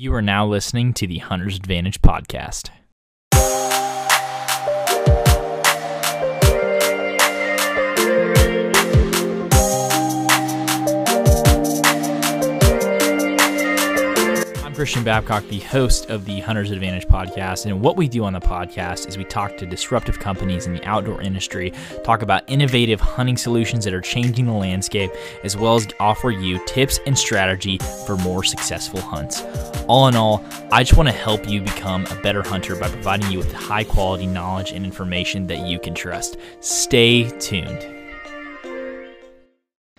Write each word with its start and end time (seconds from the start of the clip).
You 0.00 0.14
are 0.14 0.22
now 0.22 0.46
listening 0.46 0.92
to 0.92 1.08
the 1.08 1.18
Hunter's 1.18 1.56
Advantage 1.56 2.00
podcast. 2.02 2.70
Christian 14.78 15.02
Babcock, 15.02 15.44
the 15.48 15.58
host 15.58 16.08
of 16.08 16.24
the 16.24 16.38
Hunter's 16.38 16.70
Advantage 16.70 17.08
podcast. 17.08 17.66
And 17.66 17.80
what 17.80 17.96
we 17.96 18.06
do 18.06 18.22
on 18.22 18.32
the 18.32 18.38
podcast 18.38 19.08
is 19.08 19.18
we 19.18 19.24
talk 19.24 19.56
to 19.56 19.66
disruptive 19.66 20.20
companies 20.20 20.66
in 20.68 20.72
the 20.72 20.84
outdoor 20.84 21.20
industry, 21.20 21.72
talk 22.04 22.22
about 22.22 22.44
innovative 22.46 23.00
hunting 23.00 23.36
solutions 23.36 23.84
that 23.84 23.92
are 23.92 24.00
changing 24.00 24.46
the 24.46 24.52
landscape, 24.52 25.10
as 25.42 25.56
well 25.56 25.74
as 25.74 25.88
offer 25.98 26.30
you 26.30 26.64
tips 26.64 27.00
and 27.06 27.18
strategy 27.18 27.78
for 28.06 28.16
more 28.18 28.44
successful 28.44 29.00
hunts. 29.00 29.42
All 29.88 30.06
in 30.06 30.14
all, 30.14 30.44
I 30.70 30.84
just 30.84 30.96
want 30.96 31.08
to 31.08 31.12
help 31.12 31.48
you 31.48 31.60
become 31.60 32.06
a 32.06 32.14
better 32.22 32.44
hunter 32.44 32.76
by 32.76 32.88
providing 32.88 33.32
you 33.32 33.38
with 33.38 33.52
high 33.52 33.82
quality 33.82 34.26
knowledge 34.26 34.70
and 34.70 34.84
information 34.84 35.48
that 35.48 35.66
you 35.66 35.80
can 35.80 35.92
trust. 35.92 36.36
Stay 36.60 37.28
tuned. 37.40 37.97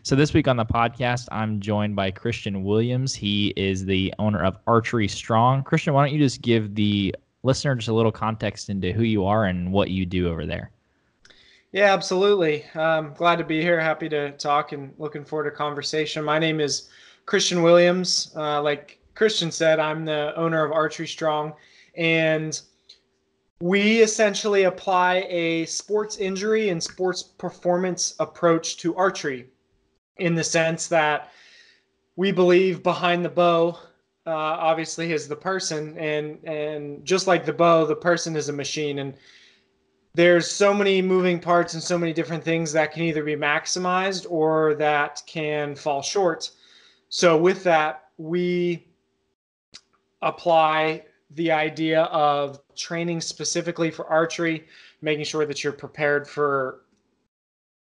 So, 0.09 0.16
this 0.16 0.34
week 0.34 0.48
on 0.48 0.58
the 0.58 0.66
podcast, 0.66 1.27
I'm 1.31 1.59
joined 1.59 1.95
by 1.95 2.09
Christian 2.09 2.63
Williams. 2.63 3.13
He 3.13 3.54
is 3.55 3.86
the 3.86 4.12
owner 4.17 4.44
of 4.44 4.58
Archery 4.66 5.08
Strong. 5.08 5.66
Christian, 5.66 5.94
why 5.94 6.04
don't 6.04 6.12
you 6.16 6.20
just 6.20 6.41
give 6.41 6.73
the 6.73 7.16
listener 7.44 7.76
just 7.76 7.90
a 7.90 7.94
little 7.94 8.12
context 8.12 8.72
into 8.72 8.91
who 8.91 9.03
you 9.03 9.23
are 9.23 9.45
and 9.45 9.72
what 9.72 9.91
you 9.91 10.08
do 10.08 10.27
over 10.27 10.48
there? 10.48 10.72
Yeah, 11.73 11.94
absolutely. 11.94 12.66
Um, 12.73 13.14
glad 13.14 13.36
to 13.36 13.44
be 13.44 13.62
here. 13.62 13.80
Happy 13.80 14.09
to 14.09 14.31
talk 14.31 14.72
and 14.72 14.95
looking 14.98 15.23
forward 15.23 15.48
to 15.48 15.55
conversation. 15.55 16.26
My 16.26 16.39
name 16.39 16.59
is 16.59 16.89
Christian 17.28 17.62
Williams. 17.62 18.34
Uh, 18.36 18.64
like 18.64 19.00
Christian 19.14 19.52
said, 19.52 19.80
I'm 19.80 20.05
the 20.05 20.34
owner 20.36 20.66
of 20.66 20.72
Archery 20.72 21.08
Strong, 21.08 21.53
and 21.95 22.59
we 23.62 24.02
essentially 24.02 24.64
apply 24.64 25.28
a 25.30 25.66
sports 25.66 26.17
injury 26.17 26.69
and 26.69 26.81
sports 26.81 27.22
performance 27.22 28.16
approach 28.19 28.78
to 28.78 28.95
archery 28.95 29.45
in 30.20 30.36
the 30.36 30.44
sense 30.44 30.88
that 30.88 31.31
we 32.16 32.31
believe 32.31 32.84
behind 32.84 33.23
the 33.23 33.30
bow 33.30 33.78
uh, 34.28 34.31
obviously 34.31 35.12
is 35.14 35.28
the 35.28 35.36
person. 35.36 35.98
And 35.98 36.44
and 36.44 37.03
just 37.06 37.28
like 37.28 37.45
the 37.45 37.53
bow 37.53 37.86
the 37.86 37.95
person 37.95 38.36
is 38.36 38.50
a 38.50 38.53
machine. 38.53 39.00
And 39.00 39.16
there's 40.14 40.50
so 40.50 40.73
many 40.73 41.02
moving 41.02 41.40
parts 41.40 41.73
and 41.73 41.81
so 41.81 41.97
many 41.97 42.14
different 42.14 42.44
things 42.44 42.72
that 42.73 42.92
can 42.92 43.03
either 43.03 43.23
be 43.23 43.36
maximized 43.36 44.25
or 44.30 44.75
that 44.75 45.22
can 45.25 45.75
fall 45.75 46.02
short. 46.02 46.52
So 47.09 47.38
with 47.38 47.64
that 47.64 48.09
we 48.17 48.88
apply 50.22 51.06
the 51.31 51.52
idea 51.52 52.03
of 52.03 52.59
training 52.75 53.22
specifically 53.22 53.92
for 53.92 54.08
archery, 54.08 54.67
making 55.02 55.25
sure 55.25 55.45
that 55.45 55.64
you're 55.64 55.73
prepared 55.73 56.28
for 56.28 56.81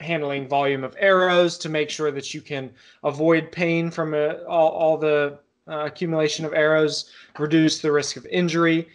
handling 0.00 0.46
volume 0.46 0.84
of 0.84 0.96
arrows 0.98 1.58
to 1.58 1.68
make 1.68 1.90
sure 1.90 2.10
that 2.10 2.32
you 2.32 2.40
can 2.40 2.70
avoid 3.02 3.50
pain 3.50 3.90
from 3.90 4.14
uh, 4.14 4.34
all, 4.48 4.70
all 4.70 4.96
the 4.96 5.38
uh, 5.68 5.84
accumulation 5.86 6.44
of 6.44 6.54
arrows, 6.54 7.10
reduce 7.38 7.80
the 7.80 7.90
risk 7.90 8.16
of 8.16 8.24
injury, 8.26 8.88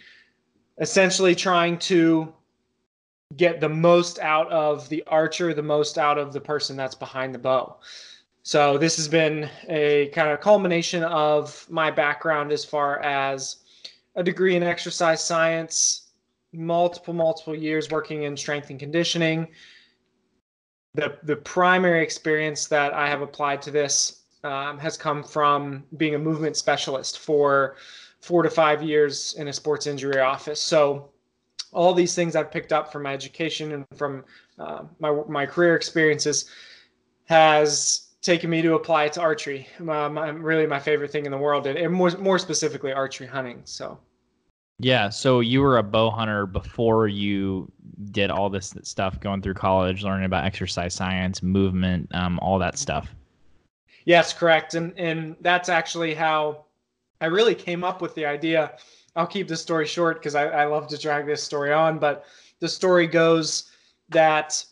essentially 0.80 1.36
trying 1.36 1.78
to 1.78 2.34
get 3.36 3.60
the 3.60 3.70
most 3.70 4.20
out 4.20 4.52
of 4.52 4.88
the 4.90 5.04
archer, 5.08 5.54
the 5.54 5.62
most 5.62 5.98
out 5.98 6.18
of 6.18 6.34
the 6.34 6.42
person 6.42 6.76
that's 6.76 6.96
behind 6.96 7.34
the 7.34 7.40
bow. 7.40 7.78
So 8.44 8.78
this 8.78 8.98
has 8.98 9.08
been 9.08 9.50
a 9.70 10.08
kind 10.08 10.30
of 10.30 10.42
culmination 10.42 11.04
of 11.04 11.66
my 11.70 11.90
background 11.90 12.52
as 12.52 12.66
far 12.66 13.00
as 13.02 13.58
a 14.16 14.24
degree 14.24 14.56
in 14.56 14.64
exercise 14.64 15.24
science, 15.24 16.10
multiple 16.52 17.14
multiple 17.14 17.56
years 17.56 17.90
working 17.90 18.24
in 18.24 18.36
strength 18.38 18.70
and 18.70 18.80
conditioning. 18.80 19.48
The 20.96 21.18
the 21.24 21.36
primary 21.36 22.04
experience 22.04 22.68
that 22.68 22.94
I 22.94 23.08
have 23.08 23.22
applied 23.22 23.62
to 23.64 23.72
this 23.72 24.24
um, 24.44 24.78
has 24.78 24.98
come 24.98 25.24
from 25.24 25.84
being 25.98 26.16
a 26.16 26.20
movement 26.20 26.56
specialist 26.56 27.20
for 27.20 27.78
four 28.20 28.44
to 28.44 28.50
five 28.50 28.84
years 28.84 29.34
in 29.38 29.48
a 29.48 29.54
sports 29.54 29.88
injury 29.88 30.20
office. 30.20 30.62
So 30.62 31.10
all 31.72 31.94
these 31.94 32.14
things 32.14 32.36
I've 32.36 32.52
picked 32.52 32.72
up 32.72 32.92
from 32.92 33.04
my 33.04 33.14
education 33.14 33.72
and 33.72 33.86
from 33.96 34.24
uh, 34.60 34.84
my 35.00 35.12
my 35.28 35.46
career 35.46 35.76
experiences 35.76 36.50
has 37.26 38.10
taken 38.22 38.50
me 38.50 38.62
to 38.62 38.76
apply 38.76 39.10
to 39.10 39.22
archery. 39.22 39.68
Um, 39.90 40.18
really 40.44 40.68
my 40.68 40.80
favorite 40.80 41.12
thing 41.12 41.26
in 41.26 41.32
the 41.32 41.38
world, 41.38 41.66
and 41.68 41.94
more 41.94 42.12
more 42.18 42.40
specifically 42.40 42.94
archery 42.94 43.28
hunting. 43.28 43.62
So. 43.66 44.00
Yeah, 44.80 45.10
so 45.10 45.40
you 45.40 45.62
were 45.62 45.78
a 45.78 45.84
bow 45.84 46.10
hunter 46.10 46.46
before 46.46 47.08
you 47.08 47.72
did 48.12 48.32
all 48.32 48.50
this 48.50 48.74
stuff, 48.84 49.20
going 49.20 49.42
through 49.42 49.54
college, 49.54 50.04
learning 50.04 50.26
about 50.26 50.46
exercise 50.46 50.94
science, 50.94 51.44
movement, 51.44 52.14
um, 52.14 52.40
all 52.40 52.60
that 52.60 52.78
stuff. 52.78 53.14
Yes, 54.06 54.34
correct, 54.34 54.74
and 54.74 54.98
and 54.98 55.36
that's 55.42 55.70
actually 55.70 56.14
how 56.14 56.66
I 57.22 57.28
really 57.28 57.56
came 57.56 57.84
up 57.84 58.02
with 58.02 58.16
the 58.16 58.26
idea. 58.26 58.74
I'll 59.16 59.28
keep 59.28 59.48
this 59.48 59.62
story 59.62 59.86
short 59.86 60.20
because 60.20 60.36
I, 60.36 60.48
I 60.48 60.66
love 60.66 60.88
to 60.88 60.98
drag 60.98 61.26
this 61.26 61.44
story 61.44 61.72
on, 61.72 62.00
but 62.00 62.26
the 62.60 62.68
story 62.68 63.08
goes 63.08 63.72
that 64.10 64.66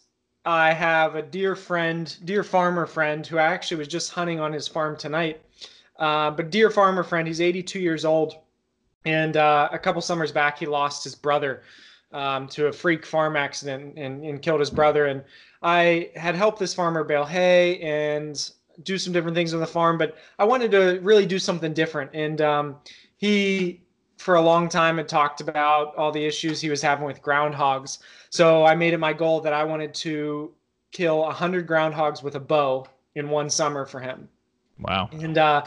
I 0.46 0.74
have 0.74 1.16
a 1.16 1.22
dear 1.22 1.56
friend, 1.56 2.16
dear 2.26 2.44
farmer 2.44 2.88
friend, 2.88 3.26
who 3.26 3.38
I 3.38 3.44
actually 3.44 3.78
was 3.78 3.88
just 3.88 4.12
hunting 4.12 4.40
on 4.40 4.52
his 4.52 4.68
farm 4.68 4.98
tonight. 4.98 5.42
Uh, 5.98 6.32
but 6.32 6.50
dear 6.50 6.72
farmer 6.72 7.04
friend, 7.04 7.28
he's 7.28 7.40
82 7.40 7.80
years 7.80 8.04
old, 8.04 8.36
and 9.06 9.38
uh, 9.38 9.70
a 9.72 9.80
couple 9.80 10.02
summers 10.02 10.32
back, 10.32 10.60
he 10.60 10.66
lost 10.66 11.04
his 11.04 11.16
brother 11.16 11.64
um, 12.14 12.48
to 12.50 12.68
a 12.68 12.72
freak 12.72 13.06
farm 13.06 13.36
accident 13.36 13.98
and, 13.98 14.24
and 14.24 14.42
killed 14.42 14.60
his 14.60 14.70
brother. 14.70 15.08
And 15.08 15.24
I 15.62 16.12
had 16.16 16.36
helped 16.36 16.60
this 16.60 16.74
farmer 16.74 17.04
bale 17.04 17.26
hay 17.26 17.80
and 17.80 18.52
do 18.84 18.98
some 18.98 19.14
different 19.14 19.36
things 19.36 19.54
on 19.54 19.60
the 19.60 19.68
farm, 19.68 19.98
but 19.98 20.18
I 20.40 20.46
wanted 20.46 20.72
to 20.72 21.00
really 21.02 21.26
do 21.26 21.40
something 21.40 21.74
different. 21.74 22.12
And 22.14 22.42
um, 22.42 22.76
he 23.18 23.82
for 24.18 24.36
a 24.36 24.42
long 24.42 24.70
time 24.70 24.98
had 24.98 25.08
talked 25.08 25.42
about 25.42 25.96
all 25.96 26.12
the 26.12 26.24
issues 26.24 26.62
he 26.62 26.70
was 26.70 26.82
having 26.82 27.06
with 27.06 27.22
groundhogs. 27.24 28.00
So 28.30 28.66
I 28.66 28.76
made 28.76 28.94
it 28.94 29.00
my 29.00 29.14
goal 29.14 29.42
that 29.42 29.54
I 29.54 29.64
wanted 29.64 29.96
to 29.96 30.52
kill 30.92 31.20
100 31.22 31.68
groundhogs 31.68 32.22
with 32.22 32.36
a 32.36 32.40
bow 32.40 32.86
in 33.16 33.30
one 33.30 33.50
summer 33.50 33.86
for 33.86 34.00
him. 34.00 34.30
Wow. 34.80 35.10
And 35.12 35.38
uh, 35.38 35.64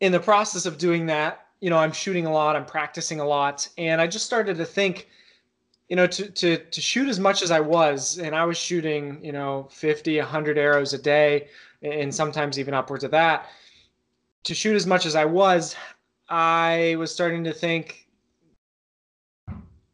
in 0.00 0.12
the 0.12 0.20
process 0.20 0.66
of 0.66 0.76
doing 0.76 1.06
that, 1.06 1.43
you 1.64 1.70
know, 1.70 1.78
I'm 1.78 1.92
shooting 1.92 2.26
a 2.26 2.30
lot, 2.30 2.56
I'm 2.56 2.66
practicing 2.66 3.20
a 3.20 3.24
lot, 3.24 3.66
and 3.78 3.98
I 3.98 4.06
just 4.06 4.26
started 4.26 4.58
to 4.58 4.66
think, 4.66 5.08
you 5.88 5.96
know, 5.96 6.06
to 6.06 6.30
to 6.30 6.58
to 6.58 6.80
shoot 6.82 7.08
as 7.08 7.18
much 7.18 7.40
as 7.40 7.50
I 7.50 7.60
was, 7.60 8.18
and 8.18 8.36
I 8.36 8.44
was 8.44 8.58
shooting, 8.58 9.18
you 9.24 9.32
know, 9.32 9.66
50, 9.70 10.18
100 10.18 10.58
arrows 10.58 10.92
a 10.92 10.98
day, 10.98 11.48
and 11.80 12.14
sometimes 12.14 12.58
even 12.58 12.74
upwards 12.74 13.02
of 13.02 13.12
that. 13.12 13.46
To 14.42 14.54
shoot 14.54 14.76
as 14.76 14.86
much 14.86 15.06
as 15.06 15.16
I 15.16 15.24
was, 15.24 15.74
I 16.28 16.96
was 16.98 17.10
starting 17.10 17.42
to 17.44 17.52
think 17.54 18.08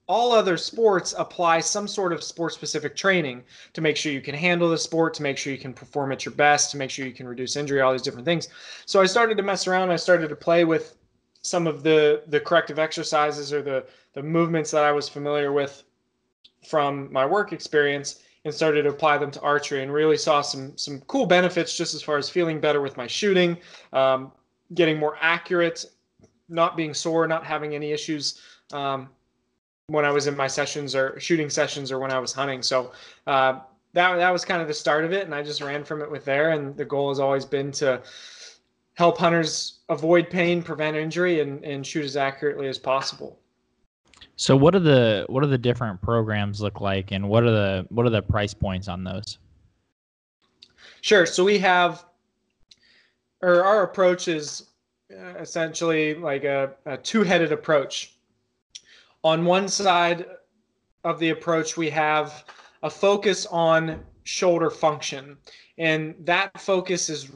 all 0.09 0.33
other 0.33 0.57
sports 0.57 1.15
apply 1.17 1.61
some 1.61 1.87
sort 1.87 2.13
of 2.13 2.21
sport 2.25 2.53
specific 2.53 2.97
training 2.97 3.45
to 3.75 3.81
make 3.81 3.97
sure 3.97 4.11
you 4.11 4.21
can 4.21 4.35
handle 4.35 4.69
the 4.69 4.77
sport, 4.77 5.15
to 5.15 5.23
make 5.23 5.39
sure 5.39 5.53
you 5.53 5.59
can 5.67 5.73
perform 5.73 6.11
at 6.11 6.25
your 6.25 6.35
best, 6.35 6.73
to 6.73 6.77
make 6.77 6.91
sure 6.91 7.07
you 7.07 7.13
can 7.13 7.29
reduce 7.29 7.55
injury, 7.55 7.81
all 7.81 7.93
these 7.93 8.03
different 8.03 8.25
things. 8.25 8.49
So 8.87 9.01
I 9.01 9.07
started 9.07 9.37
to 9.37 9.45
mess 9.45 9.69
around. 9.69 9.93
I 9.93 9.97
started 9.97 10.31
to 10.31 10.35
play 10.35 10.65
with 10.65 10.97
some 11.43 11.67
of 11.67 11.83
the 11.83 12.23
the 12.29 12.41
corrective 12.41 12.79
exercises 12.79 13.53
or 13.53 13.63
the 13.63 13.85
the 14.13 14.23
movements 14.23 14.71
that 14.71 14.85
I 14.85 14.93
was 14.93 15.09
familiar 15.09 15.53
with 15.53 15.85
from 16.67 17.13
my 17.13 17.25
work 17.25 17.53
experience 17.53 18.23
and 18.45 18.53
started 18.53 18.83
to 18.83 18.89
apply 18.89 19.19
them 19.19 19.31
to 19.31 19.41
archery 19.41 19.83
and 19.83 19.93
really 19.93 20.17
saw 20.17 20.41
some 20.41 20.77
some 20.77 21.01
cool 21.03 21.27
benefits 21.27 21.77
just 21.77 21.95
as 21.95 22.03
far 22.03 22.19
as 22.19 22.29
feeling 22.29 22.61
better 22.61 22.81
with 22.81 22.97
my 22.97 23.07
shooting, 23.07 23.57
um, 23.93 24.33
getting 24.75 24.99
more 24.99 25.17
accurate 25.21 25.87
not 26.51 26.77
being 26.77 26.93
sore, 26.93 27.27
not 27.27 27.47
having 27.47 27.75
any 27.75 27.93
issues 27.93 28.41
um, 28.73 29.09
when 29.87 30.05
I 30.05 30.11
was 30.11 30.27
in 30.27 30.37
my 30.37 30.49
sessions 30.49 30.95
or 30.95 31.19
shooting 31.19 31.49
sessions 31.49 31.91
or 31.91 31.99
when 31.99 32.11
I 32.11 32.19
was 32.19 32.33
hunting. 32.33 32.63
So 32.63 32.93
uh, 33.27 33.61
that 33.93 34.17
that 34.17 34.31
was 34.31 34.45
kind 34.45 34.61
of 34.61 34.69
the 34.69 34.75
start 34.75 35.05
of 35.05 35.13
it, 35.13 35.25
and 35.25 35.35
I 35.35 35.43
just 35.43 35.63
ran 35.63 35.85
from 35.85 36.03
it 36.03 36.11
with 36.11 36.25
there. 36.25 36.51
And 36.51 36.77
the 36.77 36.85
goal 36.85 37.09
has 37.09 37.21
always 37.21 37.45
been 37.45 37.73
to 37.73 38.03
help 39.01 39.17
hunters 39.17 39.79
avoid 39.89 40.29
pain, 40.29 40.63
prevent 40.63 40.95
injury, 40.95 41.41
and 41.41 41.65
and 41.65 41.87
shoot 41.87 42.05
as 42.05 42.19
accurately 42.19 42.69
as 42.69 42.79
possible. 42.79 43.39
So 44.37 44.55
what 44.55 44.75
are 44.75 44.81
the 44.81 45.25
what 45.31 45.43
are 45.43 45.47
the 45.47 45.57
different 45.59 46.03
programs 46.03 46.61
look 46.61 46.83
like, 46.83 47.11
and 47.11 47.27
what 47.27 47.43
are 47.45 47.51
the 47.51 47.87
what 47.89 48.05
are 48.05 48.11
the 48.11 48.21
price 48.21 48.53
points 48.53 48.89
on 48.89 49.03
those? 49.03 49.39
Sure. 51.01 51.25
So 51.25 51.43
we 51.45 51.59
have, 51.59 52.05
or 53.41 53.65
our 53.65 53.85
approach 53.85 54.29
is 54.29 54.69
uh, 55.11 55.39
essentially 55.39 56.15
like 56.15 56.45
a, 56.45 56.75
a 56.85 56.99
two-headed 56.99 57.53
approach. 57.53 58.15
On 59.25 59.47
one 59.47 59.67
side 59.67 60.27
of 61.05 61.19
the 61.19 61.31
approach, 61.31 61.79
we 61.79 61.89
have 61.89 62.45
a 62.83 62.91
focus 62.91 63.47
on 63.47 64.05
shoulder 64.25 64.71
function. 64.71 65.37
And 65.79 66.15
that 66.21 66.61
focus 66.61 67.09
is 67.09 67.31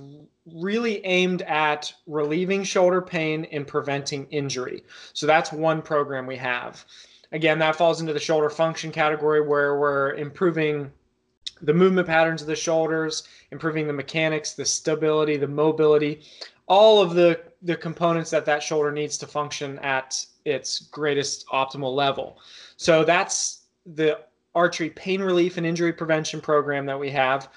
really 0.52 1.04
aimed 1.06 1.42
at 1.42 1.92
relieving 2.06 2.62
shoulder 2.62 3.00
pain 3.00 3.46
and 3.50 3.66
preventing 3.66 4.26
injury. 4.31 4.84
So 5.12 5.26
that's 5.26 5.52
one 5.52 5.81
program 5.81 6.26
we 6.26 6.36
have. 6.36 6.84
Again, 7.32 7.58
that 7.58 7.76
falls 7.76 8.00
into 8.00 8.12
the 8.12 8.20
shoulder 8.20 8.50
function 8.50 8.92
category 8.92 9.40
where 9.40 9.78
we're 9.78 10.14
improving 10.14 10.92
the 11.62 11.72
movement 11.72 12.06
patterns 12.06 12.42
of 12.42 12.48
the 12.48 12.56
shoulders, 12.56 13.25
improving 13.50 13.86
the 13.86 13.92
mechanics, 13.92 14.52
the 14.52 14.64
stability, 14.64 15.36
the 15.36 15.48
mobility, 15.48 16.22
all 16.66 17.00
of 17.00 17.14
the, 17.14 17.40
the 17.62 17.76
components 17.76 18.31
that 18.31 18.44
that 18.44 18.62
shoulder 18.62 18.92
needs 18.92 19.19
to 19.19 19.26
function 19.26 19.78
at 19.81 20.25
its 20.44 20.81
greatest 20.81 21.46
optimal 21.48 21.94
level. 21.94 22.38
So 22.76 23.04
that's 23.04 23.62
the 23.86 24.20
archery 24.54 24.90
pain 24.90 25.20
relief 25.20 25.56
and 25.56 25.66
injury 25.66 25.92
prevention 25.92 26.40
program 26.40 26.86
that 26.86 26.98
we 26.98 27.10
have. 27.10 27.48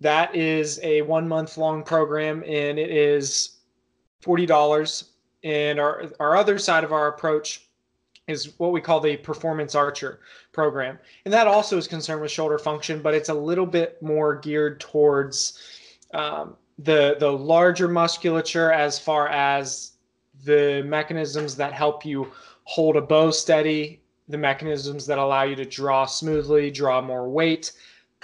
That 0.00 0.34
is 0.34 0.78
a 0.82 1.02
one 1.02 1.26
month 1.26 1.56
long 1.56 1.82
program 1.82 2.42
and 2.46 2.78
it 2.78 2.90
is 2.90 3.58
$40. 4.22 5.04
And 5.44 5.78
our, 5.80 6.04
our 6.20 6.36
other 6.36 6.58
side 6.58 6.84
of 6.84 6.92
our 6.92 7.08
approach 7.08 7.68
is 8.28 8.58
what 8.58 8.72
we 8.72 8.80
call 8.80 9.00
the 9.00 9.16
performance 9.16 9.74
archer 9.74 10.20
program. 10.52 10.98
And 11.24 11.32
that 11.32 11.46
also 11.46 11.78
is 11.78 11.88
concerned 11.88 12.20
with 12.20 12.30
shoulder 12.30 12.58
function, 12.58 13.00
but 13.00 13.14
it's 13.14 13.30
a 13.30 13.34
little 13.34 13.66
bit 13.66 14.00
more 14.02 14.36
geared 14.36 14.80
towards 14.80 15.58
um, 16.14 16.56
the, 16.78 17.16
the 17.18 17.30
larger 17.30 17.88
musculature 17.88 18.70
as 18.70 18.98
far 18.98 19.28
as 19.28 19.92
the 20.44 20.82
mechanisms 20.86 21.56
that 21.56 21.72
help 21.72 22.04
you 22.04 22.30
hold 22.64 22.96
a 22.96 23.00
bow 23.00 23.30
steady, 23.30 24.02
the 24.28 24.38
mechanisms 24.38 25.06
that 25.06 25.18
allow 25.18 25.42
you 25.42 25.56
to 25.56 25.64
draw 25.64 26.06
smoothly, 26.06 26.70
draw 26.70 27.00
more 27.00 27.28
weight, 27.28 27.72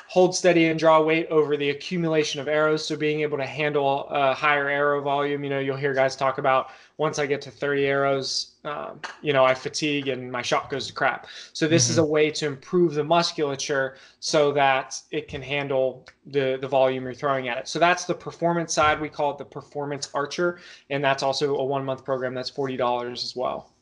hold 0.07 0.35
steady 0.35 0.67
and 0.67 0.79
draw 0.79 1.01
weight 1.01 1.27
over 1.29 1.57
the 1.57 1.71
accumulation 1.71 2.41
of 2.41 2.49
arrows. 2.49 2.87
So 2.87 2.97
being 2.97 3.21
able 3.21 3.39
to 3.39 3.47
handle 3.47 4.07
a 4.11 4.35
higher 4.35 4.69
arrow 4.69 5.01
volume, 5.01 5.45
you 5.45 5.51
know, 5.51 5.59
you'll 5.59 5.77
hear 5.77 5.95
guys 5.95 6.15
talk 6.15 6.39
about 6.39 6.69
once 6.97 7.19
I 7.19 7.27
get 7.27 7.41
to 7.43 7.51
30 7.51 7.87
arrows, 7.87 8.55
um, 8.65 9.01
you 9.21 9.33
know, 9.33 9.45
I 9.45 9.55
fatigue 9.55 10.09
and 10.09 10.31
my 10.31 10.43
shot 10.43 10.71
goes 10.71 10.87
to 10.87 10.93
crap. 10.93 11.27
So 11.53 11.67
this 11.67 11.85
mm-hmm. 11.85 11.93
is 11.93 11.99
a 11.99 12.05
way 12.05 12.31
to 12.31 12.47
improve 12.47 12.95
the 12.95 13.03
musculature 13.03 13.97
so 14.21 14.53
that 14.53 15.01
it 15.11 15.27
can 15.27 15.43
handle 15.43 16.07
the 16.27 16.59
the 16.61 16.69
volume 16.69 17.05
you're 17.05 17.15
throwing 17.15 17.49
at 17.49 17.59
it. 17.59 17.69
So 17.69 17.79
that's 17.79 18.05
the 18.05 18.15
performance 18.15 18.73
side. 18.73 19.01
We 19.01 19.09
call 19.09 19.33
it 19.33 19.39
the 19.39 19.45
performance 19.45 20.09
archer, 20.15 20.61
and 20.91 21.03
that's 21.03 21.23
also 21.23 21.57
a 21.57 21.65
one 21.65 21.85
month 21.85 22.05
program. 22.05 22.35
That's 22.35 22.51
forty 22.51 22.77
dollars 22.77 23.25
as 23.25 23.35
well. 23.35 23.74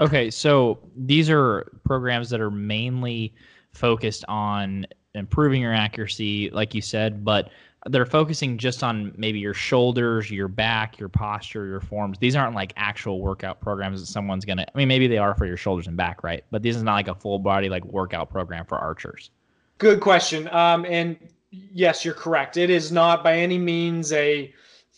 Okay, 0.00 0.30
so 0.30 0.78
these 0.96 1.28
are 1.28 1.70
programs 1.84 2.30
that 2.30 2.40
are 2.40 2.50
mainly 2.50 3.34
focused 3.72 4.24
on 4.28 4.86
improving 5.14 5.60
your 5.60 5.74
accuracy, 5.74 6.48
like 6.50 6.74
you 6.74 6.80
said, 6.80 7.24
but 7.24 7.50
they're 7.86 8.06
focusing 8.06 8.58
just 8.58 8.82
on 8.82 9.12
maybe 9.16 9.38
your 9.38 9.54
shoulders, 9.54 10.30
your 10.30 10.48
back, 10.48 10.98
your 10.98 11.08
posture, 11.08 11.66
your 11.66 11.80
forms. 11.80 12.18
These 12.18 12.36
aren't 12.36 12.54
like 12.54 12.72
actual 12.76 13.20
workout 13.20 13.60
programs 13.60 14.00
that 14.00 14.06
someone's 14.06 14.44
gonna. 14.44 14.66
I 14.74 14.78
mean, 14.78 14.88
maybe 14.88 15.06
they 15.06 15.18
are 15.18 15.34
for 15.34 15.46
your 15.46 15.56
shoulders 15.56 15.86
and 15.86 15.96
back, 15.96 16.22
right? 16.22 16.44
But 16.50 16.62
this 16.62 16.76
is 16.76 16.82
not 16.82 16.94
like 16.94 17.08
a 17.08 17.14
full 17.14 17.38
body 17.38 17.68
like 17.68 17.84
workout 17.86 18.30
program 18.30 18.66
for 18.66 18.78
archers. 18.78 19.30
Good 19.78 20.00
question. 20.00 20.48
Um, 20.48 20.84
and 20.84 21.16
yes, 21.50 22.04
you're 22.04 22.14
correct. 22.14 22.58
It 22.58 22.68
is 22.68 22.92
not 22.92 23.24
by 23.24 23.38
any 23.38 23.58
means 23.58 24.12
a 24.12 24.52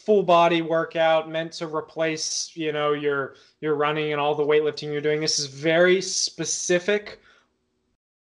full 0.05 0.23
body 0.23 0.63
workout 0.63 1.31
meant 1.31 1.53
to 1.53 1.67
replace, 1.67 2.51
you 2.55 2.73
know, 2.73 2.93
your 2.93 3.35
your 3.61 3.75
running 3.75 4.13
and 4.13 4.21
all 4.21 4.35
the 4.35 4.45
weightlifting 4.45 4.93
you're 4.93 5.01
doing. 5.01 5.21
This 5.21 5.39
is 5.39 5.47
very 5.47 6.01
specific, 6.01 7.21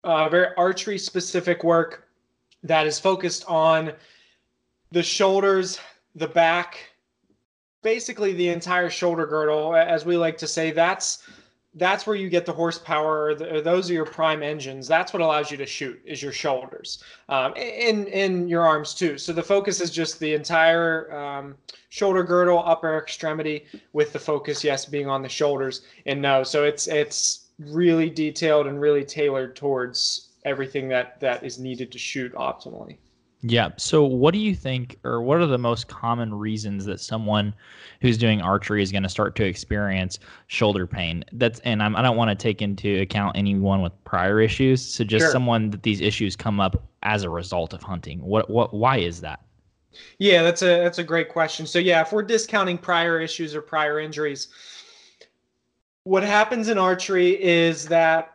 uh, 0.04 0.28
very 0.28 0.54
archery 0.56 0.98
specific 0.98 1.64
work 1.64 2.08
that 2.62 2.86
is 2.86 2.98
focused 2.98 3.44
on 3.46 3.92
the 4.90 5.02
shoulders, 5.02 5.78
the 6.14 6.26
back, 6.26 6.78
basically 7.82 8.32
the 8.32 8.48
entire 8.48 8.90
shoulder 8.90 9.26
girdle, 9.26 9.76
as 9.76 10.04
we 10.04 10.16
like 10.16 10.38
to 10.38 10.46
say. 10.46 10.70
That's 10.70 11.22
that's 11.74 12.06
where 12.06 12.16
you 12.16 12.28
get 12.28 12.46
the 12.46 12.52
horsepower. 12.52 13.34
those 13.34 13.90
are 13.90 13.92
your 13.92 14.06
prime 14.06 14.42
engines. 14.42 14.88
That's 14.88 15.12
what 15.12 15.22
allows 15.22 15.50
you 15.50 15.56
to 15.58 15.66
shoot 15.66 16.00
is 16.04 16.22
your 16.22 16.32
shoulders, 16.32 17.02
um, 17.28 17.52
and 17.56 18.08
in 18.08 18.48
your 18.48 18.66
arms 18.66 18.94
too. 18.94 19.18
So 19.18 19.32
the 19.32 19.42
focus 19.42 19.80
is 19.80 19.90
just 19.90 20.18
the 20.18 20.34
entire 20.34 21.12
um, 21.12 21.56
shoulder 21.90 22.24
girdle, 22.24 22.62
upper 22.64 22.96
extremity, 22.98 23.66
with 23.92 24.12
the 24.12 24.18
focus, 24.18 24.64
yes, 24.64 24.86
being 24.86 25.08
on 25.08 25.22
the 25.22 25.28
shoulders. 25.28 25.82
And 26.06 26.22
no, 26.22 26.42
so 26.42 26.64
it's 26.64 26.88
it's 26.88 27.46
really 27.58 28.08
detailed 28.08 28.66
and 28.66 28.80
really 28.80 29.04
tailored 29.04 29.56
towards 29.56 30.28
everything 30.44 30.88
that 30.88 31.20
that 31.20 31.44
is 31.44 31.58
needed 31.58 31.92
to 31.92 31.98
shoot 31.98 32.32
optimally. 32.34 32.96
Yeah. 33.42 33.70
So, 33.76 34.04
what 34.04 34.34
do 34.34 34.40
you 34.40 34.54
think, 34.54 34.98
or 35.04 35.22
what 35.22 35.38
are 35.38 35.46
the 35.46 35.58
most 35.58 35.86
common 35.86 36.34
reasons 36.34 36.84
that 36.86 37.00
someone 37.00 37.54
who's 38.00 38.18
doing 38.18 38.42
archery 38.42 38.82
is 38.82 38.90
going 38.90 39.04
to 39.04 39.08
start 39.08 39.36
to 39.36 39.44
experience 39.44 40.18
shoulder 40.48 40.88
pain? 40.88 41.24
That's, 41.32 41.60
and 41.60 41.80
I'm, 41.80 41.94
I 41.94 42.00
do 42.00 42.04
not 42.04 42.16
want 42.16 42.30
to 42.30 42.34
take 42.34 42.62
into 42.62 43.00
account 43.00 43.36
anyone 43.36 43.80
with 43.80 43.92
prior 44.04 44.40
issues. 44.40 44.84
So, 44.84 45.04
just 45.04 45.24
sure. 45.24 45.30
someone 45.32 45.70
that 45.70 45.84
these 45.84 46.00
issues 46.00 46.34
come 46.34 46.58
up 46.58 46.82
as 47.04 47.22
a 47.22 47.30
result 47.30 47.72
of 47.72 47.82
hunting. 47.82 48.20
What, 48.22 48.50
what, 48.50 48.74
why 48.74 48.98
is 48.98 49.20
that? 49.20 49.40
Yeah, 50.18 50.42
that's 50.42 50.62
a 50.62 50.82
that's 50.82 50.98
a 50.98 51.04
great 51.04 51.28
question. 51.28 51.64
So, 51.64 51.78
yeah, 51.78 52.02
if 52.02 52.12
we're 52.12 52.22
discounting 52.22 52.76
prior 52.76 53.20
issues 53.20 53.54
or 53.54 53.62
prior 53.62 54.00
injuries, 54.00 54.48
what 56.02 56.24
happens 56.24 56.68
in 56.68 56.76
archery 56.76 57.40
is 57.40 57.86
that 57.86 58.32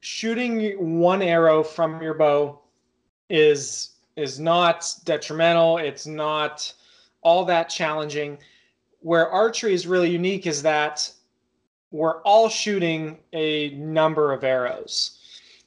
shooting 0.00 1.00
one 1.00 1.22
arrow 1.22 1.64
from 1.64 2.00
your 2.00 2.14
bow 2.14 2.60
is 3.28 3.93
is 4.16 4.38
not 4.38 4.92
detrimental. 5.04 5.78
It's 5.78 6.06
not 6.06 6.72
all 7.22 7.44
that 7.46 7.68
challenging. 7.68 8.38
Where 9.00 9.28
archery 9.28 9.74
is 9.74 9.86
really 9.86 10.10
unique 10.10 10.46
is 10.46 10.62
that 10.62 11.10
we're 11.90 12.20
all 12.22 12.48
shooting 12.48 13.18
a 13.32 13.70
number 13.70 14.32
of 14.32 14.44
arrows. 14.44 15.18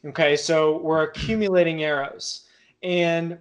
Okay, 0.06 0.36
so 0.36 0.78
we're 0.80 1.04
accumulating 1.04 1.84
arrows. 1.84 2.46
And 2.84 3.38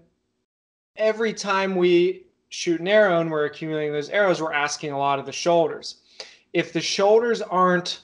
every 0.97 1.33
time 1.33 1.77
we 1.77 2.27
shoot 2.49 2.81
an 2.81 2.89
arrow 2.89 3.21
and 3.21 3.31
we're 3.31 3.45
accumulating 3.45 3.93
those 3.93 4.09
arrows, 4.11 4.41
we're 4.41 4.53
asking 4.53 4.93
a 4.93 4.99
lot 4.99 5.19
of 5.19 5.27
the 5.27 5.33
shoulders. 5.33 5.97
If 6.53 6.73
the 6.73 6.81
shoulders 6.81 7.43
aren't 7.43 8.01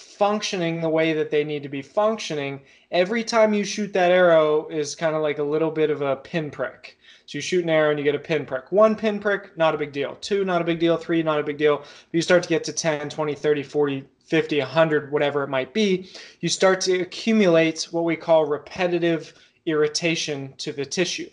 functioning 0.00 0.80
the 0.80 0.88
way 0.88 1.12
that 1.12 1.30
they 1.30 1.44
need 1.44 1.62
to 1.62 1.68
be 1.68 1.82
functioning, 1.82 2.60
every 2.90 3.22
time 3.22 3.54
you 3.54 3.64
shoot 3.64 3.92
that 3.92 4.10
arrow 4.10 4.66
is 4.68 4.94
kind 4.94 5.14
of 5.14 5.22
like 5.22 5.38
a 5.38 5.42
little 5.42 5.70
bit 5.70 5.90
of 5.90 6.02
a 6.02 6.16
pinprick. 6.16 6.96
So 7.26 7.38
you 7.38 7.42
shoot 7.42 7.62
an 7.62 7.70
arrow 7.70 7.90
and 7.90 7.98
you 7.98 8.04
get 8.04 8.14
a 8.14 8.18
pinprick. 8.18 8.72
One 8.72 8.96
pinprick, 8.96 9.56
not 9.56 9.74
a 9.74 9.78
big 9.78 9.92
deal. 9.92 10.16
Two, 10.20 10.44
not 10.44 10.60
a 10.60 10.64
big 10.64 10.80
deal. 10.80 10.96
Three, 10.96 11.22
not 11.22 11.38
a 11.38 11.44
big 11.44 11.58
deal. 11.58 11.78
But 11.78 11.86
you 12.12 12.22
start 12.22 12.42
to 12.42 12.48
get 12.48 12.64
to 12.64 12.72
10, 12.72 13.08
20, 13.08 13.34
30, 13.34 13.62
40, 13.62 14.04
50, 14.24 14.58
100, 14.58 15.12
whatever 15.12 15.42
it 15.44 15.48
might 15.48 15.72
be, 15.72 16.10
you 16.40 16.48
start 16.48 16.80
to 16.82 17.00
accumulate 17.00 17.88
what 17.90 18.04
we 18.04 18.16
call 18.16 18.46
repetitive 18.46 19.34
irritation 19.66 20.54
to 20.58 20.72
the 20.72 20.84
tissue. 20.84 21.30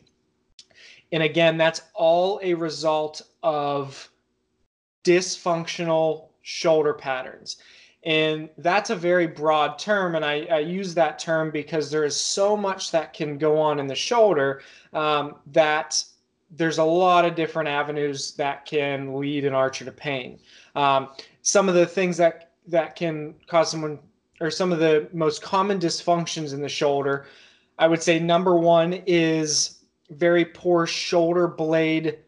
And 1.12 1.24
again, 1.24 1.58
that's 1.58 1.82
all 1.94 2.40
a 2.44 2.54
result 2.54 3.22
of 3.42 4.10
dysfunctional 5.04 6.28
shoulder 6.42 6.94
patterns. 6.94 7.58
And 8.08 8.48
that's 8.58 8.90
a 8.90 8.96
very 8.96 9.28
broad 9.28 9.78
term. 9.78 10.16
And 10.16 10.24
I, 10.24 10.48
I, 10.50 10.60
use 10.60 10.94
that 10.94 11.20
term 11.20 11.52
because 11.52 11.92
there 11.92 12.06
is 12.06 12.16
so 12.16 12.56
much 12.56 12.90
that 12.92 13.12
can 13.12 13.38
go 13.38 13.60
on 13.60 13.82
in 13.82 13.88
the 13.88 13.96
shoulder 13.96 14.62
um, 14.94 15.36
that 15.48 16.02
there's 16.50 16.78
a 16.78 16.84
lot 16.86 17.26
of 17.26 17.36
different 17.36 17.68
avenues 17.68 18.32
that 18.36 18.66
can 18.66 19.20
lead 19.20 19.44
an 19.44 19.54
archer 19.54 19.84
to 19.84 19.92
pain. 19.92 20.40
Um, 20.74 21.10
some 21.42 21.68
of 21.68 21.76
the 21.76 21.86
things 21.86 22.16
that, 22.16 22.54
that 22.68 22.96
can 22.96 23.36
cause 23.46 23.70
someone, 23.72 24.00
or 24.40 24.52
some 24.52 24.72
of 24.72 24.80
the 24.80 25.10
most 25.12 25.42
common 25.42 25.78
dysfunctions 25.78 26.54
in 26.54 26.62
the 26.62 26.70
shoulder, 26.70 27.26
I 27.78 27.90
would 27.90 28.02
say 28.02 28.20
number 28.20 28.56
one 28.56 29.04
is 29.06 29.80
very 30.12 30.46
poor 30.46 30.88
shoulder 30.88 31.46
blade 31.46 32.20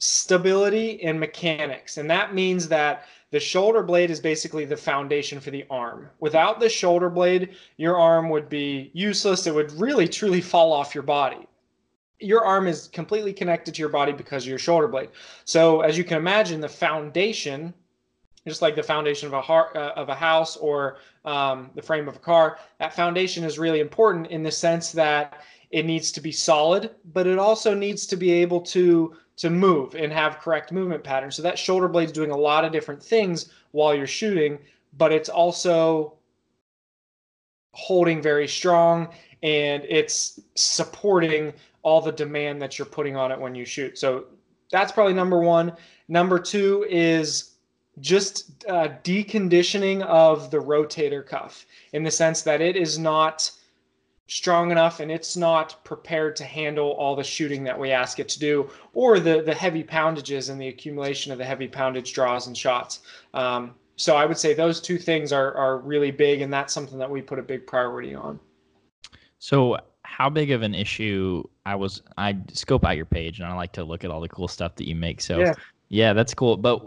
stability 0.00 1.00
and 1.04 1.20
mechanics. 1.20 1.98
And 1.98 2.10
that 2.10 2.34
means 2.34 2.66
that 2.68 3.04
the 3.30 3.40
shoulder 3.40 3.82
blade 3.82 4.10
is 4.10 4.20
basically 4.20 4.64
the 4.64 4.76
foundation 4.76 5.38
for 5.40 5.50
the 5.50 5.64
arm. 5.70 6.10
Without 6.18 6.58
the 6.58 6.68
shoulder 6.68 7.08
blade, 7.08 7.54
your 7.76 7.96
arm 7.96 8.28
would 8.28 8.48
be 8.48 8.90
useless. 8.92 9.46
It 9.46 9.54
would 9.54 9.72
really 9.72 10.08
truly 10.08 10.40
fall 10.40 10.72
off 10.72 10.94
your 10.94 11.04
body. 11.04 11.46
Your 12.18 12.44
arm 12.44 12.66
is 12.66 12.88
completely 12.88 13.32
connected 13.32 13.74
to 13.74 13.80
your 13.80 13.88
body 13.88 14.12
because 14.12 14.44
of 14.44 14.48
your 14.48 14.58
shoulder 14.58 14.88
blade. 14.88 15.10
So, 15.44 15.80
as 15.80 15.96
you 15.96 16.04
can 16.04 16.18
imagine, 16.18 16.60
the 16.60 16.68
foundation, 16.68 17.72
just 18.46 18.62
like 18.62 18.74
the 18.74 18.82
foundation 18.82 19.28
of 19.28 19.32
a 19.32 19.40
heart, 19.40 19.74
uh, 19.76 19.92
of 19.96 20.08
a 20.08 20.14
house 20.14 20.56
or 20.56 20.98
um, 21.24 21.70
the 21.76 21.82
frame 21.82 22.08
of 22.08 22.16
a 22.16 22.18
car, 22.18 22.58
that 22.78 22.94
foundation 22.94 23.44
is 23.44 23.58
really 23.58 23.80
important 23.80 24.26
in 24.26 24.42
the 24.42 24.50
sense 24.50 24.92
that 24.92 25.42
it 25.70 25.86
needs 25.86 26.10
to 26.12 26.20
be 26.20 26.32
solid, 26.32 26.90
but 27.12 27.28
it 27.28 27.38
also 27.38 27.74
needs 27.74 28.06
to 28.06 28.16
be 28.16 28.32
able 28.32 28.60
to 28.60 29.16
to 29.40 29.48
move 29.48 29.94
and 29.94 30.12
have 30.12 30.38
correct 30.38 30.70
movement 30.70 31.02
patterns. 31.02 31.34
So 31.34 31.42
that 31.42 31.58
shoulder 31.58 31.88
blade's 31.88 32.12
doing 32.12 32.30
a 32.30 32.36
lot 32.36 32.66
of 32.66 32.72
different 32.72 33.02
things 33.02 33.50
while 33.70 33.94
you're 33.94 34.06
shooting, 34.06 34.58
but 34.98 35.12
it's 35.12 35.30
also 35.30 36.14
holding 37.72 38.20
very 38.20 38.46
strong 38.46 39.08
and 39.42 39.82
it's 39.88 40.40
supporting 40.56 41.54
all 41.82 42.02
the 42.02 42.12
demand 42.12 42.60
that 42.60 42.78
you're 42.78 42.84
putting 42.84 43.16
on 43.16 43.32
it 43.32 43.40
when 43.40 43.54
you 43.54 43.64
shoot. 43.64 43.98
So 43.98 44.26
that's 44.70 44.92
probably 44.92 45.14
number 45.14 45.40
one. 45.40 45.72
Number 46.08 46.38
two 46.38 46.84
is 46.90 47.54
just 48.00 48.66
uh, 48.68 48.88
deconditioning 49.02 50.02
of 50.02 50.50
the 50.50 50.58
rotator 50.58 51.26
cuff 51.26 51.64
in 51.94 52.02
the 52.02 52.10
sense 52.10 52.42
that 52.42 52.60
it 52.60 52.76
is 52.76 52.98
not 52.98 53.50
strong 54.30 54.70
enough 54.70 55.00
and 55.00 55.10
it's 55.10 55.36
not 55.36 55.82
prepared 55.82 56.36
to 56.36 56.44
handle 56.44 56.92
all 56.92 57.16
the 57.16 57.24
shooting 57.24 57.64
that 57.64 57.76
we 57.76 57.90
ask 57.90 58.20
it 58.20 58.28
to 58.28 58.38
do 58.38 58.70
or 58.92 59.18
the 59.18 59.42
the 59.42 59.52
heavy 59.52 59.82
poundages 59.82 60.50
and 60.50 60.60
the 60.60 60.68
accumulation 60.68 61.32
of 61.32 61.38
the 61.38 61.44
heavy 61.44 61.66
poundage 61.66 62.12
draws 62.14 62.46
and 62.46 62.56
shots. 62.56 63.00
Um, 63.34 63.74
so 63.96 64.16
i 64.16 64.24
would 64.24 64.38
say 64.38 64.54
those 64.54 64.80
two 64.80 64.98
things 64.98 65.32
are 65.32 65.52
are 65.54 65.78
really 65.78 66.12
big 66.12 66.42
and 66.42 66.52
that's 66.52 66.72
something 66.72 66.96
that 66.96 67.10
we 67.10 67.20
put 67.20 67.40
a 67.40 67.42
big 67.42 67.66
priority 67.66 68.14
on. 68.14 68.38
So 69.40 69.78
how 70.04 70.30
big 70.30 70.52
of 70.52 70.62
an 70.62 70.76
issue 70.76 71.42
i 71.66 71.74
was 71.74 72.02
i 72.16 72.36
scope 72.52 72.84
out 72.84 72.96
your 72.96 73.06
page 73.06 73.40
and 73.40 73.48
i 73.48 73.54
like 73.54 73.72
to 73.72 73.82
look 73.82 74.04
at 74.04 74.12
all 74.12 74.20
the 74.20 74.28
cool 74.28 74.48
stuff 74.48 74.76
that 74.76 74.86
you 74.86 74.94
make. 74.94 75.20
So 75.20 75.40
yeah, 75.40 75.54
yeah 75.88 76.12
that's 76.12 76.34
cool. 76.34 76.56
But 76.56 76.80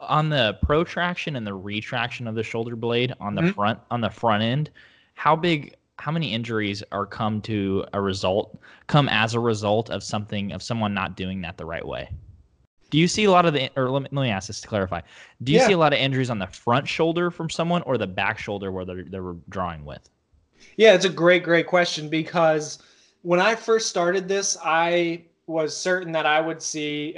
on 0.00 0.28
the 0.28 0.58
protraction 0.62 1.36
and 1.36 1.46
the 1.46 1.54
retraction 1.54 2.26
of 2.26 2.34
the 2.34 2.42
shoulder 2.42 2.76
blade 2.76 3.14
on 3.20 3.34
the 3.34 3.40
mm-hmm. 3.40 3.52
front 3.52 3.78
on 3.90 4.02
the 4.02 4.10
front 4.10 4.42
end 4.42 4.70
how 5.14 5.36
big 5.36 5.74
how 6.00 6.10
many 6.10 6.32
injuries 6.32 6.82
are 6.92 7.06
come 7.06 7.40
to 7.42 7.84
a 7.92 8.00
result 8.00 8.58
come 8.86 9.08
as 9.08 9.34
a 9.34 9.40
result 9.40 9.90
of 9.90 10.02
something 10.02 10.52
of 10.52 10.62
someone 10.62 10.94
not 10.94 11.16
doing 11.16 11.40
that 11.42 11.56
the 11.56 11.64
right 11.64 11.86
way? 11.86 12.10
Do 12.90 12.98
you 12.98 13.06
see 13.06 13.24
a 13.24 13.30
lot 13.30 13.46
of 13.46 13.52
the 13.52 13.70
or 13.76 13.88
let 13.90 14.02
me, 14.02 14.08
let 14.10 14.22
me 14.22 14.30
ask 14.30 14.48
this 14.48 14.60
to 14.62 14.68
clarify. 14.68 15.00
Do 15.42 15.52
you 15.52 15.58
yeah. 15.58 15.66
see 15.68 15.72
a 15.74 15.78
lot 15.78 15.92
of 15.92 15.98
injuries 15.98 16.30
on 16.30 16.38
the 16.38 16.46
front 16.48 16.88
shoulder 16.88 17.30
from 17.30 17.48
someone 17.48 17.82
or 17.82 17.98
the 17.98 18.06
back 18.06 18.38
shoulder 18.38 18.72
where 18.72 18.84
they're, 18.84 19.04
they're 19.04 19.34
drawing 19.48 19.84
with? 19.84 20.08
Yeah 20.76 20.94
it's 20.94 21.04
a 21.04 21.10
great 21.10 21.42
great 21.42 21.66
question 21.66 22.08
because 22.08 22.78
when 23.22 23.40
i 23.40 23.54
first 23.54 23.88
started 23.88 24.26
this 24.28 24.56
i 24.64 25.22
was 25.46 25.76
certain 25.76 26.12
that 26.12 26.26
i 26.26 26.40
would 26.40 26.62
see 26.62 27.16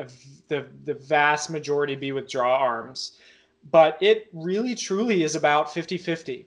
the 0.49 0.67
the 0.85 0.95
vast 0.95 1.51
majority 1.51 1.97
be 1.97 2.13
with 2.13 2.29
draw 2.29 2.57
arms. 2.57 3.19
But 3.71 3.97
it 4.01 4.29
really 4.33 4.75
truly 4.75 5.23
is 5.23 5.37
about 5.37 5.73
50 5.73 5.97
50 5.97 6.47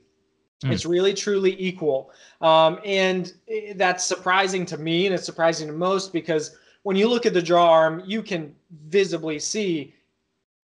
Mm. 0.64 0.72
It's 0.72 0.86
really 0.86 1.14
truly 1.14 1.56
equal. 1.60 2.12
Um, 2.42 2.80
and 2.86 3.34
that's 3.76 4.04
surprising 4.04 4.66
to 4.68 4.78
me 4.78 5.06
and 5.06 5.16
it's 5.16 5.26
surprising 5.26 5.68
to 5.68 5.74
most 5.74 6.14
because 6.14 6.58
when 6.84 6.96
you 6.96 7.08
look 7.08 7.26
at 7.26 7.34
the 7.34 7.42
draw 7.42 7.72
arm, 7.72 8.04
you 8.06 8.22
can 8.22 8.56
visibly 8.88 9.40
see 9.40 9.96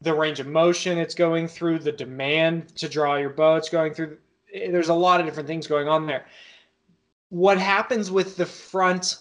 the 0.01 0.13
range 0.13 0.39
of 0.39 0.47
motion 0.47 0.97
it's 0.97 1.15
going 1.15 1.47
through, 1.47 1.79
the 1.79 1.91
demand 1.91 2.75
to 2.75 2.89
draw 2.89 3.15
your 3.15 3.29
bow 3.29 3.55
it's 3.55 3.69
going 3.69 3.93
through. 3.93 4.17
There's 4.53 4.89
a 4.89 4.93
lot 4.93 5.19
of 5.19 5.25
different 5.25 5.47
things 5.47 5.67
going 5.67 5.87
on 5.87 6.05
there. 6.05 6.25
What 7.29 7.57
happens 7.57 8.11
with 8.11 8.35
the 8.35 8.45
front, 8.45 9.19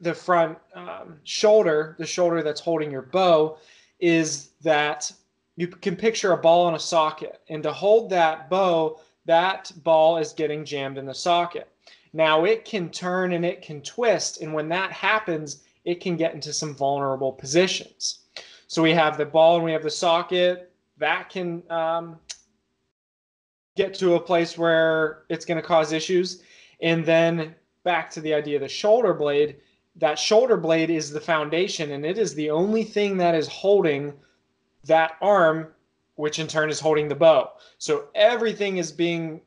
the 0.00 0.14
front 0.14 0.58
um, 0.74 1.18
shoulder, 1.24 1.96
the 1.98 2.06
shoulder 2.06 2.42
that's 2.42 2.60
holding 2.60 2.90
your 2.90 3.02
bow, 3.02 3.58
is 3.98 4.50
that 4.62 5.10
you 5.56 5.66
can 5.66 5.96
picture 5.96 6.32
a 6.32 6.36
ball 6.36 6.68
in 6.68 6.74
a 6.74 6.78
socket, 6.78 7.40
and 7.48 7.62
to 7.62 7.72
hold 7.72 8.10
that 8.10 8.48
bow, 8.48 9.00
that 9.24 9.70
ball 9.82 10.18
is 10.18 10.32
getting 10.32 10.64
jammed 10.64 10.98
in 10.98 11.06
the 11.06 11.14
socket. 11.14 11.68
Now 12.12 12.44
it 12.44 12.64
can 12.64 12.90
turn 12.90 13.32
and 13.32 13.44
it 13.44 13.62
can 13.62 13.80
twist, 13.82 14.42
and 14.42 14.52
when 14.52 14.68
that 14.68 14.92
happens, 14.92 15.62
it 15.84 16.00
can 16.00 16.16
get 16.16 16.34
into 16.34 16.52
some 16.52 16.74
vulnerable 16.74 17.32
positions. 17.32 18.20
So 18.66 18.82
we 18.82 18.92
have 18.92 19.18
the 19.18 19.26
ball 19.26 19.56
and 19.56 19.64
we 19.64 19.72
have 19.72 19.82
the 19.82 19.90
socket. 19.90 20.72
That 20.98 21.28
can 21.28 21.62
um, 21.70 22.18
get 23.76 23.94
to 23.94 24.14
a 24.14 24.20
place 24.20 24.56
where 24.56 25.24
it's 25.28 25.44
going 25.44 25.60
to 25.60 25.66
cause 25.66 25.92
issues. 25.92 26.42
And 26.80 27.04
then 27.04 27.54
back 27.84 28.10
to 28.10 28.20
the 28.20 28.34
idea 28.34 28.56
of 28.56 28.62
the 28.62 28.68
shoulder 28.68 29.14
blade, 29.14 29.56
that 29.96 30.18
shoulder 30.18 30.56
blade 30.56 30.90
is 30.90 31.10
the 31.10 31.20
foundation 31.20 31.92
and 31.92 32.06
it 32.06 32.18
is 32.18 32.34
the 32.34 32.50
only 32.50 32.84
thing 32.84 33.16
that 33.18 33.34
is 33.34 33.48
holding 33.48 34.14
that 34.84 35.16
arm 35.20 35.68
which 36.16 36.38
in 36.38 36.46
turn 36.46 36.70
is 36.70 36.80
holding 36.80 37.08
the 37.08 37.14
bow. 37.14 37.50
So 37.78 38.08
everything 38.14 38.76
is 38.76 38.92
being 38.92 39.40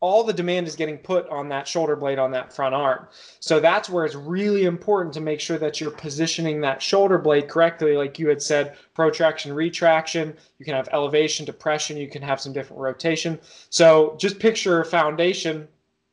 all 0.00 0.24
the 0.24 0.32
demand 0.32 0.66
is 0.66 0.76
getting 0.76 0.96
put 0.96 1.28
on 1.28 1.48
that 1.50 1.68
shoulder 1.68 1.94
blade 1.94 2.18
on 2.18 2.30
that 2.30 2.52
front 2.52 2.74
arm. 2.74 3.06
So 3.38 3.60
that's 3.60 3.90
where 3.90 4.06
it's 4.06 4.14
really 4.14 4.64
important 4.64 5.12
to 5.14 5.20
make 5.20 5.40
sure 5.40 5.58
that 5.58 5.80
you're 5.80 5.90
positioning 5.90 6.60
that 6.62 6.80
shoulder 6.80 7.18
blade 7.18 7.48
correctly. 7.48 7.96
Like 7.96 8.18
you 8.18 8.28
had 8.28 8.40
said, 8.40 8.76
protraction, 8.94 9.52
retraction, 9.52 10.34
you 10.58 10.64
can 10.64 10.74
have 10.74 10.88
elevation, 10.92 11.44
depression, 11.44 11.98
you 11.98 12.08
can 12.08 12.22
have 12.22 12.40
some 12.40 12.54
different 12.54 12.80
rotation. 12.80 13.38
So 13.68 14.16
just 14.18 14.38
picture 14.38 14.80
a 14.80 14.86
foundation 14.86 15.68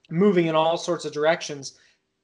moving 0.09 0.47
in 0.47 0.55
all 0.55 0.77
sorts 0.77 1.05
of 1.05 1.13
directions. 1.13 1.77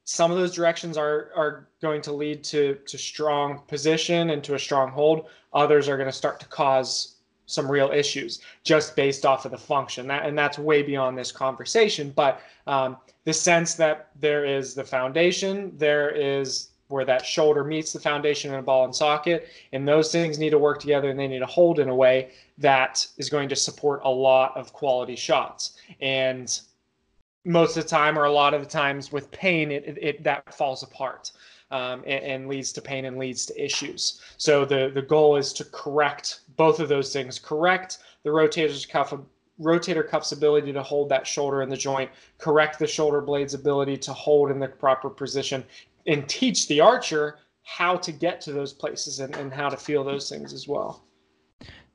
Some 0.04 0.30
of 0.30 0.36
those 0.36 0.54
directions 0.54 0.98
are, 0.98 1.30
are 1.34 1.68
going 1.80 2.02
to 2.02 2.12
lead 2.12 2.44
to, 2.44 2.78
to 2.86 2.98
strong 2.98 3.62
position 3.68 4.30
and 4.30 4.44
to 4.44 4.54
a 4.54 4.58
strong 4.58 4.90
hold. 4.90 5.28
Others 5.54 5.88
are 5.88 5.96
going 5.96 6.10
to 6.10 6.12
start 6.12 6.40
to 6.40 6.46
cause 6.48 7.13
some 7.46 7.70
real 7.70 7.90
issues 7.90 8.40
just 8.62 8.96
based 8.96 9.26
off 9.26 9.44
of 9.44 9.50
the 9.50 9.58
function 9.58 10.06
that, 10.06 10.24
and 10.24 10.36
that's 10.36 10.58
way 10.58 10.82
beyond 10.82 11.16
this 11.16 11.32
conversation 11.32 12.12
but 12.14 12.40
um, 12.66 12.96
the 13.24 13.32
sense 13.32 13.74
that 13.74 14.10
there 14.20 14.44
is 14.44 14.74
the 14.74 14.84
foundation 14.84 15.72
there 15.76 16.10
is 16.10 16.70
where 16.88 17.04
that 17.04 17.24
shoulder 17.24 17.64
meets 17.64 17.92
the 17.92 18.00
foundation 18.00 18.52
in 18.52 18.60
a 18.60 18.62
ball 18.62 18.84
and 18.84 18.94
socket 18.94 19.48
and 19.72 19.86
those 19.86 20.12
things 20.12 20.38
need 20.38 20.50
to 20.50 20.58
work 20.58 20.78
together 20.78 21.10
and 21.10 21.18
they 21.18 21.28
need 21.28 21.38
to 21.38 21.46
hold 21.46 21.78
in 21.78 21.88
a 21.88 21.94
way 21.94 22.30
that 22.58 23.06
is 23.16 23.28
going 23.28 23.48
to 23.48 23.56
support 23.56 24.00
a 24.04 24.10
lot 24.10 24.56
of 24.56 24.72
quality 24.72 25.16
shots 25.16 25.76
and 26.00 26.60
most 27.44 27.76
of 27.76 27.82
the 27.82 27.88
time 27.88 28.18
or 28.18 28.24
a 28.24 28.32
lot 28.32 28.54
of 28.54 28.62
the 28.62 28.68
times 28.68 29.12
with 29.12 29.30
pain 29.30 29.70
it, 29.70 29.84
it, 29.86 29.98
it 30.00 30.24
that 30.24 30.54
falls 30.54 30.82
apart 30.82 31.32
um, 31.70 32.02
and, 32.06 32.24
and, 32.24 32.48
leads 32.48 32.72
to 32.72 32.80
pain 32.80 33.04
and 33.04 33.18
leads 33.18 33.46
to 33.46 33.64
issues. 33.64 34.20
So 34.36 34.64
the 34.64 34.90
the 34.94 35.02
goal 35.02 35.36
is 35.36 35.52
to 35.54 35.64
correct 35.64 36.40
both 36.56 36.80
of 36.80 36.88
those 36.88 37.12
things. 37.12 37.38
Correct 37.38 37.98
the 38.22 38.30
rotator's 38.30 38.86
cuff 38.86 39.14
rotator 39.60 40.06
cuff's 40.06 40.32
ability 40.32 40.72
to 40.72 40.82
hold 40.82 41.08
that 41.08 41.26
shoulder 41.26 41.62
in 41.62 41.68
the 41.68 41.76
joint, 41.76 42.10
correct 42.38 42.78
the 42.78 42.86
shoulder 42.86 43.20
blade's 43.20 43.54
ability 43.54 43.96
to 43.96 44.12
hold 44.12 44.50
in 44.50 44.58
the 44.58 44.66
proper 44.66 45.08
position, 45.08 45.64
and 46.06 46.28
teach 46.28 46.66
the 46.66 46.80
archer 46.80 47.38
how 47.62 47.96
to 47.96 48.12
get 48.12 48.40
to 48.40 48.52
those 48.52 48.72
places 48.72 49.20
and, 49.20 49.34
and 49.36 49.52
how 49.52 49.68
to 49.68 49.76
feel 49.76 50.04
those 50.04 50.28
things 50.28 50.52
as 50.52 50.66
well. 50.66 51.04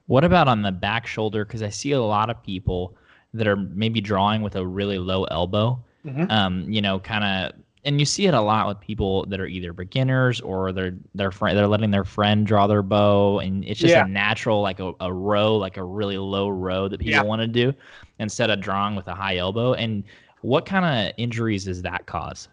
What 0.07 0.23
about 0.23 0.47
on 0.47 0.61
the 0.61 0.71
back 0.71 1.05
shoulder? 1.05 1.45
Because 1.45 1.61
I 1.61 1.69
see 1.69 1.91
a 1.91 2.01
lot 2.01 2.29
of 2.29 2.41
people 2.41 2.95
that 3.33 3.47
are 3.47 3.57
maybe 3.57 4.01
drawing 4.01 4.41
with 4.41 4.55
a 4.55 4.65
really 4.65 4.97
low 4.97 5.25
elbow. 5.25 5.83
Mm-hmm. 6.05 6.31
Um, 6.31 6.71
you 6.71 6.81
know, 6.81 6.99
kind 6.99 7.23
of 7.23 7.61
and 7.85 7.99
you 7.99 8.05
see 8.05 8.27
it 8.27 8.33
a 8.33 8.41
lot 8.41 8.67
with 8.67 8.79
people 8.79 9.25
that 9.27 9.39
are 9.39 9.45
either 9.45 9.73
beginners 9.73 10.41
or 10.41 10.71
they're 10.71 10.95
they're 11.15 11.31
friend 11.31 11.57
they're 11.57 11.67
letting 11.67 11.91
their 11.91 12.03
friend 12.03 12.45
draw 12.45 12.67
their 12.67 12.81
bow 12.81 13.39
and 13.39 13.63
it's 13.65 13.79
just 13.79 13.91
yeah. 13.91 14.05
a 14.05 14.07
natural 14.07 14.61
like 14.61 14.79
a, 14.79 14.93
a 14.99 15.11
row 15.11 15.55
like 15.55 15.77
a 15.77 15.83
really 15.83 16.17
low 16.17 16.49
row 16.49 16.87
that 16.87 16.99
people 16.99 17.11
yeah. 17.11 17.21
want 17.21 17.41
to 17.41 17.47
do 17.47 17.73
instead 18.19 18.49
of 18.49 18.59
drawing 18.59 18.95
with 18.95 19.07
a 19.07 19.15
high 19.15 19.37
elbow 19.37 19.73
and 19.73 20.03
what 20.41 20.65
kind 20.65 20.85
of 20.85 21.13
injuries 21.17 21.65
does 21.65 21.81
that 21.81 22.05
cause 22.05 22.47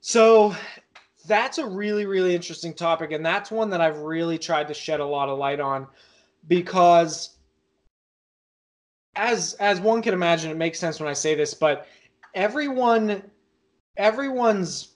so 0.00 0.54
that's 1.26 1.58
a 1.58 1.66
really 1.66 2.06
really 2.06 2.34
interesting 2.34 2.74
topic 2.74 3.12
and 3.12 3.24
that's 3.24 3.50
one 3.50 3.70
that 3.70 3.80
i've 3.80 3.98
really 3.98 4.38
tried 4.38 4.66
to 4.68 4.74
shed 4.74 5.00
a 5.00 5.06
lot 5.06 5.28
of 5.28 5.38
light 5.38 5.60
on 5.60 5.86
because 6.48 7.36
as 9.16 9.54
as 9.54 9.80
one 9.80 10.02
can 10.02 10.12
imagine 10.12 10.50
it 10.50 10.56
makes 10.56 10.78
sense 10.78 11.00
when 11.00 11.08
i 11.08 11.12
say 11.12 11.34
this 11.34 11.54
but 11.54 11.86
everyone 12.34 13.22
everyone's 13.96 14.94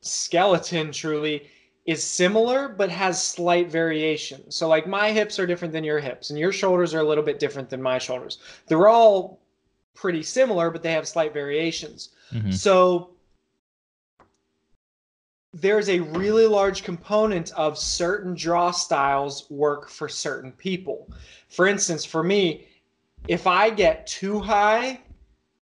skeleton 0.00 0.92
truly 0.92 1.48
is 1.86 2.02
similar 2.02 2.68
but 2.68 2.90
has 2.90 3.22
slight 3.22 3.70
variation. 3.70 4.50
So 4.50 4.68
like 4.68 4.86
my 4.86 5.10
hips 5.10 5.38
are 5.38 5.46
different 5.46 5.72
than 5.72 5.84
your 5.84 5.98
hips 5.98 6.30
and 6.30 6.38
your 6.38 6.52
shoulders 6.52 6.94
are 6.94 7.00
a 7.00 7.04
little 7.04 7.24
bit 7.24 7.38
different 7.38 7.68
than 7.68 7.82
my 7.82 7.98
shoulders. 7.98 8.38
They're 8.66 8.88
all 8.88 9.40
pretty 9.94 10.22
similar 10.22 10.70
but 10.70 10.82
they 10.82 10.92
have 10.92 11.08
slight 11.08 11.32
variations. 11.32 12.10
Mm-hmm. 12.32 12.52
So 12.52 13.10
there's 15.54 15.88
a 15.88 16.00
really 16.00 16.46
large 16.46 16.82
component 16.82 17.52
of 17.52 17.78
certain 17.78 18.34
draw 18.34 18.70
styles 18.70 19.50
work 19.50 19.88
for 19.88 20.08
certain 20.08 20.52
people. 20.52 21.10
For 21.48 21.66
instance, 21.66 22.04
for 22.04 22.22
me, 22.22 22.66
if 23.28 23.46
I 23.46 23.70
get 23.70 24.06
too 24.06 24.40
high, 24.40 25.00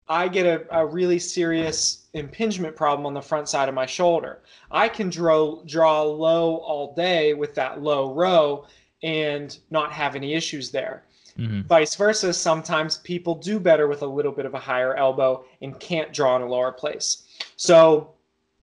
I 0.08 0.28
get 0.28 0.46
a, 0.46 0.80
a 0.80 0.86
really 0.86 1.20
serious 1.20 2.08
impingement 2.14 2.76
problem 2.76 3.06
on 3.06 3.14
the 3.14 3.22
front 3.22 3.50
side 3.50 3.70
of 3.70 3.76
my 3.76 3.86
shoulder. 3.86 4.42
I 4.72 4.88
can 4.88 5.10
draw 5.10 5.64
draw 5.66 6.04
low 6.04 6.58
all 6.58 6.94
day 6.94 7.34
with 7.34 7.56
that 7.56 7.82
low 7.82 8.14
row 8.14 8.68
and 9.04 9.58
not 9.72 9.92
have 9.92 10.16
any 10.16 10.34
issues 10.34 10.72
there. 10.72 11.04
Mm-hmm. 11.38 11.62
Vice 11.62 11.96
versa, 11.96 12.34
sometimes 12.34 13.00
people 13.00 13.36
do 13.36 13.60
better 13.60 13.88
with 13.88 14.04
a 14.04 14.08
little 14.08 14.32
bit 14.32 14.46
of 14.46 14.54
a 14.54 14.60
higher 14.60 14.96
elbow 14.96 15.44
and 15.62 15.78
can't 15.80 16.14
draw 16.14 16.36
in 16.38 16.42
a 16.42 16.48
lower 16.48 16.72
place. 16.72 17.24
So 17.58 18.14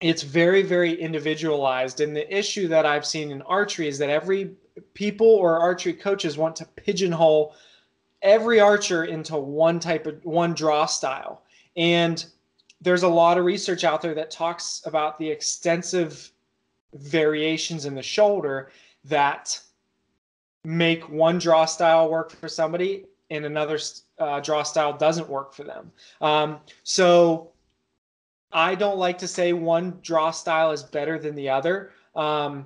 it's 0.01 0.21
very, 0.21 0.61
very 0.61 0.93
individualized. 0.93 1.99
And 1.99 2.15
the 2.15 2.31
issue 2.35 2.67
that 2.67 2.85
I've 2.85 3.05
seen 3.05 3.31
in 3.31 3.41
archery 3.43 3.87
is 3.87 3.97
that 3.97 4.09
every 4.09 4.51
people 4.93 5.27
or 5.27 5.59
archery 5.59 5.93
coaches 5.93 6.37
want 6.37 6.55
to 6.57 6.65
pigeonhole 6.65 7.55
every 8.21 8.59
archer 8.59 9.05
into 9.05 9.37
one 9.37 9.79
type 9.79 10.05
of 10.07 10.23
one 10.25 10.53
draw 10.53 10.85
style. 10.85 11.43
And 11.75 12.25
there's 12.81 13.03
a 13.03 13.07
lot 13.07 13.37
of 13.37 13.45
research 13.45 13.83
out 13.83 14.01
there 14.01 14.13
that 14.15 14.31
talks 14.31 14.81
about 14.85 15.17
the 15.19 15.29
extensive 15.29 16.31
variations 16.93 17.85
in 17.85 17.95
the 17.95 18.01
shoulder 18.01 18.71
that 19.05 19.59
make 20.63 21.07
one 21.09 21.37
draw 21.37 21.65
style 21.65 22.09
work 22.09 22.31
for 22.31 22.47
somebody 22.47 23.05
and 23.29 23.45
another 23.45 23.79
uh, 24.17 24.39
draw 24.39 24.63
style 24.63 24.97
doesn't 24.97 25.29
work 25.29 25.53
for 25.53 25.63
them. 25.63 25.91
Um, 26.21 26.59
so 26.83 27.51
I 28.51 28.75
don't 28.75 28.97
like 28.97 29.17
to 29.19 29.27
say 29.27 29.53
one 29.53 29.99
draw 30.01 30.31
style 30.31 30.71
is 30.71 30.83
better 30.83 31.19
than 31.19 31.35
the 31.35 31.49
other, 31.49 31.91
um, 32.15 32.65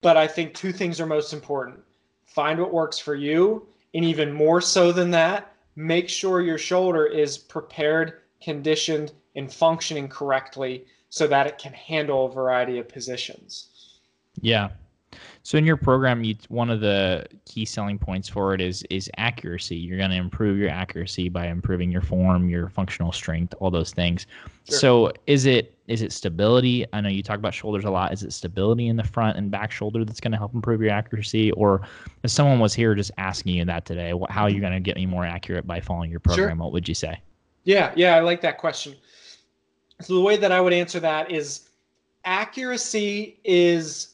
but 0.00 0.16
I 0.16 0.26
think 0.26 0.54
two 0.54 0.72
things 0.72 1.00
are 1.00 1.06
most 1.06 1.32
important. 1.32 1.80
Find 2.24 2.60
what 2.60 2.72
works 2.72 2.98
for 2.98 3.14
you, 3.14 3.66
and 3.94 4.04
even 4.04 4.32
more 4.32 4.60
so 4.60 4.92
than 4.92 5.10
that, 5.10 5.54
make 5.76 6.08
sure 6.08 6.40
your 6.40 6.58
shoulder 6.58 7.06
is 7.06 7.38
prepared, 7.38 8.20
conditioned, 8.42 9.12
and 9.36 9.52
functioning 9.52 10.08
correctly 10.08 10.86
so 11.08 11.26
that 11.26 11.46
it 11.46 11.58
can 11.58 11.72
handle 11.72 12.26
a 12.26 12.32
variety 12.32 12.78
of 12.78 12.88
positions. 12.88 13.98
Yeah, 14.40 14.70
so 15.42 15.56
in 15.56 15.64
your 15.64 15.76
program, 15.76 16.22
you, 16.22 16.36
one 16.48 16.68
of 16.68 16.80
the 16.80 17.26
key 17.46 17.64
selling 17.64 17.98
points 17.98 18.28
for 18.28 18.52
it 18.52 18.60
is 18.60 18.82
is 18.90 19.10
accuracy. 19.16 19.76
You're 19.76 19.96
going 19.96 20.10
to 20.10 20.16
improve 20.16 20.58
your 20.58 20.68
accuracy 20.68 21.28
by 21.28 21.46
improving 21.46 21.90
your 21.90 22.02
form, 22.02 22.50
your 22.50 22.68
functional 22.68 23.10
strength, 23.10 23.54
all 23.58 23.70
those 23.70 23.92
things. 23.92 24.26
Sure. 24.68 24.78
So 24.78 25.12
is 25.26 25.46
it 25.46 25.78
is 25.86 26.02
it 26.02 26.12
stability? 26.12 26.84
I 26.92 27.00
know 27.00 27.08
you 27.08 27.22
talk 27.22 27.38
about 27.38 27.54
shoulders 27.54 27.84
a 27.84 27.90
lot. 27.90 28.12
Is 28.12 28.22
it 28.22 28.32
stability 28.32 28.88
in 28.88 28.96
the 28.96 29.04
front 29.04 29.38
and 29.38 29.50
back 29.50 29.72
shoulder 29.72 30.04
that's 30.04 30.20
going 30.20 30.32
to 30.32 30.38
help 30.38 30.54
improve 30.54 30.82
your 30.82 30.92
accuracy? 30.92 31.52
Or 31.52 31.82
if 32.22 32.30
someone 32.30 32.60
was 32.60 32.74
here 32.74 32.94
just 32.94 33.10
asking 33.16 33.54
you 33.54 33.64
that 33.64 33.86
today, 33.86 34.12
how 34.28 34.42
are 34.42 34.50
you 34.50 34.60
going 34.60 34.74
to 34.74 34.80
get 34.80 34.96
me 34.96 35.06
more 35.06 35.24
accurate 35.24 35.66
by 35.66 35.80
following 35.80 36.10
your 36.10 36.20
program? 36.20 36.48
Sure. 36.48 36.64
What 36.64 36.72
would 36.72 36.86
you 36.86 36.94
say? 36.94 37.20
Yeah, 37.64 37.92
yeah, 37.96 38.14
I 38.14 38.20
like 38.20 38.40
that 38.42 38.58
question. 38.58 38.94
So 40.00 40.14
the 40.14 40.20
way 40.20 40.36
that 40.36 40.52
I 40.52 40.60
would 40.60 40.72
answer 40.72 41.00
that 41.00 41.30
is 41.30 41.70
accuracy 42.24 43.40
is 43.44 44.09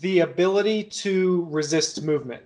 the 0.00 0.20
ability 0.20 0.84
to 0.84 1.46
resist 1.50 2.02
movement. 2.02 2.42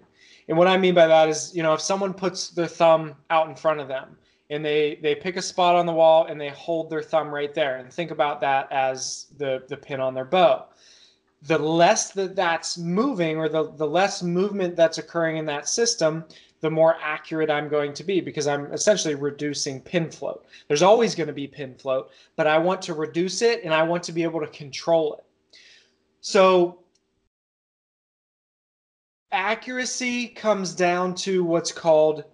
And 0.49 0.59
what 0.59 0.67
I 0.67 0.77
mean 0.77 0.95
by 0.95 1.07
that 1.07 1.29
is, 1.29 1.55
you 1.55 1.63
know, 1.63 1.75
if 1.75 1.81
someone 1.81 2.13
puts 2.13 2.51
their 2.51 2.67
thumb 2.67 3.15
out 3.31 3.49
in 3.49 3.55
front 3.55 3.81
of 3.81 3.89
them 3.89 4.17
and 4.51 4.65
they 4.65 4.99
they 5.01 5.15
pick 5.15 5.37
a 5.37 5.43
spot 5.43 5.77
on 5.77 5.87
the 5.87 5.93
wall 5.93 6.27
and 6.27 6.41
they 6.41 6.49
hold 6.51 6.91
their 6.91 7.03
thumb 7.03 7.33
right 7.33 7.55
there 7.55 7.77
and 7.77 7.93
think 7.93 8.11
about 8.11 8.41
that 8.41 8.71
as 8.73 9.27
the 9.39 9.63
the 9.69 9.77
pin 9.77 10.01
on 10.01 10.15
their 10.15 10.25
bow. 10.25 10.67
The 11.43 11.59
less 11.59 12.11
that 12.13 12.37
that's 12.37 12.77
moving 12.77 13.37
or 13.37 13.49
the 13.49 13.71
the 13.73 13.87
less 13.87 14.23
movement 14.23 14.77
that's 14.77 14.99
occurring 14.99 15.37
in 15.37 15.47
that 15.47 15.69
system, 15.69 16.25
the 16.61 16.71
more 16.71 16.97
accurate 17.01 17.51
I'm 17.51 17.69
going 17.69 17.93
to 17.95 18.05
be 18.05 18.21
because 18.21 18.47
I'm 18.47 18.73
essentially 18.73 19.15
reducing 19.15 19.81
pin 19.81 20.11
float. 20.11 20.45
There's 20.69 20.83
always 20.83 21.15
going 21.15 21.29
to 21.29 21.33
be 21.33 21.47
pin 21.47 21.75
float, 21.77 22.11
but 22.37 22.47
I 22.47 22.59
want 22.59 22.83
to 22.83 22.95
reduce 22.95 23.41
it 23.41 23.63
and 23.65 23.73
I 23.73 23.83
want 23.83 24.03
to 24.05 24.13
be 24.13 24.23
able 24.25 24.41
to 24.41 24.49
control 24.49 25.15
it. 25.15 25.25
So 26.21 26.81
accuracy 29.33 30.29
comes 30.29 30.75
down 30.75 31.15
to 31.15 31.45
what's 31.45 31.73
called 31.73 32.25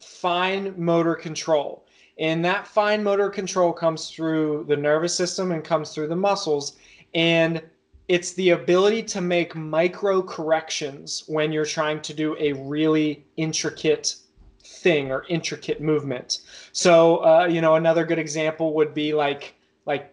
fine 0.00 0.74
motor 0.76 1.14
control. 1.14 1.86
And 2.18 2.44
that 2.44 2.66
fine 2.66 3.02
motor 3.02 3.30
control 3.30 3.72
comes 3.72 4.10
through 4.10 4.64
the 4.68 4.76
nervous 4.76 5.14
system 5.14 5.52
and 5.52 5.62
comes 5.64 5.94
through 5.94 6.08
the 6.08 6.16
muscles. 6.16 6.76
And 7.14 7.62
it's 8.08 8.32
the 8.32 8.50
ability 8.50 9.02
to 9.04 9.20
make 9.20 9.54
micro 9.54 10.22
corrections 10.22 11.24
when 11.26 11.52
you're 11.52 11.64
trying 11.64 12.00
to 12.02 12.14
do 12.14 12.36
a 12.38 12.54
really 12.54 13.24
intricate 13.36 14.16
thing 14.64 15.12
or 15.12 15.24
intricate 15.28 15.80
movement. 15.80 16.40
So, 16.72 17.18
uh, 17.18 17.46
you 17.46 17.60
know, 17.60 17.76
another 17.76 18.04
good 18.04 18.18
example 18.18 18.74
would 18.74 18.94
be 18.94 19.14
like 19.14 19.54
like 19.86 20.12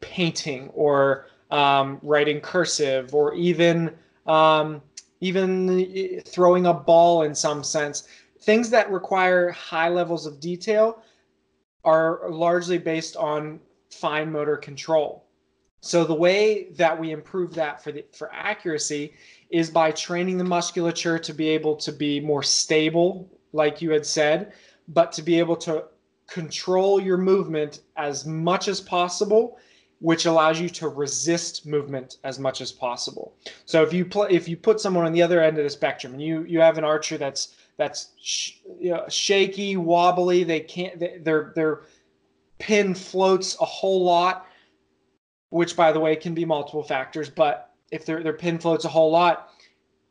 painting 0.00 0.70
or 0.74 1.26
um, 1.50 1.98
writing 2.02 2.40
cursive 2.40 3.14
or 3.14 3.34
even 3.34 3.94
um, 4.26 4.82
even 5.20 6.22
throwing 6.26 6.66
a 6.66 6.74
ball 6.74 7.22
in 7.22 7.34
some 7.34 7.64
sense. 7.64 8.08
Things 8.40 8.70
that 8.70 8.90
require 8.90 9.50
high 9.50 9.88
levels 9.88 10.26
of 10.26 10.40
detail 10.40 11.02
are 11.84 12.28
largely 12.28 12.78
based 12.78 13.16
on 13.16 13.60
fine 13.90 14.30
motor 14.30 14.56
control. 14.56 15.24
So 15.80 16.04
the 16.04 16.14
way 16.14 16.70
that 16.72 16.98
we 16.98 17.12
improve 17.12 17.54
that 17.54 17.82
for 17.82 17.92
the 17.92 18.04
for 18.12 18.32
accuracy 18.32 19.14
is 19.50 19.70
by 19.70 19.92
training 19.92 20.36
the 20.36 20.44
musculature 20.44 21.18
to 21.18 21.32
be 21.32 21.48
able 21.48 21.76
to 21.76 21.92
be 21.92 22.18
more 22.18 22.42
stable, 22.42 23.30
like 23.52 23.80
you 23.80 23.90
had 23.90 24.04
said, 24.04 24.52
but 24.88 25.12
to 25.12 25.22
be 25.22 25.38
able 25.38 25.56
to 25.56 25.84
control 26.26 27.00
your 27.00 27.16
movement 27.16 27.82
as 27.96 28.26
much 28.26 28.66
as 28.66 28.80
possible 28.80 29.58
which 30.00 30.26
allows 30.26 30.60
you 30.60 30.68
to 30.68 30.88
resist 30.88 31.66
movement 31.66 32.18
as 32.22 32.38
much 32.38 32.60
as 32.60 32.70
possible. 32.70 33.34
So 33.64 33.82
if 33.82 33.92
you 33.92 34.04
play, 34.04 34.28
if 34.30 34.48
you 34.48 34.56
put 34.56 34.80
someone 34.80 35.06
on 35.06 35.12
the 35.12 35.22
other 35.22 35.42
end 35.42 35.58
of 35.58 35.64
the 35.64 35.70
spectrum, 35.70 36.12
and 36.12 36.22
you 36.22 36.44
you 36.44 36.60
have 36.60 36.78
an 36.78 36.84
archer 36.84 37.16
that's 37.16 37.56
that's 37.76 38.12
sh- 38.20 38.58
you 38.78 38.90
know, 38.90 39.04
shaky, 39.08 39.76
wobbly, 39.76 40.44
they 40.44 40.60
can't, 40.60 40.98
they, 40.98 41.18
their 41.18 41.52
their 41.54 41.80
pin 42.58 42.94
floats 42.94 43.56
a 43.60 43.64
whole 43.64 44.04
lot, 44.04 44.46
which 45.50 45.76
by 45.76 45.92
the 45.92 46.00
way 46.00 46.16
can 46.16 46.34
be 46.34 46.44
multiple 46.44 46.82
factors. 46.82 47.30
But 47.30 47.72
if 47.90 48.04
their 48.04 48.22
their 48.22 48.32
pin 48.34 48.58
floats 48.58 48.84
a 48.84 48.88
whole 48.88 49.10
lot, 49.10 49.50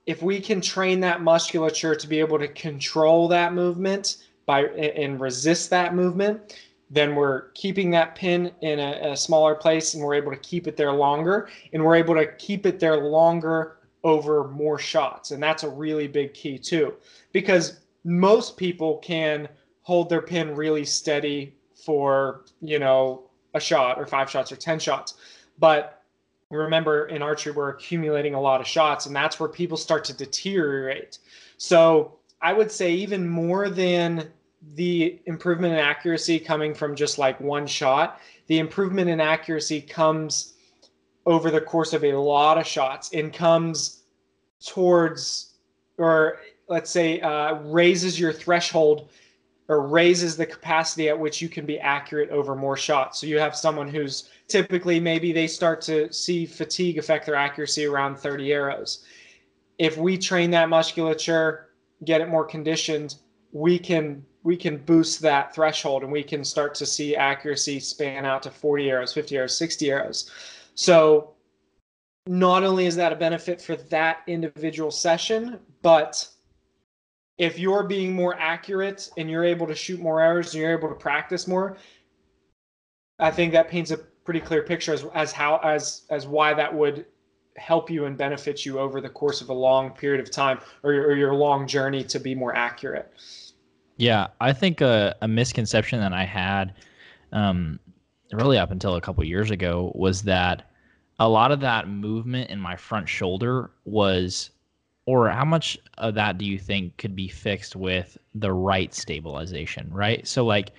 if 0.05 0.21
we 0.21 0.39
can 0.39 0.61
train 0.61 0.99
that 1.01 1.21
musculature 1.21 1.95
to 1.95 2.07
be 2.07 2.19
able 2.19 2.39
to 2.39 2.47
control 2.47 3.27
that 3.27 3.53
movement 3.53 4.17
by 4.45 4.63
and 4.63 5.19
resist 5.19 5.69
that 5.71 5.95
movement, 5.95 6.55
then 6.95 7.13
we're 7.13 7.49
keeping 7.51 7.91
that 7.91 8.15
pin 8.15 8.51
in 8.61 8.79
a, 8.79 9.11
a, 9.11 9.17
smaller 9.17 9.53
place 9.53 9.93
and 9.93 10.03
we're 10.03 10.13
able 10.13 10.31
to 10.31 10.37
keep 10.37 10.65
it 10.65 10.77
there 10.77 10.93
longer. 10.93 11.49
And 11.73 11.83
we're 11.83 11.95
able 11.95 12.15
to 12.15 12.25
keep 12.37 12.65
it 12.65 12.79
there 12.79 12.97
longer 12.97 13.77
over 14.05 14.47
more 14.47 14.79
shots. 14.79 15.31
And 15.31 15.43
that's 15.43 15.63
a 15.63 15.69
really 15.69 16.07
big 16.07 16.33
key 16.33 16.57
too 16.57 16.93
because 17.33 17.81
most 18.05 18.55
people 18.55 18.97
can 18.99 19.49
hold 19.81 20.09
their 20.09 20.21
pin 20.21 20.55
really 20.55 20.85
steady 20.85 21.55
for 21.75 22.45
you 22.61 22.79
know 22.79 23.23
a 23.53 23.59
shot 23.59 23.99
or 23.99 24.07
five 24.07 24.29
shots 24.29 24.51
or 24.51 24.55
ten 24.55 24.79
shots. 24.79 25.15
But 25.59 26.01
remember 26.49 27.07
in 27.07 27.21
archery 27.21 27.51
we're 27.51 27.69
accumulating 27.69 28.35
a 28.35 28.39
lot 28.39 28.61
of 28.61 28.67
shots 28.67 29.07
and 29.07 29.15
that's 29.15 29.39
where 29.39 29.49
people 29.49 29.75
start 29.75 30.05
to 30.05 30.13
deteriorate. 30.13 31.17
So 31.57 32.19
i 32.41 32.53
would 32.53 32.71
say 32.71 32.93
even 32.93 33.27
more 33.27 33.69
than 33.69 34.31
the 34.73 35.19
improvement 35.25 35.73
in 35.73 35.79
accuracy 35.79 36.39
coming 36.39 36.73
from 36.73 36.95
just 36.95 37.17
like 37.17 37.39
one 37.39 37.67
shot. 37.67 38.19
The 38.47 38.59
improvement 38.59 39.09
in 39.09 39.21
accuracy 39.21 39.81
comes 39.81 40.53
over 41.25 41.49
the 41.51 41.61
course 41.61 41.93
of 41.93 42.03
a 42.03 42.13
lot 42.13 42.57
of 42.57 42.67
shots 42.67 43.13
and 43.13 43.33
comes 43.33 44.03
towards, 44.65 45.53
or 45.97 46.39
let's 46.67 46.89
say, 46.89 47.19
uh, 47.21 47.55
raises 47.63 48.19
your 48.19 48.33
threshold 48.33 49.09
or 49.67 49.87
raises 49.87 50.37
the 50.37 50.45
capacity 50.45 51.09
at 51.09 51.19
which 51.19 51.41
you 51.41 51.49
can 51.49 51.65
be 51.65 51.79
accurate 51.79 52.29
over 52.29 52.55
more 52.55 52.77
shots. 52.77 53.19
So 53.19 53.27
you 53.27 53.39
have 53.39 53.55
someone 53.55 53.87
who's 53.87 54.29
typically 54.47 54.99
maybe 54.99 55.31
they 55.31 55.47
start 55.47 55.81
to 55.83 56.11
see 56.13 56.45
fatigue 56.45 56.99
affect 56.99 57.25
their 57.25 57.35
accuracy 57.35 57.85
around 57.85 58.17
30 58.17 58.53
arrows. 58.53 59.03
If 59.79 59.97
we 59.97 60.17
train 60.17 60.51
that 60.51 60.69
musculature, 60.69 61.69
get 62.03 62.21
it 62.21 62.29
more 62.29 62.45
conditioned, 62.45 63.15
we 63.51 63.79
can 63.79 64.23
we 64.45 64.55
can 64.55 64.77
boost 64.77 65.21
that 65.21 65.55
threshold 65.55 66.03
and 66.03 66.11
we 66.11 66.23
can 66.23 66.45
start 66.45 66.75
to 66.75 66.85
see 66.85 67.15
accuracy 67.15 67.79
span 67.79 68.25
out 68.25 68.43
to 68.43 68.51
40 68.51 68.91
arrows, 68.91 69.11
50 69.11 69.37
arrows, 69.37 69.57
60 69.57 69.89
arrows. 69.89 70.31
So 70.75 71.33
not 72.27 72.63
only 72.63 72.85
is 72.85 72.95
that 72.95 73.11
a 73.11 73.15
benefit 73.15 73.59
for 73.59 73.75
that 73.75 74.19
individual 74.27 74.91
session, 74.91 75.59
but 75.81 76.29
if 77.39 77.57
you're 77.57 77.83
being 77.83 78.13
more 78.13 78.35
accurate 78.39 79.09
and 79.17 79.31
you're 79.31 79.43
able 79.43 79.65
to 79.65 79.73
shoot 79.73 79.99
more 79.99 80.21
arrows 80.21 80.53
and 80.53 80.61
you're 80.61 80.77
able 80.77 80.89
to 80.89 80.95
practice 80.95 81.47
more, 81.47 81.77
I 83.17 83.31
think 83.31 83.51
that 83.53 83.67
paints 83.67 83.89
a 83.89 83.97
pretty 83.97 84.41
clear 84.41 84.61
picture 84.61 84.93
as, 84.93 85.05
as 85.15 85.31
how 85.31 85.59
as 85.63 86.03
as 86.09 86.27
why 86.27 86.53
that 86.53 86.73
would 86.73 87.05
help 87.57 87.89
you 87.89 88.05
and 88.05 88.17
benefit 88.17 88.65
you 88.65 88.79
over 88.79 89.01
the 89.01 89.09
course 89.09 89.41
of 89.41 89.49
a 89.49 89.53
long 89.53 89.89
period 89.91 90.19
of 90.21 90.29
time 90.29 90.59
or, 90.83 90.91
or 90.91 91.15
your 91.15 91.33
long 91.33 91.65
journey 91.65 92.03
to 92.03 92.19
be 92.19 92.35
more 92.35 92.53
accurate. 92.55 93.11
Yeah, 93.97 94.27
I 94.41 94.53
think 94.53 94.81
a, 94.81 95.15
a 95.21 95.27
misconception 95.27 95.99
that 95.99 96.13
I 96.13 96.25
had, 96.25 96.73
um, 97.31 97.79
really 98.33 98.57
up 98.57 98.71
until 98.71 98.95
a 98.95 99.01
couple 99.01 99.23
years 99.23 99.51
ago, 99.51 99.91
was 99.95 100.23
that 100.23 100.69
a 101.19 101.29
lot 101.29 101.51
of 101.51 101.61
that 101.61 101.87
movement 101.87 102.49
in 102.49 102.59
my 102.59 102.75
front 102.75 103.07
shoulder 103.07 103.71
was, 103.85 104.49
or 105.05 105.29
how 105.29 105.45
much 105.45 105.77
of 105.97 106.15
that 106.15 106.37
do 106.37 106.45
you 106.45 106.59
think 106.59 106.97
could 106.97 107.15
be 107.15 107.29
fixed 107.29 107.75
with 107.75 108.17
the 108.33 108.51
right 108.51 108.93
stabilization, 108.93 109.89
right? 109.91 110.27
So, 110.27 110.45
like, 110.45 110.71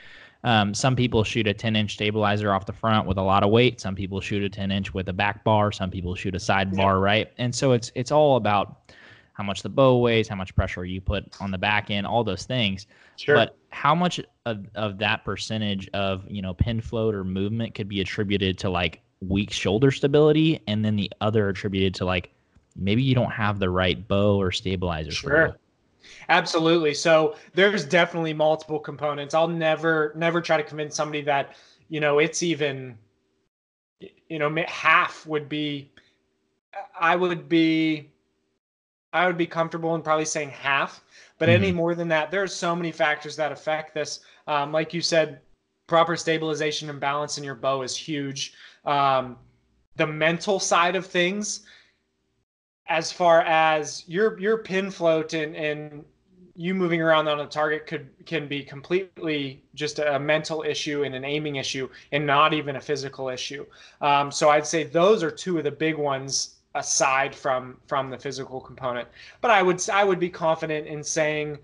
um, 0.45 0.75
some 0.75 0.95
people 0.95 1.25
shoot 1.25 1.47
a 1.49 1.55
10 1.55 1.75
inch 1.75 1.95
stabilizer 1.95 2.53
off 2.53 2.67
the 2.67 2.73
front 2.73 3.09
with 3.09 3.17
a 3.19 3.23
lot 3.23 3.43
of 3.43 3.51
weight. 3.51 3.81
Some 3.81 3.95
people 3.95 4.21
shoot 4.21 4.43
a 4.43 4.49
10 4.49 4.71
inch 4.71 4.95
with 4.95 5.09
a 5.09 5.13
back 5.13 5.43
bar. 5.43 5.73
Some 5.73 5.91
people 5.91 6.15
shoot 6.15 6.35
a 6.35 6.39
side 6.39 6.77
bar, 6.77 7.01
right? 7.01 7.33
And 7.39 7.55
so 7.55 7.73
it's 7.73 7.91
it's 7.95 8.13
all 8.13 8.37
about 8.37 8.93
how 9.37 9.45
much 9.45 9.63
the 9.63 9.69
bow 9.69 9.99
weighs, 9.99 10.29
how 10.29 10.35
much 10.35 10.55
pressure 10.55 10.85
you 10.85 11.01
put 11.01 11.25
on 11.41 11.51
the 11.51 11.59
back 11.59 11.91
end, 11.91 12.07
all 12.07 12.25
those 12.25 12.45
things. 12.45 12.87
Sure. 13.17 13.35
But 13.35 13.57
how 13.69 13.95
much 13.95 14.19
of, 14.47 14.67
of 14.75 14.99
that 14.99 15.25
percentage 15.25 15.91
of 15.93 16.25
you 16.29 16.41
know 16.41 16.55
pin 16.55 16.81
float 16.81 17.15
or 17.15 17.23
movement 17.23 17.75
could 17.75 17.89
be 17.89 18.01
attributed 18.01 18.59
to 18.59 18.71
like 18.71 19.03
weak 19.21 19.51
shoulder 19.53 19.91
stability, 19.91 20.61
and 20.67 20.83
then 20.85 20.97
the 20.97 21.13
other 21.21 21.51
attributed 21.51 21.95
to 21.97 22.07
like 22.07 22.33
maybe 22.75 23.03
you 23.03 23.15
don't 23.15 23.31
have 23.31 23.59
the 23.59 23.69
right 23.69 24.09
bow 24.09 24.41
or 24.41 24.51
stabilizer. 24.53 25.11
Sure. 25.11 25.57
Absolutely. 26.29 26.95
So 26.95 27.37
there's 27.53 27.85
definitely 27.85 28.33
multiple 28.33 28.79
components. 28.79 29.35
I'll 29.35 29.49
never 29.49 30.13
never 30.17 30.41
try 30.41 30.57
to 30.57 30.63
convince 30.63 30.97
somebody 30.97 31.21
that 31.23 31.57
you 31.91 32.01
know 32.01 32.21
it's 32.21 32.43
even 32.43 32.97
you 34.31 34.39
know 34.39 34.55
half 34.67 35.27
would 35.27 35.49
be 35.49 35.91
I 36.99 37.17
would 37.17 37.51
be 37.51 38.11
I 39.17 39.27
would 39.27 39.39
be 39.39 39.47
comfortable 39.47 39.95
in 39.95 40.03
probably 40.03 40.27
saying 40.27 40.51
half, 40.51 41.03
but 41.39 41.49
mm-hmm. 41.49 41.65
any 41.65 41.73
more 41.73 41.95
than 41.95 42.09
that, 42.09 42.31
there 42.31 42.43
are 42.43 42.49
so 42.49 42.77
many 42.77 42.93
factors 42.93 43.35
that 43.37 43.51
affect 43.51 43.95
this. 43.95 44.21
Um, 44.47 44.73
like 44.73 44.93
you 44.93 45.01
said, 45.01 45.41
proper 45.87 46.17
stabilization 46.17 46.91
and 46.91 47.01
balance 47.01 47.39
in 47.39 47.45
your 47.45 47.55
bow 47.55 47.83
is 47.83 47.97
huge. 47.97 48.55
Um, 48.85 49.37
the 49.97 50.07
mental 50.07 50.61
side 50.61 50.97
of 50.97 51.07
things, 51.07 51.63
as 52.89 53.11
far 53.11 53.41
as 53.43 54.05
your 54.07 54.39
your 54.39 54.59
pin 54.59 54.91
float 54.91 55.33
and 55.33 55.57
and 55.57 56.05
you 56.55 56.75
moving 56.75 57.03
around 57.03 57.29
on 57.29 57.41
a 57.41 57.47
target 57.47 57.87
could 57.87 58.09
can 58.25 58.49
be 58.49 58.63
completely 58.63 59.65
just 59.75 59.99
a 59.99 60.19
mental 60.19 60.63
issue 60.63 61.05
and 61.05 61.15
an 61.15 61.25
aiming 61.25 61.57
issue 61.57 61.89
and 62.13 62.27
not 62.27 62.53
even 62.53 62.77
a 62.77 62.81
physical 62.81 63.29
issue. 63.29 63.65
Um, 64.01 64.31
so 64.31 64.51
I'd 64.51 64.67
say 64.67 64.85
those 64.85 65.23
are 65.23 65.31
two 65.31 65.59
of 65.59 65.65
the 65.65 65.71
big 65.71 65.97
ones 65.97 66.56
aside 66.77 67.35
from 67.35 67.79
from 67.87 68.11
the 68.11 68.19
physical 68.19 68.61
component. 68.61 69.09
But 69.41 69.51
I 69.51 69.63
would 69.63 69.89
I 69.91 70.05
would 70.05 70.21
be 70.21 70.29
confident 70.29 70.87
in 70.87 71.03
saying 71.03 71.59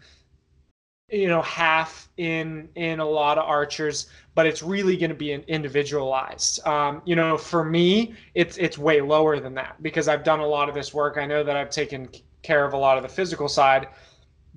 you 1.11 1.29
know 1.29 1.43
half 1.43 2.09
in 2.17 2.69
in 2.75 2.99
a 3.01 3.05
lot 3.05 3.37
of 3.37 3.45
archers 3.45 4.09
but 4.35 4.47
it's 4.47 4.63
really 4.63 4.97
going 4.97 5.11
to 5.11 5.17
be 5.17 5.33
individualized. 5.33 6.67
Um, 6.67 7.03
you 7.05 7.15
know 7.17 7.37
for 7.37 7.63
me 7.65 8.15
it's 8.35 8.57
it's 8.57 8.79
way 8.79 9.01
lower 9.01 9.39
than 9.39 9.55
that 9.55 9.83
because 9.83 10.09
i've 10.09 10.25
done 10.25 10.41
a 10.41 10.47
lot 10.47 10.69
of 10.69 10.75
this 10.75 10.95
work. 10.95 11.19
I 11.19 11.27
know 11.27 11.45
that 11.45 11.57
i've 11.57 11.71
taken 11.71 12.09
care 12.43 12.65
of 12.65 12.73
a 12.73 12.79
lot 12.79 12.97
of 12.97 13.03
the 13.03 13.09
physical 13.09 13.49
side 13.49 13.89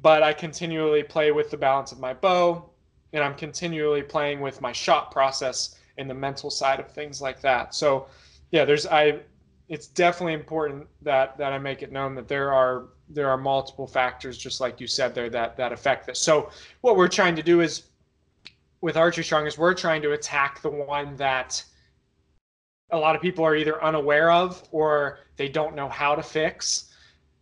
but 0.02 0.24
i 0.24 0.34
continually 0.34 1.04
play 1.04 1.32
with 1.32 1.52
the 1.52 1.58
balance 1.58 1.92
of 1.92 2.00
my 2.00 2.14
bow 2.14 2.70
and 3.14 3.24
i'm 3.24 3.36
continually 3.36 4.02
playing 4.02 4.40
with 4.42 4.60
my 4.60 4.72
shot 4.72 5.12
process 5.12 5.76
and 5.98 6.10
the 6.10 6.14
mental 6.14 6.50
side 6.50 6.80
of 6.80 6.92
things 6.92 7.22
like 7.22 7.42
that. 7.42 7.74
So 7.76 8.08
yeah 8.52 8.66
there's 8.66 8.86
i 8.88 9.20
it's 9.68 9.88
definitely 9.88 10.34
important 10.34 10.88
that 11.02 11.38
that 11.38 11.54
I 11.54 11.58
make 11.58 11.82
it 11.82 11.92
known 11.92 12.16
that 12.16 12.28
there 12.28 12.54
are 12.54 12.90
there 13.10 13.30
are 13.30 13.38
multiple 13.38 13.88
factors, 13.88 14.38
just 14.38 14.62
like 14.62 14.80
you 14.80 14.88
said 14.88 15.14
there, 15.16 15.30
that 15.30 15.58
that 15.58 15.72
affect 15.72 16.08
this. 16.08 16.20
So 16.20 16.50
what 16.82 16.98
we're 16.98 17.08
trying 17.08 17.36
to 17.36 17.44
do 17.44 17.62
is 17.62 17.84
with 18.82 18.98
Archery 18.98 19.24
Strong 19.24 19.48
is 19.48 19.58
we're 19.58 19.74
trying 19.74 20.02
to 20.04 20.12
attack 20.12 20.62
the 20.62 20.70
one 20.70 21.16
that 21.16 21.64
a 22.92 22.98
lot 22.98 23.16
of 23.16 23.22
people 23.22 23.44
are 23.44 23.56
either 23.56 23.84
unaware 23.84 24.32
of 24.32 24.64
or 24.72 25.20
they 25.38 25.50
don't 25.50 25.76
know 25.76 25.90
how 25.90 26.16
to 26.16 26.24
fix. 26.24 26.92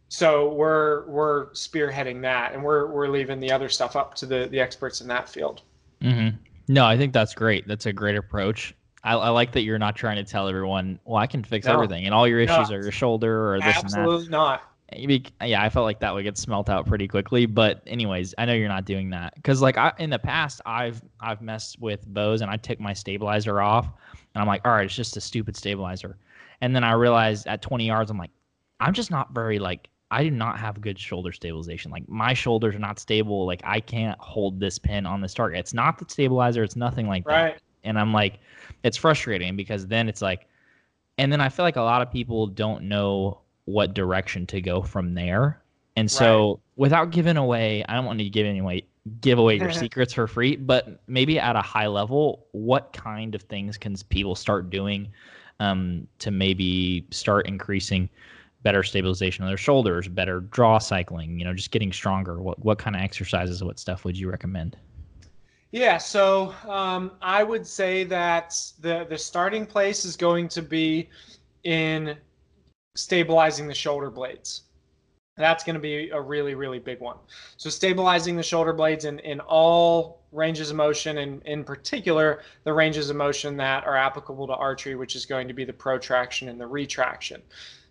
So 0.07 0.53
we're 0.53 1.05
we're 1.07 1.47
spearheading 1.51 2.21
that, 2.21 2.53
and 2.53 2.63
we're 2.63 2.87
we're 2.87 3.07
leaving 3.07 3.39
the 3.39 3.51
other 3.51 3.67
stuff 3.67 3.95
up 3.95 4.13
to 4.15 4.25
the 4.25 4.47
the 4.49 4.59
experts 4.59 5.01
in 5.01 5.07
that 5.07 5.27
field. 5.27 5.61
Mm-hmm. 6.01 6.37
No, 6.69 6.85
I 6.85 6.97
think 6.97 7.13
that's 7.13 7.33
great. 7.33 7.67
That's 7.67 7.85
a 7.87 7.93
great 7.93 8.15
approach. 8.15 8.73
I, 9.03 9.13
I, 9.15 9.29
like 9.29 9.51
that 9.53 9.61
you're 9.61 9.79
not 9.79 9.95
trying 9.95 10.15
to 10.17 10.23
tell 10.23 10.47
everyone, 10.47 10.99
well, 11.05 11.17
I 11.17 11.27
can 11.27 11.43
fix 11.43 11.67
no. 11.67 11.73
everything, 11.73 12.05
and 12.05 12.13
all 12.13 12.27
your 12.27 12.39
issues 12.39 12.69
no. 12.69 12.77
are 12.77 12.81
your 12.81 12.91
shoulder 12.91 13.53
or 13.53 13.59
this 13.59 13.75
Absolutely 13.75 14.25
and 14.25 14.33
that. 14.33 14.59
Absolutely 14.93 15.19
not. 15.19 15.41
Eh, 15.41 15.47
yeah, 15.47 15.63
I 15.63 15.69
felt 15.69 15.83
like 15.83 15.99
that 15.99 16.13
would 16.13 16.23
get 16.23 16.37
smelt 16.37 16.69
out 16.69 16.85
pretty 16.85 17.07
quickly. 17.07 17.45
But 17.45 17.81
anyways, 17.87 18.33
I 18.37 18.45
know 18.45 18.53
you're 18.53 18.69
not 18.69 18.85
doing 18.85 19.09
that 19.09 19.35
because, 19.35 19.61
like, 19.61 19.77
I, 19.77 19.91
in 19.99 20.09
the 20.09 20.19
past, 20.19 20.61
I've 20.65 21.01
I've 21.19 21.41
messed 21.41 21.79
with 21.79 22.05
bows 22.07 22.41
and 22.41 22.49
I 22.49 22.57
took 22.57 22.79
my 22.79 22.93
stabilizer 22.93 23.61
off, 23.61 23.85
and 23.85 24.41
I'm 24.41 24.47
like, 24.47 24.61
all 24.65 24.71
right, 24.71 24.85
it's 24.85 24.95
just 24.95 25.17
a 25.17 25.21
stupid 25.21 25.57
stabilizer. 25.57 26.17
And 26.61 26.75
then 26.75 26.83
I 26.83 26.93
realized 26.93 27.47
at 27.47 27.61
20 27.61 27.85
yards, 27.85 28.09
I'm 28.09 28.17
like, 28.17 28.31
I'm 28.79 28.93
just 28.93 29.11
not 29.11 29.33
very 29.33 29.59
like 29.59 29.89
I 30.11 30.23
do 30.23 30.29
not 30.29 30.59
have 30.59 30.79
good 30.79 30.99
shoulder 30.99 31.31
stabilization. 31.31 31.89
Like 31.89 32.07
my 32.07 32.35
shoulders 32.35 32.75
are 32.75 32.79
not 32.79 32.99
stable. 32.99 33.47
Like 33.47 33.61
I 33.63 33.79
can't 33.79 34.19
hold 34.19 34.59
this 34.59 34.77
pin 34.77 35.07
on 35.07 35.21
this 35.21 35.33
target. 35.33 35.59
It's 35.59 35.73
not 35.73 35.97
the 35.97 36.05
stabilizer. 36.07 36.61
It's 36.63 36.75
nothing 36.75 37.07
like 37.07 37.27
right. 37.27 37.55
that. 37.55 37.61
And 37.83 37.99
I'm 37.99 38.13
like, 38.13 38.39
it's 38.83 38.97
frustrating 38.97 39.55
because 39.55 39.87
then 39.87 40.09
it's 40.09 40.21
like, 40.21 40.47
and 41.17 41.31
then 41.31 41.41
I 41.41 41.49
feel 41.49 41.65
like 41.65 41.75
a 41.75 41.81
lot 41.81 42.01
of 42.01 42.11
people 42.11 42.47
don't 42.47 42.83
know 42.83 43.39
what 43.65 43.93
direction 43.93 44.45
to 44.47 44.61
go 44.61 44.81
from 44.81 45.13
there. 45.13 45.61
And 45.95 46.09
so, 46.09 46.49
right. 46.49 46.59
without 46.75 47.11
giving 47.11 47.37
away, 47.37 47.85
I 47.87 47.93
don't 47.93 48.05
want 48.05 48.19
to 48.19 48.29
give 48.29 48.47
away 48.47 48.85
give 49.21 49.37
away 49.37 49.57
your 49.57 49.71
secrets 49.83 50.13
for 50.13 50.27
free, 50.27 50.55
but 50.55 51.01
maybe 51.07 51.39
at 51.39 51.55
a 51.55 51.61
high 51.61 51.87
level, 51.87 52.47
what 52.51 52.93
kind 52.93 53.35
of 53.35 53.43
things 53.43 53.77
can 53.77 53.95
people 54.09 54.35
start 54.35 54.69
doing 54.69 55.09
um, 55.59 56.07
to 56.19 56.31
maybe 56.31 57.05
start 57.11 57.47
increasing 57.47 58.09
better 58.63 58.81
stabilization 58.81 59.43
of 59.43 59.49
their 59.49 59.57
shoulders, 59.57 60.07
better 60.07 60.39
draw 60.39 60.77
cycling, 60.77 61.37
you 61.37 61.45
know, 61.45 61.53
just 61.53 61.71
getting 61.71 61.91
stronger? 61.91 62.41
What 62.41 62.63
what 62.63 62.79
kind 62.79 62.95
of 62.95 63.01
exercises, 63.01 63.63
what 63.63 63.79
stuff 63.79 64.03
would 64.05 64.17
you 64.17 64.29
recommend? 64.29 64.77
Yeah, 65.73 65.97
so 65.97 66.53
um, 66.69 67.13
I 67.19 67.43
would 67.43 67.65
say 67.65 68.03
that 68.03 68.55
the 68.79 69.07
the 69.09 69.17
starting 69.17 69.65
place 69.65 70.05
is 70.05 70.15
going 70.15 70.47
to 70.49 70.61
be 70.61 71.09
in 71.63 72.15
stabilizing 72.95 73.67
the 73.67 73.73
shoulder 73.73 74.11
blades. 74.11 74.61
That's 75.35 75.63
going 75.63 75.73
to 75.73 75.79
be 75.79 76.11
a 76.11 76.21
really, 76.21 76.53
really 76.53 76.77
big 76.77 76.99
one. 76.99 77.17
So 77.57 77.71
stabilizing 77.71 78.35
the 78.35 78.43
shoulder 78.43 78.71
blades 78.71 79.05
in, 79.05 79.17
in 79.21 79.39
all 79.39 80.21
ranges 80.31 80.69
of 80.69 80.75
motion, 80.75 81.17
and 81.17 81.41
in 81.41 81.63
particular, 81.63 82.43
the 82.65 82.73
ranges 82.73 83.09
of 83.09 83.15
motion 83.15 83.57
that 83.57 83.83
are 83.83 83.97
applicable 83.97 84.45
to 84.45 84.53
archery, 84.53 84.93
which 84.93 85.15
is 85.15 85.25
going 85.25 85.47
to 85.47 85.55
be 85.55 85.65
the 85.65 85.73
protraction 85.73 86.49
and 86.49 86.61
the 86.61 86.67
retraction. 86.67 87.41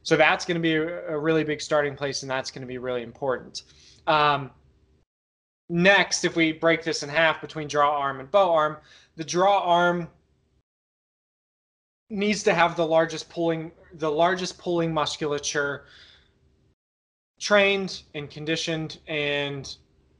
So 0.05 0.16
that's 0.16 0.45
going 0.45 0.55
to 0.55 0.61
be 0.61 0.77
a, 0.77 1.18
really 1.18 1.42
big 1.42 1.61
starting 1.61 1.97
place, 1.97 2.23
and 2.23 2.31
that's 2.31 2.53
going 2.53 2.62
to 2.62 2.68
be 2.68 2.79
really 2.79 3.03
important. 3.03 3.64
Um, 4.07 4.53
Next, 5.72 6.26
if 6.26 6.37
we 6.37 6.52
break 6.52 6.85
this 6.85 7.02
in 7.02 7.08
half 7.08 7.40
between 7.40 7.66
draw 7.66 7.96
arm 7.96 8.20
and 8.20 8.30
bow 8.30 8.52
arm, 8.52 8.76
the 9.16 9.24
draw 9.24 9.61
arm 9.61 10.06
needs 12.11 12.42
to 12.42 12.52
have 12.52 12.76
the 12.76 12.85
largest 12.85 13.30
pulling 13.30 13.72
the 13.94 14.11
largest 14.11 14.58
pulling 14.58 14.92
musculature 14.92 15.87
trained 17.40 18.02
and 18.14 18.30
conditioned 18.30 18.98
and 19.08 19.76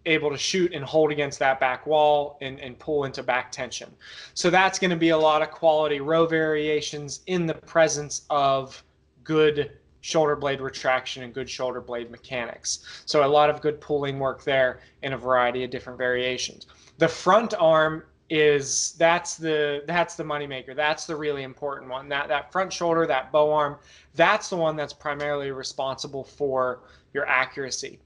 able 0.06 0.30
to 0.30 0.38
shoot 0.38 0.72
and 0.72 0.86
hold 0.86 1.12
against 1.12 1.38
that 1.40 1.60
back 1.60 1.86
wall 1.86 2.38
and, 2.40 2.58
and 2.58 2.78
pull 2.78 3.04
into 3.04 3.22
back 3.22 3.52
tension. 3.52 3.90
So 4.32 4.48
that's 4.48 4.78
going 4.78 4.90
to 4.90 4.96
be 4.96 5.10
a 5.10 5.18
lot 5.18 5.42
of 5.42 5.50
quality 5.50 6.00
row 6.00 6.24
variations 6.24 7.20
in 7.26 7.44
the 7.44 7.54
presence 7.54 8.22
of 8.30 8.82
good 9.22 9.70
shoulder 10.02 10.36
blade 10.36 10.60
retraction 10.60 11.22
and 11.22 11.32
good 11.32 11.48
shoulder 11.48 11.80
blade 11.80 12.10
mechanics. 12.10 13.02
So 13.06 13.24
a 13.24 13.26
lot 13.26 13.48
of 13.48 13.62
good 13.62 13.80
pulling 13.80 14.18
work 14.18 14.44
there 14.44 14.80
in 15.02 15.14
a 15.14 15.18
variety 15.18 15.64
of 15.64 15.70
different 15.70 15.96
variations. 15.98 16.66
The 16.98 17.08
front 17.08 17.54
arm 17.58 18.04
is 18.28 18.94
that's 18.98 19.36
the 19.36 19.84
that's 19.86 20.16
the 20.16 20.24
moneymaker. 20.24 20.74
That's 20.74 21.06
the 21.06 21.14
really 21.14 21.44
important 21.44 21.90
one. 21.90 22.08
That 22.08 22.28
that 22.28 22.50
front 22.50 22.72
shoulder, 22.72 23.06
that 23.06 23.30
bow 23.30 23.52
arm, 23.52 23.78
that's 24.14 24.48
the 24.50 24.56
one 24.56 24.76
that's 24.76 24.92
primarily 24.92 25.50
responsible 25.52 26.24
for 26.24 26.80
your 27.14 27.26
accuracy. 27.26 28.00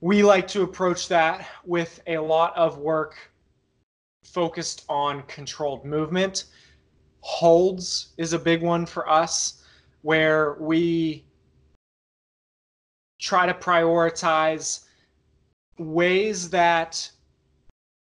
We 0.00 0.22
like 0.22 0.46
to 0.48 0.62
approach 0.62 1.08
that 1.08 1.48
with 1.64 2.00
a 2.06 2.18
lot 2.18 2.56
of 2.56 2.78
work 2.78 3.16
focused 4.24 4.84
on 4.88 5.22
controlled 5.22 5.84
movement. 5.84 6.44
Holds 7.20 8.08
is 8.18 8.32
a 8.34 8.38
big 8.38 8.62
one 8.62 8.86
for 8.86 9.08
us 9.08 9.57
where 10.02 10.54
we 10.60 11.24
try 13.20 13.46
to 13.46 13.54
prioritize 13.54 14.84
ways 15.78 16.50
that 16.50 17.10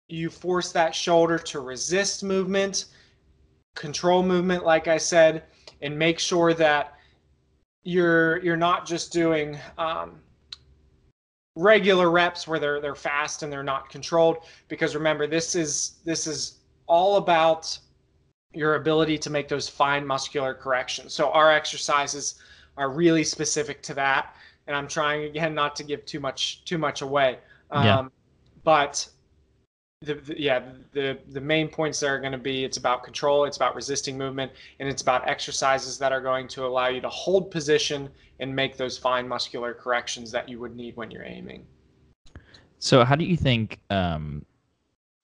you 0.09 0.31
force 0.31 0.73
that 0.73 0.95
shoulder 0.95 1.39
to 1.39 1.61
resist 1.61 2.23
movement, 2.23 2.87
control 3.75 4.23
movement, 4.23 4.65
like 4.65 4.89
I 4.89 4.99
said, 4.99 5.45
and 5.81 5.99
make 5.99 6.19
sure 6.19 6.55
that 6.55 6.95
you're 7.85 8.39
you're 8.45 8.57
not 8.57 8.87
just 8.87 9.13
doing 9.13 9.59
um, 9.79 10.21
regular 11.57 12.11
reps 12.11 12.47
where 12.47 12.59
they're 12.59 12.81
they're 12.81 12.95
fast 12.95 13.43
and 13.43 13.53
they're 13.53 13.63
not 13.63 13.89
controlled. 13.91 14.45
Because 14.69 14.95
remember, 14.95 15.27
this 15.27 15.55
is 15.55 16.01
this 16.05 16.27
is 16.27 16.59
all 16.87 17.17
about 17.17 17.79
your 18.55 18.77
ability 18.77 19.19
to 19.19 19.31
make 19.31 19.49
those 19.49 19.69
fine 19.69 20.07
muscular 20.07 20.55
corrections. 20.55 21.13
So 21.13 21.31
our 21.31 21.51
exercises 21.51 22.37
are 22.77 22.91
really 22.91 23.25
specific 23.25 23.83
to 23.83 23.95
that, 23.95 24.37
and 24.67 24.77
I'm 24.77 24.89
trying 24.89 25.25
again 25.25 25.55
not 25.55 25.77
to 25.77 25.85
give 25.85 26.05
too 26.05 26.21
much 26.21 26.65
too 26.65 26.79
much 26.79 27.03
away. 27.03 27.39
Um, 27.71 27.85
yeah. 27.85 28.09
But 28.65 29.09
the, 30.03 30.15
the, 30.15 30.41
yeah 30.41 30.63
the 30.93 31.19
the 31.31 31.41
main 31.41 31.69
points 31.69 32.01
there 32.01 32.15
are 32.15 32.19
going 32.19 32.33
to 32.33 32.39
be 32.39 32.65
it's 32.65 32.77
about 32.77 33.03
control 33.03 33.45
it's 33.45 33.57
about 33.57 33.75
resisting 33.75 34.19
movement 34.19 34.51
and 34.81 34.89
it's 34.89 35.03
about 35.03 35.27
exercises 35.29 35.99
that 35.99 36.13
are 36.13 36.21
going 36.21 36.49
to 36.49 36.67
allow 36.67 36.89
you 36.89 37.01
to 37.01 37.09
hold 37.09 37.51
position 37.51 38.09
and 38.41 38.55
make 38.55 38.77
those 38.77 38.99
fine 38.99 39.29
muscular 39.29 39.73
corrections 39.73 40.31
that 40.33 40.49
you 40.49 40.59
would 40.59 40.75
need 40.75 40.97
when 40.97 41.11
you're 41.11 41.25
aiming 41.25 41.65
so 42.79 43.05
how 43.05 43.15
do 43.15 43.25
you 43.25 43.37
think 43.37 43.79
um, 43.91 44.45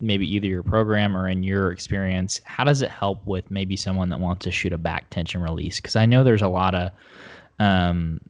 maybe 0.00 0.32
either 0.32 0.46
your 0.46 0.62
program 0.62 1.16
or 1.16 1.28
in 1.28 1.42
your 1.42 1.72
experience 1.72 2.40
how 2.44 2.64
does 2.64 2.82
it 2.82 2.90
help 2.90 3.24
with 3.26 3.50
maybe 3.50 3.76
someone 3.76 4.08
that 4.08 4.20
wants 4.20 4.44
to 4.44 4.50
shoot 4.50 4.72
a 4.72 4.78
back 4.78 5.08
tension 5.10 5.40
release? 5.40 5.76
Because 5.76 5.96
i 5.96 6.06
know 6.06 6.22
there's 6.22 6.42
a 6.42 6.48
lot 6.48 6.74
of 6.74 6.92
um, 7.58 8.20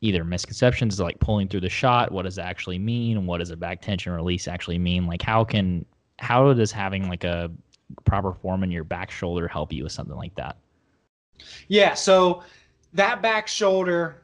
either 0.00 0.22
misconceptions 0.22 1.00
like 1.00 1.18
pulling 1.18 1.48
through 1.48 1.60
the 1.60 1.68
shot 1.68 2.12
what 2.12 2.22
does 2.22 2.36
that 2.36 2.46
actually 2.46 2.78
mean? 2.78 3.16
And 3.16 3.26
what 3.26 3.38
does 3.38 3.50
a 3.50 3.56
back 3.56 3.82
tension 3.82 4.12
release 4.12 4.46
actually 4.46 4.78
mean? 4.78 5.06
Like 5.06 5.22
how 5.22 5.44
can 5.44 5.84
how 6.18 6.52
does 6.52 6.72
having 6.72 7.08
like 7.08 7.24
a 7.24 7.50
proper 8.04 8.32
form 8.34 8.62
in 8.62 8.70
your 8.70 8.84
back 8.84 9.10
shoulder 9.10 9.48
help 9.48 9.72
you 9.72 9.82
with 9.84 9.92
something 9.92 10.16
like 10.16 10.34
that? 10.36 10.56
Yeah 11.66 11.94
so 11.94 12.42
that 12.92 13.22
back 13.22 13.48
shoulder 13.48 14.22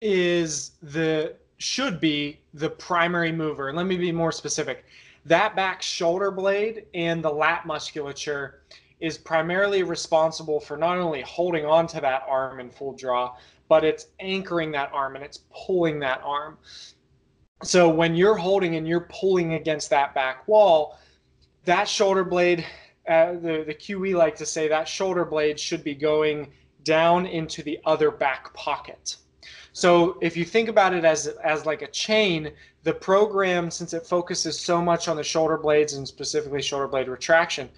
is 0.00 0.72
the 0.82 1.36
should 1.58 2.00
be 2.00 2.40
the 2.54 2.68
primary 2.68 3.30
mover. 3.30 3.72
Let 3.72 3.86
me 3.86 3.96
be 3.96 4.10
more 4.10 4.32
specific 4.32 4.84
that 5.24 5.54
back 5.54 5.82
shoulder 5.82 6.30
blade 6.30 6.86
and 6.94 7.22
the 7.22 7.30
lat 7.30 7.66
musculature 7.66 8.62
is 9.00 9.18
primarily 9.18 9.82
responsible 9.82 10.60
for 10.60 10.76
not 10.76 10.98
only 10.98 11.22
holding 11.22 11.66
on 11.66 11.86
to 11.88 12.00
that 12.00 12.24
arm 12.28 12.60
in 12.60 12.70
full 12.70 12.92
draw 12.92 13.34
but 13.72 13.84
it's 13.84 14.08
anchoring 14.20 14.70
that 14.70 14.90
arm 14.92 15.16
and 15.16 15.24
it's 15.24 15.44
pulling 15.50 15.98
that 15.98 16.20
arm. 16.22 16.58
So 17.62 17.88
when 17.88 18.14
you're 18.14 18.36
holding 18.36 18.74
and 18.74 18.86
you're 18.86 19.08
pulling 19.08 19.54
against 19.54 19.88
that 19.88 20.14
back 20.14 20.46
wall, 20.46 20.98
that 21.64 21.88
shoulder 21.88 22.22
blade, 22.22 22.66
uh, 23.08 23.32
the, 23.32 23.64
the 23.66 23.74
QE 23.74 24.14
like 24.14 24.36
to 24.36 24.44
say 24.44 24.68
that 24.68 24.86
shoulder 24.86 25.24
blade 25.24 25.58
should 25.58 25.82
be 25.82 25.94
going 25.94 26.52
down 26.84 27.24
into 27.24 27.62
the 27.62 27.78
other 27.86 28.10
back 28.10 28.52
pocket. 28.52 29.16
So 29.72 30.18
if 30.20 30.36
you 30.36 30.44
think 30.44 30.68
about 30.68 30.92
it 30.92 31.04
as 31.04 31.26
as 31.26 31.64
like 31.64 31.82
a 31.82 31.88
chain, 31.88 32.52
the 32.82 32.92
program, 32.92 33.70
since 33.70 33.94
it 33.94 34.06
focuses 34.06 34.58
so 34.58 34.82
much 34.82 35.08
on 35.08 35.16
the 35.16 35.24
shoulder 35.24 35.56
blades 35.56 35.94
and 35.94 36.06
specifically 36.06 36.62
shoulder 36.62 36.88
blade 36.88 37.08
retraction, 37.08 37.70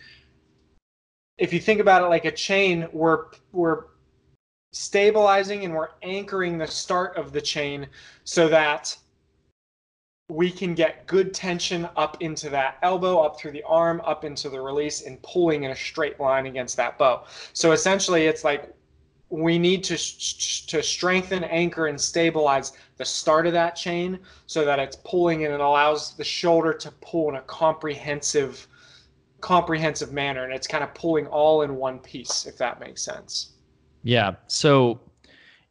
if 1.39 1.53
you 1.53 1.61
think 1.61 1.81
about 1.81 2.03
it 2.03 2.07
like 2.07 2.25
a 2.25 2.33
chain, 2.33 2.89
we're 2.93 3.27
we're 3.53 3.85
stabilizing 4.73 5.65
and 5.65 5.73
we're 5.73 5.91
anchoring 6.03 6.59
the 6.59 6.67
start 6.67 7.17
of 7.17 7.33
the 7.33 7.41
chain 7.41 7.87
so 8.25 8.49
that 8.49 8.97
we 10.29 10.51
can 10.51 10.75
get 10.75 11.07
good 11.07 11.35
tension 11.35 11.89
up 11.97 12.17
into 12.21 12.49
that 12.49 12.79
elbow, 12.83 13.21
up 13.21 13.39
through 13.39 13.53
the 13.53 13.63
arm, 13.65 14.01
up 14.05 14.25
into 14.25 14.49
the 14.49 14.61
release, 14.61 15.03
and 15.03 15.23
pulling 15.23 15.65
in 15.65 15.71
a 15.71 15.77
straight 15.77 16.19
line 16.19 16.47
against 16.47 16.77
that 16.77 16.99
bow. 16.99 17.25
So 17.53 17.73
essentially, 17.73 18.27
it's 18.27 18.43
like 18.43 18.75
we 19.31 19.59
need 19.59 19.83
to 19.85 19.97
to 20.67 20.83
strengthen, 20.83 21.45
anchor, 21.45 21.87
and 21.87 22.01
stabilize 22.01 22.73
the 22.97 23.05
start 23.05 23.47
of 23.47 23.53
that 23.53 23.75
chain 23.75 24.19
so 24.47 24.65
that 24.65 24.79
it's 24.79 24.97
pulling 25.05 25.45
and 25.45 25.53
it 25.53 25.61
allows 25.61 26.17
the 26.17 26.25
shoulder 26.25 26.73
to 26.73 26.91
pull 27.01 27.31
in 27.31 27.37
a 27.37 27.43
comprehensive 27.43 28.67
comprehensive 29.41 30.13
manner 30.13 30.45
and 30.45 30.55
it's 30.55 30.67
kind 30.67 30.83
of 30.83 30.95
pulling 30.95 31.27
all 31.27 31.63
in 31.63 31.77
one 31.77 31.99
piece 31.99 32.47
if 32.47 32.57
that 32.57 32.81
makes 32.81 33.03
sense 33.03 33.55
yeah. 34.05 34.35
So 34.47 35.01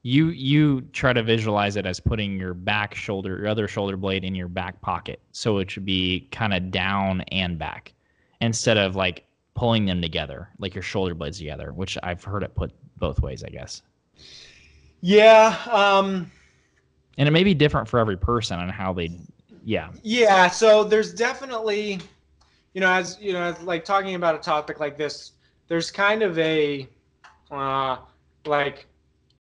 you 0.02 0.30
you 0.30 0.82
try 0.92 1.14
to 1.14 1.24
visualize 1.24 1.78
it 1.78 1.86
as 1.86 2.02
putting 2.02 2.38
your 2.38 2.54
back 2.54 2.94
shoulder, 2.94 3.38
your 3.38 3.48
other 3.48 3.70
shoulder 3.70 3.96
blade 3.96 4.26
in 4.26 4.36
your 4.36 4.50
back 4.50 4.82
pocket. 4.82 5.22
So 5.32 5.60
it 5.60 5.72
should 5.72 5.86
be 5.86 6.28
kind 6.32 6.54
of 6.54 6.72
down 6.72 7.22
and 7.32 7.58
back 7.58 7.94
instead 8.42 8.78
of 8.78 8.98
like 8.98 9.26
pulling 9.56 9.86
them 9.86 10.02
together, 10.02 10.50
like 10.60 10.74
your 10.74 10.82
shoulder 10.82 11.14
blades 11.14 11.38
together, 11.38 11.72
which 11.74 11.98
I've 12.04 12.24
heard 12.24 12.44
it 12.44 12.56
put 12.56 12.72
both 12.98 13.22
ways, 13.22 13.44
I 13.44 13.50
guess. 13.50 13.82
Yeah. 15.02 15.58
Um 15.70 16.32
and 17.18 17.28
it 17.28 17.32
may 17.32 17.44
be 17.44 17.54
different 17.54 17.88
for 17.88 18.00
every 18.00 18.18
person 18.18 18.60
on 18.60 18.70
how 18.70 18.94
they 18.94 19.12
yeah. 19.64 19.92
Yeah, 20.02 20.50
so 20.50 20.84
there's 20.84 21.14
definitely 21.14 22.00
you 22.74 22.82
know, 22.82 22.92
as 22.92 23.18
you 23.22 23.34
know, 23.34 23.56
like 23.64 23.86
talking 23.86 24.16
about 24.16 24.36
a 24.36 24.40
topic 24.40 24.80
like 24.80 24.98
this, 24.98 25.34
there's 25.68 25.92
kind 25.92 26.24
of 26.24 26.38
a 26.40 26.88
uh 27.52 27.98
like 28.46 28.88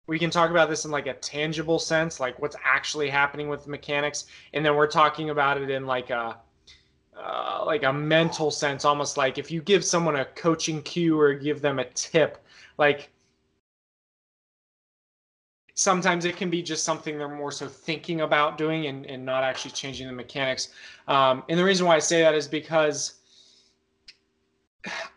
we 0.07 0.19
can 0.19 0.31
talk 0.31 0.51
about 0.51 0.69
this 0.69 0.85
in 0.85 0.91
like 0.91 1.09
a 1.09 1.15
tangible 1.15 1.79
sense, 1.81 2.21
like 2.21 2.41
what's 2.41 2.57
actually 2.65 3.11
happening 3.11 3.49
with 3.49 3.65
the 3.65 3.71
mechanics, 3.71 4.27
and 4.53 4.65
then 4.65 4.77
we're 4.77 4.87
talking 4.87 5.31
about 5.31 5.61
it 5.61 5.69
in 5.69 5.87
like 5.87 6.11
a 6.11 6.39
uh, 7.23 7.63
like 7.65 7.83
a 7.83 7.93
mental 7.93 8.51
sense, 8.51 8.85
almost 8.85 9.17
like 9.17 9.39
if 9.39 9.51
you 9.51 9.63
give 9.63 9.85
someone 9.85 10.17
a 10.17 10.25
coaching 10.25 10.83
cue 10.83 11.19
or 11.19 11.35
give 11.35 11.61
them 11.61 11.79
a 11.79 11.85
tip, 11.85 12.45
like 12.79 13.11
sometimes 15.75 16.25
it 16.25 16.37
can 16.37 16.51
be 16.51 16.63
just 16.63 16.85
something 16.85 17.19
they're 17.19 17.29
more 17.29 17.53
so 17.53 17.69
thinking 17.69 18.23
about 18.23 18.59
doing 18.59 18.87
and, 18.87 19.07
and 19.07 19.25
not 19.25 19.45
actually 19.45 19.71
changing 19.71 20.07
the 20.07 20.13
mechanics. 20.13 20.71
Um, 21.07 21.43
and 21.49 21.59
the 21.59 21.65
reason 21.65 21.87
why 21.87 21.97
I 21.97 22.01
say 22.01 22.23
that 22.23 22.35
is 22.35 22.49
because 22.49 23.15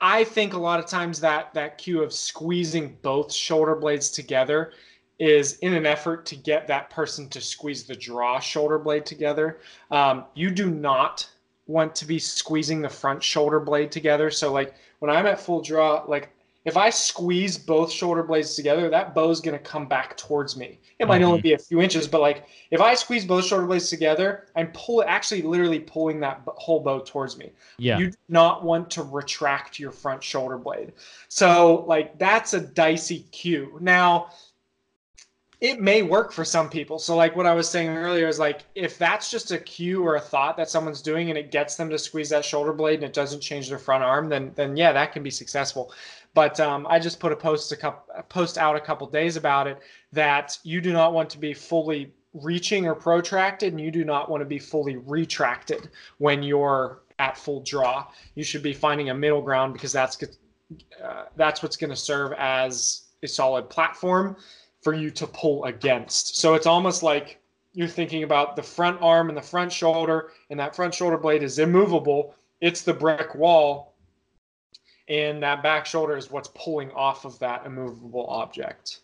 I 0.01 0.23
think 0.23 0.53
a 0.53 0.57
lot 0.57 0.79
of 0.79 0.85
times 0.85 1.19
that 1.21 1.53
that 1.53 1.77
cue 1.77 2.03
of 2.03 2.13
squeezing 2.13 2.97
both 3.01 3.31
shoulder 3.31 3.75
blades 3.75 4.09
together 4.09 4.73
is 5.19 5.57
in 5.59 5.73
an 5.73 5.85
effort 5.85 6.25
to 6.25 6.35
get 6.35 6.67
that 6.67 6.89
person 6.89 7.27
to 7.29 7.41
squeeze 7.41 7.83
the 7.83 7.95
draw 7.95 8.39
shoulder 8.39 8.79
blade 8.79 9.05
together. 9.05 9.59
Um, 9.91 10.25
you 10.33 10.49
do 10.49 10.69
not 10.69 11.29
want 11.69 11.95
to 11.95 12.05
be 12.05 12.17
squeezing 12.17 12.82
the 12.82 12.89
front 12.89 13.21
shoulder 13.23 13.60
blade 13.60 13.91
together. 13.91 14.32
So 14.32 14.51
like 14.51 14.73
when 14.97 15.12
I'm 15.12 15.27
at 15.27 15.39
full 15.39 15.62
draw, 15.62 16.03
like 16.08 16.29
if 16.65 16.75
I 16.75 16.89
squeeze 16.89 17.60
both 17.60 17.91
shoulder 17.91 18.23
blades 18.23 18.55
together, 18.55 18.89
that 18.89 19.13
bow 19.13 19.29
is 19.29 19.39
going 19.39 19.58
to 19.58 19.63
come 19.63 19.88
back 19.88 20.17
towards 20.17 20.58
me. 20.58 20.79
It 20.97 21.08
might 21.08 21.21
mm-hmm. 21.21 21.29
only 21.29 21.41
be 21.41 21.53
a 21.53 21.58
few 21.60 21.79
inches, 21.79 22.08
but 22.08 22.21
like 22.21 22.47
if 22.71 22.82
I 22.82 22.95
squeeze 22.95 23.23
both 23.23 23.45
shoulder 23.45 23.67
blades 23.67 23.88
together, 23.88 24.47
I'm 24.55 24.71
pull 24.73 25.03
actually 25.03 25.43
literally 25.43 25.79
pulling 25.79 26.19
that 26.21 26.41
whole 26.47 26.79
bow 26.79 26.99
towards 27.05 27.38
me. 27.38 27.51
Yeah. 27.77 27.99
You 27.99 28.10
do 28.12 28.17
not 28.29 28.63
want 28.63 28.89
to 28.91 29.03
retract 29.03 29.77
your 29.77 29.91
front 29.91 30.23
shoulder 30.23 30.58
blade. 30.58 30.93
So 31.27 31.86
like 31.88 32.17
that's 32.17 32.55
a 32.55 32.62
dicey 32.62 33.27
cue. 33.32 33.77
Now, 33.79 34.32
it 35.62 35.82
may 35.82 36.02
work 36.02 36.32
for 36.32 36.45
some 36.45 36.69
people. 36.69 37.00
So 37.00 37.15
like 37.17 37.36
what 37.36 37.45
I 37.45 37.54
was 37.54 37.67
saying 37.69 37.89
earlier 37.89 38.28
is 38.28 38.39
like 38.39 38.62
if 38.76 38.98
that's 38.98 39.30
just 39.30 39.52
a 39.52 39.58
cue 39.58 40.02
or 40.02 40.15
a 40.15 40.22
thought 40.22 40.56
that 40.56 40.69
someone's 40.69 41.02
doing 41.02 41.30
and 41.30 41.38
it 41.38 41.52
gets 41.52 41.76
them 41.76 41.89
to 41.89 42.00
squeeze 42.00 42.30
that 42.30 42.45
shoulder 42.45 42.72
blade 42.72 42.95
and 42.95 43.04
it 43.04 43.13
doesn't 43.13 43.41
change 43.41 43.67
their 43.67 43.78
front 43.78 44.04
arm, 44.04 44.30
then 44.30 44.52
then 44.56 44.78
yeah, 44.78 44.93
that 44.93 45.12
can 45.12 45.22
be 45.22 45.30
successful. 45.30 45.91
But 46.34 46.60
um, 46.60 46.88
I 46.89 47.00
just 47.00 47.19
put 47.19 47.34
a 47.34 47.36
post 47.36 47.72
a 47.72 47.76
couple 47.76 48.13
post 48.30 48.58
out 48.58 48.76
a 48.78 48.80
couple 48.80 49.08
days 49.08 49.36
about 49.36 49.67
it 49.67 49.80
that 50.13 50.58
you 50.63 50.80
do 50.80 50.93
not 50.93 51.13
want 51.13 51.30
to 51.32 51.38
be 51.38 51.54
fully 51.54 52.13
reaching 52.34 52.86
or 52.86 52.95
protracted, 52.95 53.74
and 53.74 53.82
you 53.82 53.91
do 53.91 54.06
not 54.06 54.30
want 54.30 54.39
to 54.39 54.45
be 54.45 54.60
fully 54.60 54.95
retracted 54.95 55.89
when 56.19 56.41
you're 56.41 57.02
at 57.17 57.38
full 57.38 57.62
draw. 57.63 58.08
You 58.36 58.45
should 58.45 58.63
be 58.63 58.72
finding 58.74 59.10
a 59.10 59.13
middle 59.13 59.41
ground 59.41 59.74
because 59.74 59.91
that's 59.91 60.24
uh, 61.04 61.26
that's 61.36 61.62
what's 61.62 61.76
going 61.76 61.89
to 61.89 61.98
serve 61.98 62.32
as 62.38 63.08
a 63.24 63.28
solid 63.28 63.69
platform 63.69 64.38
for 64.89 64.95
you 64.95 65.12
to 65.12 65.28
pull 65.28 65.65
against. 65.65 66.38
So 66.38 66.56
it's 66.56 66.65
almost 66.65 67.04
like 67.04 67.39
you're 67.73 67.88
thinking 67.88 68.23
about 68.23 68.56
the 68.56 68.63
front 68.63 68.99
arm 69.02 69.30
and 69.30 69.38
the 69.38 69.41
front 69.41 69.71
shoulder, 69.71 70.32
and 70.49 70.60
that 70.60 70.75
front 70.75 70.95
shoulder 70.95 71.15
blade 71.15 71.43
is 71.43 71.60
immovable. 71.60 72.34
It's 72.60 72.82
the 72.82 72.93
brick 72.93 73.36
wall 73.36 73.93
and 75.08 75.43
that 75.43 75.62
back 75.62 75.86
shoulder 75.86 76.17
is 76.17 76.32
what's 76.32 76.49
pulling 76.56 76.89
off 76.91 77.23
of 77.23 77.38
that 77.39 77.67
immovable 77.67 78.25
object. 78.30 79.02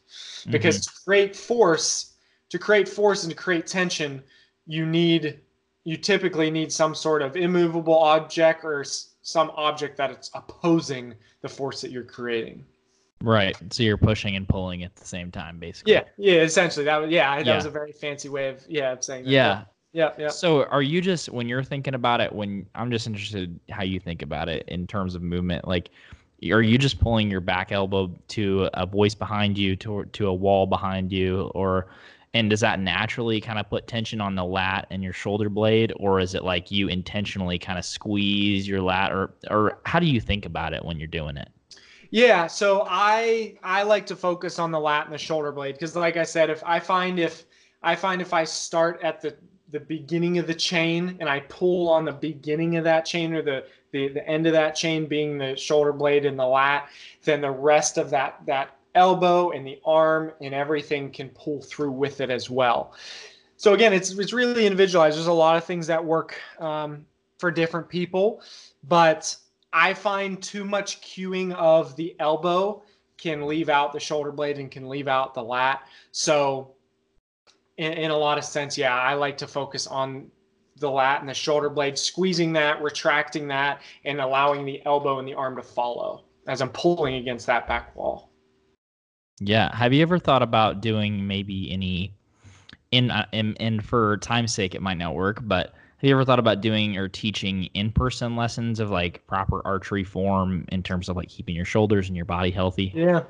Because 0.50 0.78
mm-hmm. 0.78 0.96
to 0.96 1.04
create 1.04 1.36
force, 1.36 2.14
to 2.50 2.58
create 2.58 2.90
force 2.90 3.24
and 3.24 3.32
to 3.32 3.38
create 3.38 3.68
tension, 3.68 4.24
you 4.66 4.88
need 4.88 5.40
you 5.84 5.98
typically 5.98 6.50
need 6.50 6.72
some 6.72 6.96
sort 6.96 7.22
of 7.22 7.38
immovable 7.38 8.00
object 8.00 8.66
or 8.66 8.84
some 9.22 9.52
object 9.56 9.98
that 9.98 10.10
it's 10.10 10.32
opposing 10.34 11.14
the 11.42 11.50
force 11.50 11.80
that 11.82 11.92
you're 11.92 12.04
creating. 12.04 12.66
Right. 13.22 13.56
So 13.72 13.84
you're 13.84 13.98
pushing 13.98 14.36
and 14.36 14.48
pulling 14.48 14.84
at 14.84 14.96
the 14.96 15.06
same 15.06 15.32
time, 15.32 15.58
basically. 15.58 15.94
Yeah. 15.94 16.04
Yeah. 16.18 16.42
Essentially, 16.42 16.86
that 16.86 16.98
was 16.98 17.10
yeah. 17.10 17.36
That 17.38 17.46
yeah. 17.46 17.56
was 17.56 17.66
a 17.66 17.70
very 17.70 17.92
fancy 17.92 18.30
way 18.30 18.50
of 18.50 18.64
yeah 18.68 18.92
of 18.92 19.04
saying 19.04 19.26
that. 19.26 19.32
Yeah. 19.32 19.64
Yeah, 19.94 20.12
yeah. 20.18 20.28
So 20.28 20.66
are 20.66 20.82
you 20.82 21.00
just 21.00 21.30
when 21.30 21.48
you're 21.48 21.64
thinking 21.64 21.94
about 21.94 22.20
it 22.20 22.34
when 22.34 22.66
I'm 22.76 22.92
just 22.92 23.08
interested 23.08 23.58
how 23.70 23.84
you 23.84 23.98
think 23.98 24.22
about 24.22 24.50
it 24.50 24.68
in 24.68 24.88
terms 24.88 25.16
of 25.16 25.22
movement 25.22 25.66
like 25.66 25.90
are 26.52 26.62
you 26.62 26.78
just 26.78 27.00
pulling 27.00 27.32
your 27.32 27.40
back 27.40 27.72
elbow 27.72 28.14
to 28.28 28.70
a 28.74 28.86
voice 28.86 29.16
behind 29.16 29.58
you 29.58 29.78
to 29.78 30.04
to 30.04 30.28
a 30.28 30.34
wall 30.34 30.66
behind 30.66 31.14
you 31.14 31.44
or 31.56 31.88
and 32.34 32.50
does 32.50 32.60
that 32.60 32.82
naturally 32.82 33.40
kind 33.40 33.58
of 33.58 33.70
put 33.70 33.88
tension 33.88 34.20
on 34.20 34.36
the 34.36 34.44
lat 34.44 34.86
and 34.90 35.02
your 35.02 35.14
shoulder 35.14 35.48
blade 35.48 35.94
or 35.96 36.20
is 36.20 36.36
it 36.36 36.44
like 36.44 36.70
you 36.72 36.90
intentionally 36.90 37.58
kind 37.58 37.80
of 37.80 37.86
squeeze 37.86 38.68
your 38.68 38.82
lat 38.82 39.14
or 39.14 39.34
or 39.50 39.80
how 39.86 40.00
do 40.00 40.06
you 40.06 40.20
think 40.20 40.46
about 40.46 40.74
it 40.74 40.84
when 40.84 41.00
you're 41.00 41.08
doing 41.08 41.38
it? 41.38 41.48
Yeah, 42.12 42.48
so 42.48 42.86
I 42.90 43.58
I 43.64 43.84
like 43.84 44.06
to 44.08 44.16
focus 44.16 44.60
on 44.60 44.72
the 44.72 44.80
lat 44.80 45.06
and 45.06 45.14
the 45.14 45.18
shoulder 45.18 45.52
blade 45.52 45.76
because 45.76 45.96
like 45.96 46.18
I 46.18 46.24
said 46.24 46.50
if 46.50 46.64
I 46.66 46.80
find 46.80 47.20
if 47.20 47.46
I 47.84 47.96
find 47.96 48.22
if 48.22 48.34
I 48.34 48.44
start 48.44 49.02
at 49.04 49.22
the 49.22 49.36
the 49.72 49.80
beginning 49.80 50.38
of 50.38 50.48
the 50.48 50.54
chain 50.54 51.18
and 51.20 51.28
I 51.28 51.42
pull 51.42 51.90
on 51.90 52.06
the 52.06 52.12
beginning 52.12 52.78
of 52.78 52.84
that 52.86 53.06
chain 53.06 53.34
or 53.34 53.42
the, 53.42 53.66
the, 53.92 54.08
the 54.08 54.26
end 54.28 54.48
of 54.48 54.54
that 54.54 54.76
chain 54.76 55.06
being 55.06 55.38
the 55.38 55.56
shoulder 55.56 55.92
blade 55.92 56.26
and 56.26 56.40
the 56.40 56.46
lat, 56.46 56.88
then 57.24 57.42
the 57.42 57.52
rest 57.52 57.98
of 57.98 58.10
that, 58.12 58.40
that 58.46 58.78
elbow 58.94 59.52
and 59.52 59.68
the 59.68 59.80
arm 59.84 60.32
and 60.40 60.54
everything 60.54 61.12
can 61.12 61.30
pull 61.30 61.62
through 61.62 61.92
with 61.92 62.22
it 62.22 62.30
as 62.30 62.50
well. 62.50 62.94
So 63.58 63.74
again, 63.74 63.92
it's, 63.92 64.12
it's 64.12 64.32
really 64.34 64.66
individualized. 64.66 65.18
There's 65.18 65.28
a 65.28 65.34
lot 65.34 65.58
of 65.58 65.66
things 65.66 65.88
that 65.88 66.04
work 66.04 66.40
um, 66.60 67.06
for 67.38 67.52
different 67.52 67.90
people, 67.90 68.42
but 68.88 69.36
I 69.76 69.94
find 69.94 70.42
too 70.42 70.64
much 70.64 71.02
cueing 71.02 71.52
of 71.54 71.98
the 71.98 72.16
elbow 72.20 72.82
can 73.18 73.46
leave 73.46 73.68
out 73.68 73.92
the 73.92 74.00
shoulder 74.00 74.32
blade 74.32 74.58
and 74.58 74.72
can 74.72 74.88
leave 74.88 75.10
out 75.10 75.34
the 75.34 75.44
lat. 75.44 75.82
So 76.14 76.76
in, 77.76 77.92
in 77.92 78.12
a 78.12 78.18
lot 78.18 78.38
of 78.38 78.46
sense, 78.46 78.78
yeah, 78.78 78.98
I 78.98 79.16
like 79.16 79.38
to 79.40 79.48
focus 79.48 79.86
on 79.86 80.32
the 80.78 80.90
lat 80.90 81.20
and 81.20 81.28
the 81.28 81.34
shoulder 81.34 81.70
blade, 81.70 81.98
squeezing 81.98 82.54
that, 82.54 82.82
retracting 82.82 83.50
that, 83.50 83.82
and 84.06 84.22
allowing 84.22 84.64
the 84.64 84.82
elbow 84.86 85.20
and 85.20 85.28
the 85.28 85.34
arm 85.34 85.58
to 85.58 85.62
follow 85.62 86.24
as 86.48 86.62
I'm 86.62 86.70
pulling 86.70 87.16
against 87.16 87.46
that 87.48 87.68
back 87.68 87.94
wall. 87.98 88.30
Yeah. 89.42 89.76
Have 89.76 89.92
you 89.92 90.02
ever 90.04 90.20
thought 90.20 90.42
about 90.42 90.80
doing 90.80 91.28
maybe 91.28 91.70
any 91.70 92.16
in 92.92 93.12
uh, 93.12 93.26
in 93.34 93.58
and 93.60 93.84
for 93.84 94.16
time's 94.18 94.54
sake 94.54 94.74
it 94.74 94.82
might 94.82 94.98
not 94.98 95.16
work, 95.16 95.40
but 95.42 95.74
have 96.06 96.10
you 96.10 96.16
ever 96.16 96.24
thought 96.24 96.38
about 96.38 96.62
doing 96.62 96.98
or 96.98 97.08
teaching 97.08 97.64
in-person 97.74 98.36
lessons 98.36 98.80
of 98.80 98.92
like 98.92 99.26
proper 99.26 99.66
archery 99.66 100.04
form 100.04 100.64
in 100.70 100.84
terms 100.84 101.10
of 101.10 101.16
like 101.16 101.30
keeping 101.30 101.56
your 101.56 101.66
shoulders 101.66 102.10
and 102.10 102.16
your 102.16 102.26
body 102.26 102.52
healthy? 102.52 102.92
Yeah. 102.94 103.24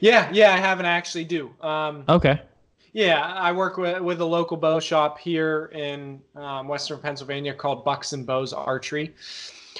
Yeah, 0.00 0.30
yeah, 0.32 0.54
I 0.54 0.56
haven't 0.56 0.86
actually 0.86 1.26
do. 1.26 1.50
Um, 1.60 2.04
okay. 2.08 2.40
Yeah, 2.94 3.22
I 3.22 3.52
work 3.52 3.76
with 3.76 4.00
with 4.00 4.22
a 4.22 4.24
local 4.24 4.56
bow 4.56 4.80
shop 4.80 5.18
here 5.18 5.66
in 5.74 6.22
um, 6.36 6.68
Western 6.68 7.00
Pennsylvania 7.00 7.52
called 7.52 7.84
Bucks 7.84 8.14
and 8.14 8.24
Bows 8.24 8.54
Archery. 8.54 9.14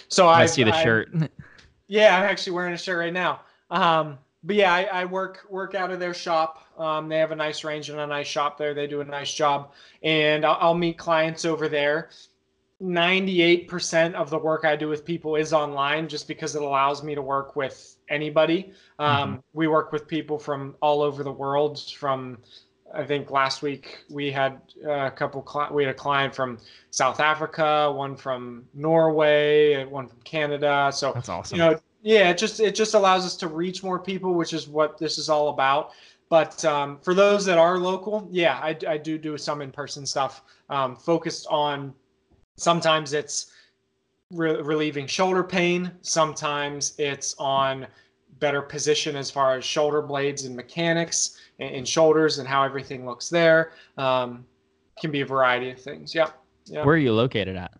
So 0.09 0.29
I 0.29 0.45
see 0.45 0.63
the 0.63 0.75
I, 0.75 0.85
shirt. 0.85 1.15
yeah, 1.89 2.19
I'm 2.19 2.25
actually 2.25 2.53
wearing 2.53 2.75
a 2.75 2.77
shirt 2.77 2.99
right 2.99 3.15
now. 3.15 3.41
Um, 3.71 4.19
but 4.47 4.57
yeah, 4.57 4.73
I, 4.73 4.85
I, 4.85 5.05
work 5.05 5.45
work 5.51 5.75
out 5.75 5.91
of 5.91 5.99
their 5.99 6.15
shop. 6.15 6.65
Um, 6.79 7.09
they 7.09 7.19
have 7.19 7.33
a 7.33 7.37
nice 7.37 7.65
range 7.65 7.91
and 7.91 7.99
a 7.99 8.07
nice 8.07 8.29
shop 8.29 8.57
there. 8.57 8.75
They 8.75 8.87
do 8.87 9.01
a 9.01 9.05
nice 9.05 9.35
job, 9.35 9.73
and 10.03 10.45
I'll, 10.47 10.57
I'll 10.61 10.75
meet 10.75 10.97
clients 10.97 11.45
over 11.45 11.69
there. 11.69 12.11
98% 12.83 14.15
of 14.15 14.29
the 14.31 14.39
work 14.39 14.65
I 14.65 14.77
do 14.77 14.89
with 14.89 15.05
people 15.05 15.37
is 15.37 15.53
online 15.53 16.09
just 16.09 16.29
because 16.29 16.55
it 16.55 16.63
allows 16.63 17.03
me 17.03 17.15
to 17.15 17.23
work 17.23 17.57
with 17.57 17.97
anybody. 18.11 18.73
Um, 18.99 19.31
mm-hmm. 19.31 19.41
We 19.55 19.67
work 19.67 19.93
with 19.93 20.07
people 20.07 20.39
from 20.39 20.77
all 20.83 21.01
over 21.03 21.23
the 21.25 21.33
world, 21.33 21.81
from 21.97 22.39
I 22.95 23.05
think 23.05 23.31
last 23.31 23.63
week 23.63 23.99
we 24.11 24.31
had 24.31 24.61
a 24.87 25.11
couple. 25.11 25.47
we 25.73 25.85
had 25.85 25.91
a 25.91 25.99
client 25.99 26.35
from 26.35 26.59
South 26.91 27.21
Africa, 27.21 27.93
one 27.93 28.17
from 28.17 28.65
Norway, 28.75 29.85
one 29.85 30.07
from 30.07 30.21
Canada. 30.23 30.91
So 30.95 31.13
that's 31.13 31.29
awesome. 31.29 31.59
You 31.59 31.65
know, 31.65 31.81
yeah, 32.07 32.31
it 32.31 32.39
just 32.39 32.61
it 32.61 32.77
just 32.77 32.95
allows 32.95 33.27
us 33.27 33.35
to 33.39 33.49
reach 33.49 33.83
more 33.83 33.99
people, 33.99 34.33
which 34.35 34.53
is 34.53 34.69
what 34.69 34.97
this 34.97 35.19
is 35.19 35.29
all 35.29 35.49
about. 35.49 35.91
But 36.29 36.65
um, 36.65 37.01
for 37.03 37.15
those 37.15 37.45
that 37.47 37.59
are 37.59 37.79
local, 37.79 38.29
yeah, 38.31 38.61
I, 38.63 38.77
I 38.87 38.97
do 38.97 39.19
do 39.19 39.37
some 39.37 39.61
in 39.61 39.73
person 39.73 40.07
stuff 40.07 40.43
um, 40.71 40.95
focused 40.95 41.49
on. 41.51 41.93
Sometimes 42.59 43.13
it's 43.13 43.51
re- 44.31 44.63
relieving 44.63 45.09
shoulder 45.09 45.43
pain. 45.43 45.91
Sometimes 46.03 46.95
it's 46.97 47.35
on 47.41 47.89
better 48.39 48.63
position 48.63 49.17
as 49.17 49.29
far 49.29 49.57
as 49.57 49.65
shoulder 49.65 50.01
blades 50.01 50.45
and 50.45 50.55
mechanics 50.55 51.41
and, 51.59 51.89
shoulders 51.89 52.39
and 52.39 52.47
how 52.47 52.63
everything 52.63 53.05
looks 53.05 53.29
there. 53.29 53.73
Um, 53.99 54.47
can 55.01 55.11
be 55.11 55.23
a 55.23 55.27
variety 55.27 55.71
of 55.71 55.81
things. 55.81 56.15
Yeah. 56.15 56.29
yep. 56.67 56.85
Where 56.87 56.95
are 56.95 56.99
you 56.99 57.13
located 57.13 57.57
at? 57.57 57.73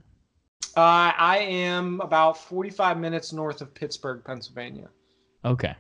Uh, 0.77 1.13
I 1.17 1.39
am 1.39 2.01
about 2.03 2.37
45 2.37 2.99
minutes 2.99 3.33
north 3.33 3.63
of 3.63 3.73
Pittsburgh, 3.73 4.23
Pennsylvania. 4.23 4.89
Okay. 5.45 5.75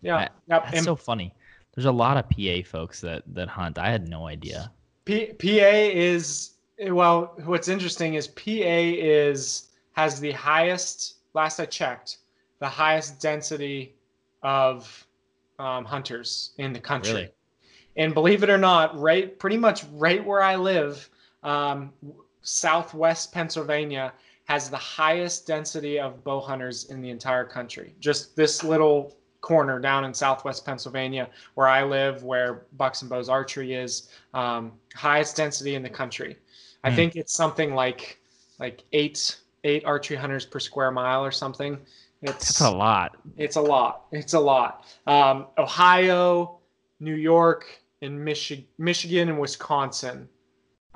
Yeah. 0.00 0.18
That, 0.18 0.32
yep. 0.48 0.62
That's 0.64 0.76
and, 0.76 0.84
so 0.84 0.96
funny. 0.96 1.34
There's 1.74 1.84
a 1.84 1.92
lot 1.92 2.16
of 2.16 2.28
PA 2.30 2.66
folks 2.68 3.00
that 3.02 3.22
that 3.34 3.48
hunt. 3.48 3.78
I 3.78 3.90
had 3.90 4.08
no 4.08 4.26
idea. 4.26 4.72
P, 5.04 5.26
PA 5.26 5.46
is 5.48 6.54
well. 6.88 7.34
What's 7.44 7.68
interesting 7.68 8.14
is 8.14 8.26
PA 8.26 8.42
is 8.48 9.68
has 9.92 10.18
the 10.18 10.32
highest. 10.32 11.16
Last 11.34 11.60
I 11.60 11.66
checked, 11.66 12.18
the 12.58 12.66
highest 12.66 13.20
density 13.20 13.94
of 14.42 15.06
um, 15.58 15.84
hunters 15.84 16.52
in 16.58 16.72
the 16.72 16.80
country. 16.80 17.12
Really? 17.12 17.28
And 17.96 18.14
believe 18.14 18.42
it 18.42 18.50
or 18.50 18.58
not, 18.58 18.98
right, 18.98 19.38
pretty 19.38 19.56
much 19.56 19.84
right 19.92 20.24
where 20.24 20.40
I 20.42 20.56
live, 20.56 21.08
um, 21.42 21.92
Southwest 22.42 23.32
Pennsylvania 23.32 24.12
has 24.48 24.70
the 24.70 24.76
highest 24.78 25.46
density 25.46 26.00
of 26.00 26.24
bow 26.24 26.40
hunters 26.40 26.86
in 26.86 27.02
the 27.02 27.10
entire 27.10 27.44
country. 27.44 27.94
Just 28.00 28.34
this 28.34 28.64
little 28.64 29.14
corner 29.42 29.78
down 29.78 30.06
in 30.06 30.14
Southwest 30.14 30.64
Pennsylvania, 30.64 31.28
where 31.54 31.68
I 31.68 31.84
live, 31.84 32.24
where 32.24 32.66
Bucks 32.78 33.02
and 33.02 33.10
Bows 33.10 33.28
Archery 33.28 33.74
is, 33.74 34.08
um, 34.32 34.72
highest 34.94 35.36
density 35.36 35.74
in 35.74 35.82
the 35.82 35.90
country. 35.90 36.38
I 36.82 36.88
hmm. 36.88 36.96
think 36.96 37.16
it's 37.16 37.34
something 37.34 37.74
like 37.74 38.18
like 38.58 38.84
eight 38.92 39.36
eight 39.64 39.84
archery 39.84 40.16
hunters 40.16 40.46
per 40.46 40.58
square 40.58 40.90
mile 40.90 41.22
or 41.22 41.30
something. 41.30 41.78
It's 42.22 42.58
That's 42.58 42.60
a 42.62 42.70
lot. 42.70 43.16
It's 43.36 43.56
a 43.56 43.60
lot. 43.60 44.06
It's 44.12 44.32
a 44.32 44.40
lot. 44.40 44.86
Um, 45.06 45.46
Ohio, 45.58 46.58
New 47.00 47.14
York, 47.14 47.66
and 48.00 48.18
Michi- 48.18 48.64
Michigan 48.78 49.28
and 49.28 49.38
Wisconsin, 49.38 50.26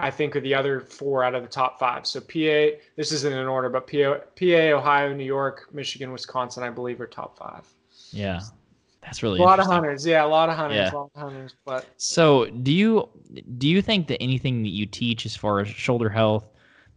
I 0.02 0.10
think, 0.10 0.36
are 0.36 0.40
the 0.40 0.54
other 0.54 0.80
four 0.80 1.24
out 1.24 1.34
of 1.34 1.42
the 1.42 1.48
top 1.48 1.78
five. 1.78 2.06
So 2.06 2.20
PA, 2.20 2.76
this 2.96 3.12
isn't 3.12 3.32
in 3.32 3.46
order, 3.46 3.68
but 3.68 3.86
PA, 3.86 4.18
PA, 4.38 4.76
Ohio, 4.76 5.14
New 5.14 5.24
York, 5.24 5.68
Michigan, 5.72 6.12
Wisconsin, 6.12 6.62
I 6.62 6.70
believe, 6.70 7.00
are 7.00 7.06
top 7.06 7.38
five. 7.38 7.66
Yeah. 8.10 8.40
That's 9.00 9.22
really 9.22 9.40
a 9.40 9.42
lot 9.42 9.58
of 9.58 9.66
hunters. 9.66 10.06
Yeah, 10.06 10.24
a 10.24 10.26
lot 10.26 10.48
of 10.48 10.56
hunters. 10.56 10.76
Yeah. 10.76 10.92
A 10.92 10.96
lot 10.96 11.10
of 11.14 11.20
hunters. 11.20 11.54
But 11.64 11.86
so, 11.96 12.46
do 12.46 12.72
you 12.72 13.08
do 13.58 13.68
you 13.68 13.82
think 13.82 14.06
that 14.08 14.22
anything 14.22 14.62
that 14.62 14.68
you 14.68 14.86
teach 14.86 15.26
as 15.26 15.34
far 15.34 15.58
as 15.58 15.68
shoulder 15.68 16.08
health, 16.08 16.48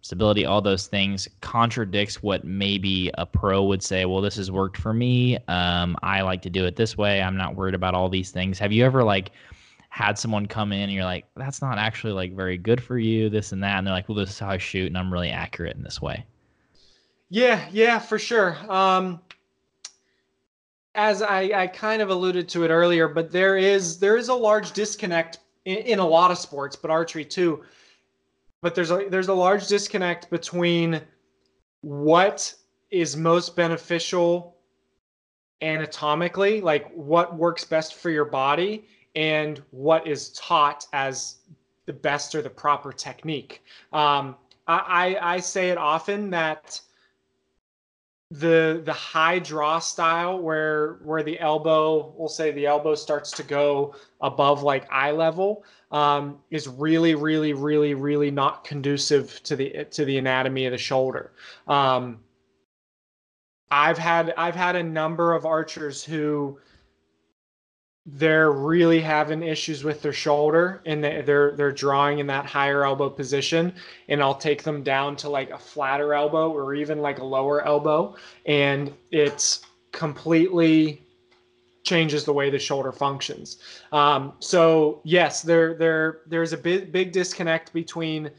stability, 0.06 0.46
all 0.46 0.62
those 0.62 0.86
things 0.86 1.28
contradicts 1.42 2.22
what 2.22 2.44
maybe 2.44 3.10
a 3.18 3.26
pro 3.26 3.64
would 3.64 3.82
say. 3.82 4.06
Well, 4.06 4.22
this 4.22 4.36
has 4.36 4.52
worked 4.52 4.78
for 4.78 4.94
me. 4.94 5.40
Um, 5.48 5.98
I 6.04 6.22
like 6.22 6.44
to 6.44 6.50
do 6.52 6.66
it 6.66 6.76
this 6.76 6.96
way. 6.96 7.24
I'm 7.24 7.36
not 7.36 7.56
worried 7.56 7.74
about 7.74 7.96
all 7.96 8.08
these 8.08 8.30
things. 8.30 8.60
Have 8.60 8.72
you 8.72 8.86
ever 8.86 9.04
like 9.04 9.32
had 9.96 10.20
someone 10.20 10.46
come 10.46 10.74
in 10.74 10.82
and 10.82 10.92
you're 10.92 11.06
like, 11.06 11.26
that's 11.36 11.62
not 11.62 11.78
actually 11.78 12.12
like 12.12 12.36
very 12.36 12.58
good 12.58 12.84
for 12.84 12.98
you, 12.98 13.30
this 13.30 13.54
and 13.54 13.64
that, 13.64 13.78
and 13.78 13.88
they're 13.88 13.94
like, 13.94 14.10
well, 14.10 14.18
this 14.18 14.30
is 14.30 14.40
how 14.40 14.50
I 14.50 14.58
shoot, 14.58 14.88
and 14.88 14.98
I'm 14.98 15.12
really 15.12 15.30
accurate 15.30 15.76
in 15.78 15.84
this 15.84 16.02
way. 16.02 16.26
Yeah, 17.30 17.66
yeah, 17.72 18.00
for 18.00 18.20
sure. 18.20 18.58
Um, 18.70 19.22
as 20.96 21.22
I, 21.22 21.50
I 21.56 21.68
kind 21.68 22.02
of 22.02 22.10
alluded 22.10 22.50
to 22.50 22.64
it 22.66 22.70
earlier, 22.70 23.08
but 23.08 23.32
there 23.32 23.58
is 23.58 23.98
there 23.98 24.18
is 24.18 24.30
a 24.30 24.34
large 24.34 24.74
disconnect 24.74 25.40
in, 25.64 25.78
in 25.78 26.00
a 26.00 26.08
lot 26.08 26.30
of 26.30 26.38
sports, 26.38 26.76
but 26.76 26.92
archery 26.92 27.26
too 27.26 27.64
but 28.66 28.74
there's 28.74 28.90
a 28.90 29.06
there's 29.12 29.28
a 29.28 29.34
large 29.34 29.68
disconnect 29.68 30.28
between 30.32 31.00
what 31.82 32.52
is 32.90 33.16
most 33.16 33.56
beneficial 33.56 34.58
anatomically, 35.62 36.62
like 36.62 36.92
what 36.92 37.38
works 37.38 37.64
best 37.64 37.94
for 37.94 38.10
your 38.10 38.26
body, 38.26 38.88
and 39.16 39.62
what 39.72 40.06
is 40.08 40.30
taught 40.30 40.88
as 40.94 41.38
the 41.86 41.94
best 41.94 42.36
or 42.36 42.42
the 42.42 42.50
proper 42.50 42.92
technique. 42.92 43.64
Um, 43.94 44.36
I, 44.68 45.18
I, 45.22 45.40
say 45.40 45.70
it 45.70 45.78
often 45.78 46.32
that 46.32 46.82
the 48.32 48.82
the 48.84 48.94
high 48.94 49.38
draw 49.38 49.78
style 49.78 50.40
where 50.40 50.94
where 51.04 51.22
the 51.22 51.40
elbow 51.40 52.12
we'll 52.18 52.28
say 52.28 52.52
the 52.52 52.66
elbow 52.66 52.96
starts 52.96 53.30
to 53.30 53.44
go 53.44 53.94
above 54.22 54.64
like 54.64 54.92
eye 54.92 55.12
level 55.12 55.64
um, 55.92 56.40
is 56.50 56.68
really 56.68 57.14
really 57.14 57.54
really 57.54 57.94
really 57.94 58.32
not 58.32 58.64
conducive 58.64 59.42
to 59.44 59.56
the 59.56 59.86
to 59.92 60.06
the 60.06 60.18
anatomy 60.18 60.66
of 60.66 60.72
the 60.72 60.78
shoulder 60.78 61.34
um, 61.68 62.20
i've 63.70 64.00
had 64.00 64.34
i've 64.38 64.56
had 64.56 64.76
a 64.76 64.84
number 64.84 65.34
of 65.34 65.46
archers 65.46 66.04
who 66.04 66.60
they're 68.06 68.52
really 68.52 69.02
having 69.02 69.42
issues 69.42 69.84
with 69.84 70.02
their 70.02 70.14
shoulder 70.14 70.82
and 70.86 71.04
they're 71.04 71.56
they're 71.56 71.72
drawing 71.72 72.20
in 72.20 72.28
that 72.28 72.46
higher 72.46 72.86
elbow 72.86 73.10
position. 73.10 73.74
And 74.10 74.22
I'll 74.22 74.36
take 74.36 74.64
them 74.64 74.84
down 74.84 75.16
to 75.18 75.30
like 75.30 75.50
a 75.50 75.58
flatter 75.58 76.14
elbow 76.14 76.52
or 76.52 76.76
even 76.76 77.00
like 77.00 77.20
a 77.20 77.24
lower 77.24 77.66
elbow. 77.66 78.16
And 78.46 78.94
it's 79.12 79.62
completely 79.92 81.02
changes 81.84 82.26
the 82.26 82.34
way 82.34 82.50
the 82.50 82.60
shoulder 82.60 82.92
functions. 82.92 83.58
Um, 83.92 84.34
so 84.40 85.02
yes, 85.04 85.42
there 85.42 85.74
there 85.74 86.22
there's 86.28 86.54
a 86.54 86.58
big 86.58 86.92
big 86.92 87.12
disconnect 87.12 87.74
between 87.74 88.30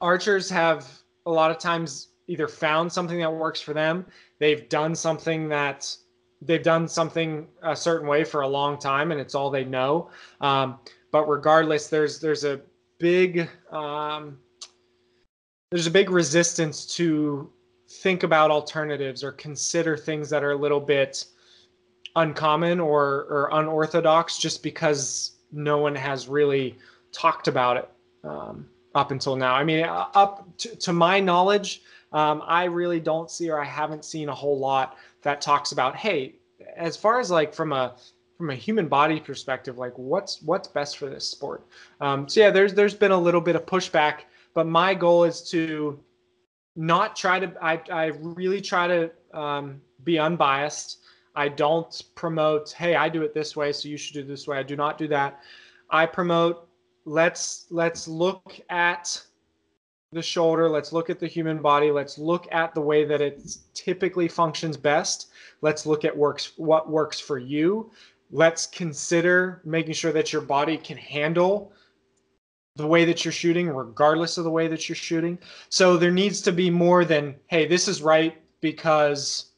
archers 0.00 0.48
have 0.50 0.86
a 1.26 1.30
lot 1.30 1.50
of 1.50 1.58
times 1.58 2.10
either 2.28 2.48
found 2.48 2.92
something 2.92 3.18
that 3.18 3.32
works 3.32 3.60
for 3.60 3.72
them, 3.72 4.06
they've 4.38 4.68
done 4.68 4.94
something 4.94 5.48
that 5.48 5.96
they've 6.42 6.62
done 6.62 6.86
something 6.88 7.46
a 7.62 7.74
certain 7.74 8.06
way 8.06 8.24
for 8.24 8.42
a 8.42 8.48
long 8.48 8.78
time 8.78 9.12
and 9.12 9.20
it's 9.20 9.34
all 9.34 9.50
they 9.50 9.64
know. 9.64 10.10
Um, 10.40 10.78
but 11.10 11.26
regardless, 11.28 11.88
there's 11.88 12.20
there's 12.20 12.44
a 12.44 12.60
big 12.98 13.48
um, 13.70 14.38
there's 15.70 15.86
a 15.86 15.90
big 15.90 16.10
resistance 16.10 16.86
to 16.96 17.50
think 17.88 18.22
about 18.22 18.50
alternatives 18.50 19.22
or 19.22 19.32
consider 19.32 19.96
things 19.96 20.28
that 20.30 20.42
are 20.42 20.52
a 20.52 20.56
little 20.56 20.80
bit 20.80 21.24
uncommon 22.16 22.80
or 22.80 23.26
or 23.30 23.50
unorthodox 23.52 24.38
just 24.38 24.62
because 24.62 25.38
no 25.52 25.78
one 25.78 25.94
has 25.94 26.28
really 26.28 26.76
talked 27.12 27.48
about 27.48 27.76
it 27.76 27.88
um, 28.24 28.66
up 28.94 29.10
until 29.10 29.36
now. 29.36 29.54
I 29.54 29.64
mean, 29.64 29.84
uh, 29.84 30.08
up 30.14 30.46
to, 30.58 30.76
to 30.76 30.92
my 30.92 31.20
knowledge, 31.20 31.82
um, 32.12 32.42
I 32.46 32.64
really 32.64 33.00
don't 33.00 33.30
see 33.30 33.50
or 33.50 33.60
I 33.60 33.64
haven't 33.64 34.04
seen 34.04 34.28
a 34.28 34.34
whole 34.34 34.58
lot 34.58 34.96
that 35.26 35.40
talks 35.40 35.72
about, 35.72 35.96
hey, 35.96 36.36
as 36.76 36.96
far 36.96 37.20
as 37.20 37.30
like 37.30 37.52
from 37.52 37.72
a 37.72 37.96
from 38.38 38.50
a 38.50 38.54
human 38.54 38.86
body 38.86 39.18
perspective, 39.18 39.78
like 39.78 39.96
what's 39.96 40.42
what's 40.42 40.68
best 40.68 40.98
for 40.98 41.06
this 41.06 41.28
sport. 41.28 41.66
Um, 42.00 42.28
so 42.28 42.40
yeah, 42.40 42.50
there's 42.50 42.74
there's 42.74 42.94
been 42.94 43.12
a 43.12 43.18
little 43.18 43.40
bit 43.40 43.56
of 43.56 43.66
pushback, 43.66 44.20
but 44.54 44.66
my 44.66 44.94
goal 44.94 45.24
is 45.24 45.42
to 45.50 45.98
not 46.76 47.16
try 47.16 47.40
to. 47.40 47.52
I 47.60 47.80
I 47.90 48.06
really 48.22 48.60
try 48.60 48.86
to 48.86 49.10
um, 49.32 49.80
be 50.04 50.18
unbiased. 50.18 51.00
I 51.34 51.48
don't 51.48 52.02
promote, 52.14 52.72
hey, 52.72 52.94
I 52.94 53.10
do 53.10 53.22
it 53.22 53.34
this 53.34 53.54
way, 53.56 53.70
so 53.72 53.88
you 53.88 53.98
should 53.98 54.14
do 54.14 54.24
this 54.24 54.46
way. 54.46 54.56
I 54.56 54.62
do 54.62 54.74
not 54.76 54.96
do 54.96 55.06
that. 55.08 55.40
I 55.90 56.06
promote 56.06 56.68
let's 57.04 57.66
let's 57.70 58.06
look 58.08 58.58
at 58.70 59.22
the 60.12 60.22
shoulder 60.22 60.68
let's 60.68 60.92
look 60.92 61.10
at 61.10 61.18
the 61.18 61.26
human 61.26 61.58
body 61.58 61.90
let's 61.90 62.16
look 62.18 62.46
at 62.52 62.74
the 62.74 62.80
way 62.80 63.04
that 63.04 63.20
it 63.20 63.56
typically 63.74 64.28
functions 64.28 64.76
best 64.76 65.28
let's 65.62 65.84
look 65.84 66.04
at 66.04 66.16
works 66.16 66.52
what 66.56 66.88
works 66.88 67.18
for 67.18 67.38
you 67.38 67.90
let's 68.30 68.66
consider 68.66 69.60
making 69.64 69.92
sure 69.92 70.12
that 70.12 70.32
your 70.32 70.42
body 70.42 70.76
can 70.76 70.96
handle 70.96 71.72
the 72.76 72.86
way 72.86 73.04
that 73.04 73.24
you're 73.24 73.32
shooting 73.32 73.68
regardless 73.68 74.38
of 74.38 74.44
the 74.44 74.50
way 74.50 74.68
that 74.68 74.88
you're 74.88 74.96
shooting 74.96 75.38
so 75.70 75.96
there 75.96 76.10
needs 76.10 76.40
to 76.40 76.52
be 76.52 76.70
more 76.70 77.04
than 77.04 77.34
hey 77.48 77.66
this 77.66 77.88
is 77.88 78.00
right 78.00 78.40
because 78.60 79.52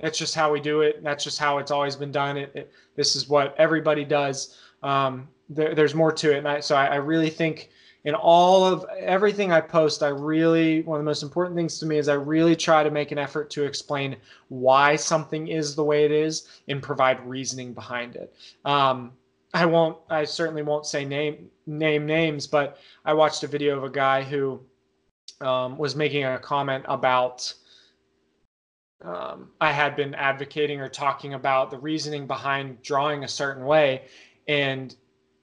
that's 0.00 0.18
just 0.18 0.34
how 0.34 0.50
we 0.50 0.60
do 0.60 0.80
it 0.80 1.02
that's 1.04 1.22
just 1.22 1.38
how 1.38 1.58
it's 1.58 1.70
always 1.70 1.94
been 1.94 2.12
done 2.12 2.36
it, 2.36 2.50
it 2.54 2.72
this 2.96 3.14
is 3.14 3.28
what 3.28 3.54
everybody 3.56 4.04
does 4.04 4.58
um, 4.82 5.28
there, 5.48 5.74
there's 5.74 5.94
more 5.94 6.12
to 6.12 6.32
it. 6.32 6.38
And 6.38 6.48
I, 6.48 6.60
so 6.60 6.76
I, 6.76 6.86
I 6.86 6.94
really 6.96 7.30
think 7.30 7.70
in 8.04 8.14
all 8.14 8.64
of 8.64 8.84
everything 8.98 9.52
I 9.52 9.60
post, 9.60 10.02
I 10.02 10.08
really, 10.08 10.82
one 10.82 10.98
of 10.98 11.04
the 11.04 11.08
most 11.08 11.22
important 11.22 11.56
things 11.56 11.78
to 11.78 11.86
me 11.86 11.98
is 11.98 12.08
I 12.08 12.14
really 12.14 12.56
try 12.56 12.82
to 12.82 12.90
make 12.90 13.12
an 13.12 13.18
effort 13.18 13.48
to 13.50 13.64
explain 13.64 14.16
why 14.48 14.96
something 14.96 15.48
is 15.48 15.74
the 15.74 15.84
way 15.84 16.04
it 16.04 16.10
is 16.10 16.48
and 16.68 16.82
provide 16.82 17.24
reasoning 17.26 17.72
behind 17.72 18.16
it. 18.16 18.34
Um, 18.64 19.12
I 19.54 19.66
won't, 19.66 19.98
I 20.10 20.24
certainly 20.24 20.62
won't 20.62 20.86
say 20.86 21.04
name, 21.04 21.48
name 21.66 22.06
names, 22.06 22.46
but 22.46 22.78
I 23.04 23.14
watched 23.14 23.44
a 23.44 23.46
video 23.46 23.76
of 23.76 23.84
a 23.84 23.90
guy 23.90 24.22
who 24.22 24.60
um, 25.40 25.78
was 25.78 25.94
making 25.94 26.24
a 26.24 26.38
comment 26.38 26.84
about 26.88 27.52
um, 29.04 29.50
I 29.60 29.72
had 29.72 29.96
been 29.96 30.14
advocating 30.14 30.80
or 30.80 30.88
talking 30.88 31.34
about 31.34 31.70
the 31.70 31.78
reasoning 31.78 32.26
behind 32.26 32.82
drawing 32.82 33.24
a 33.24 33.28
certain 33.28 33.64
way. 33.64 34.02
And 34.48 34.94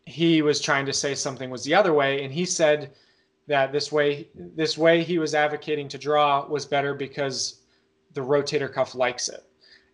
he 0.10 0.42
was 0.42 0.60
trying 0.60 0.86
to 0.86 0.94
say 0.94 1.14
something 1.14 1.50
was 1.50 1.64
the 1.64 1.74
other 1.74 1.94
way 1.94 2.24
and 2.24 2.34
he 2.34 2.46
said 2.46 2.92
that 3.48 3.72
this 3.72 3.92
way 3.92 4.28
this 4.36 4.78
way 4.78 5.04
he 5.04 5.18
was 5.18 5.34
advocating 5.34 5.88
to 5.90 5.98
draw 5.98 6.46
was 6.48 6.66
better 6.66 6.94
because 6.94 7.62
the 8.14 8.22
rotator 8.22 8.72
cuff 8.72 8.96
likes 8.96 9.28
it. 9.28 9.44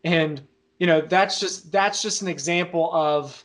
And 0.04 0.42
you 0.78 0.88
know 0.88 1.02
that's 1.02 1.40
just 1.40 1.72
that's 1.72 2.02
just 2.02 2.22
an 2.22 2.28
example 2.28 2.94
of 2.94 3.44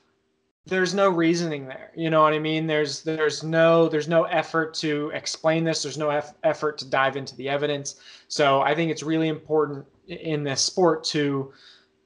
there's 0.66 0.94
no 0.94 1.08
reasoning 1.08 1.66
there. 1.66 1.90
You 1.96 2.10
know 2.10 2.22
what 2.22 2.34
i 2.34 2.38
mean? 2.38 2.66
There's 2.66 3.02
there's 3.02 3.42
no 3.42 3.88
there's 3.88 4.08
no 4.08 4.24
effort 4.24 4.74
to 4.74 5.10
explain 5.14 5.64
this. 5.64 5.82
There's 5.82 5.98
no 5.98 6.10
eff- 6.10 6.34
effort 6.42 6.76
to 6.78 6.90
dive 6.90 7.16
into 7.16 7.36
the 7.36 7.48
evidence. 7.48 7.96
So 8.28 8.60
i 8.60 8.74
think 8.74 8.90
it's 8.90 9.02
really 9.02 9.28
important 9.28 9.86
in 10.08 10.42
this 10.42 10.60
sport 10.60 11.04
to 11.04 11.52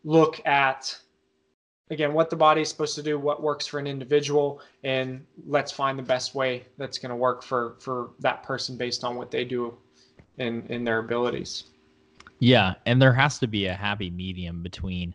look 0.04 0.46
at 0.46 0.98
again 1.94 2.12
what 2.12 2.28
the 2.28 2.36
body 2.36 2.60
is 2.60 2.68
supposed 2.68 2.94
to 2.94 3.02
do 3.02 3.18
what 3.18 3.42
works 3.42 3.66
for 3.66 3.78
an 3.78 3.86
individual 3.86 4.60
and 4.82 5.24
let's 5.46 5.72
find 5.72 5.98
the 5.98 6.02
best 6.02 6.34
way 6.34 6.64
that's 6.76 6.98
going 6.98 7.10
to 7.10 7.16
work 7.16 7.42
for 7.42 7.76
for 7.80 8.10
that 8.20 8.42
person 8.42 8.76
based 8.76 9.04
on 9.04 9.16
what 9.16 9.30
they 9.30 9.44
do 9.44 9.74
in 10.38 10.66
in 10.68 10.84
their 10.84 10.98
abilities 10.98 11.64
yeah 12.40 12.74
and 12.84 13.00
there 13.00 13.14
has 13.14 13.38
to 13.38 13.46
be 13.46 13.66
a 13.66 13.74
happy 13.74 14.10
medium 14.10 14.62
between 14.62 15.14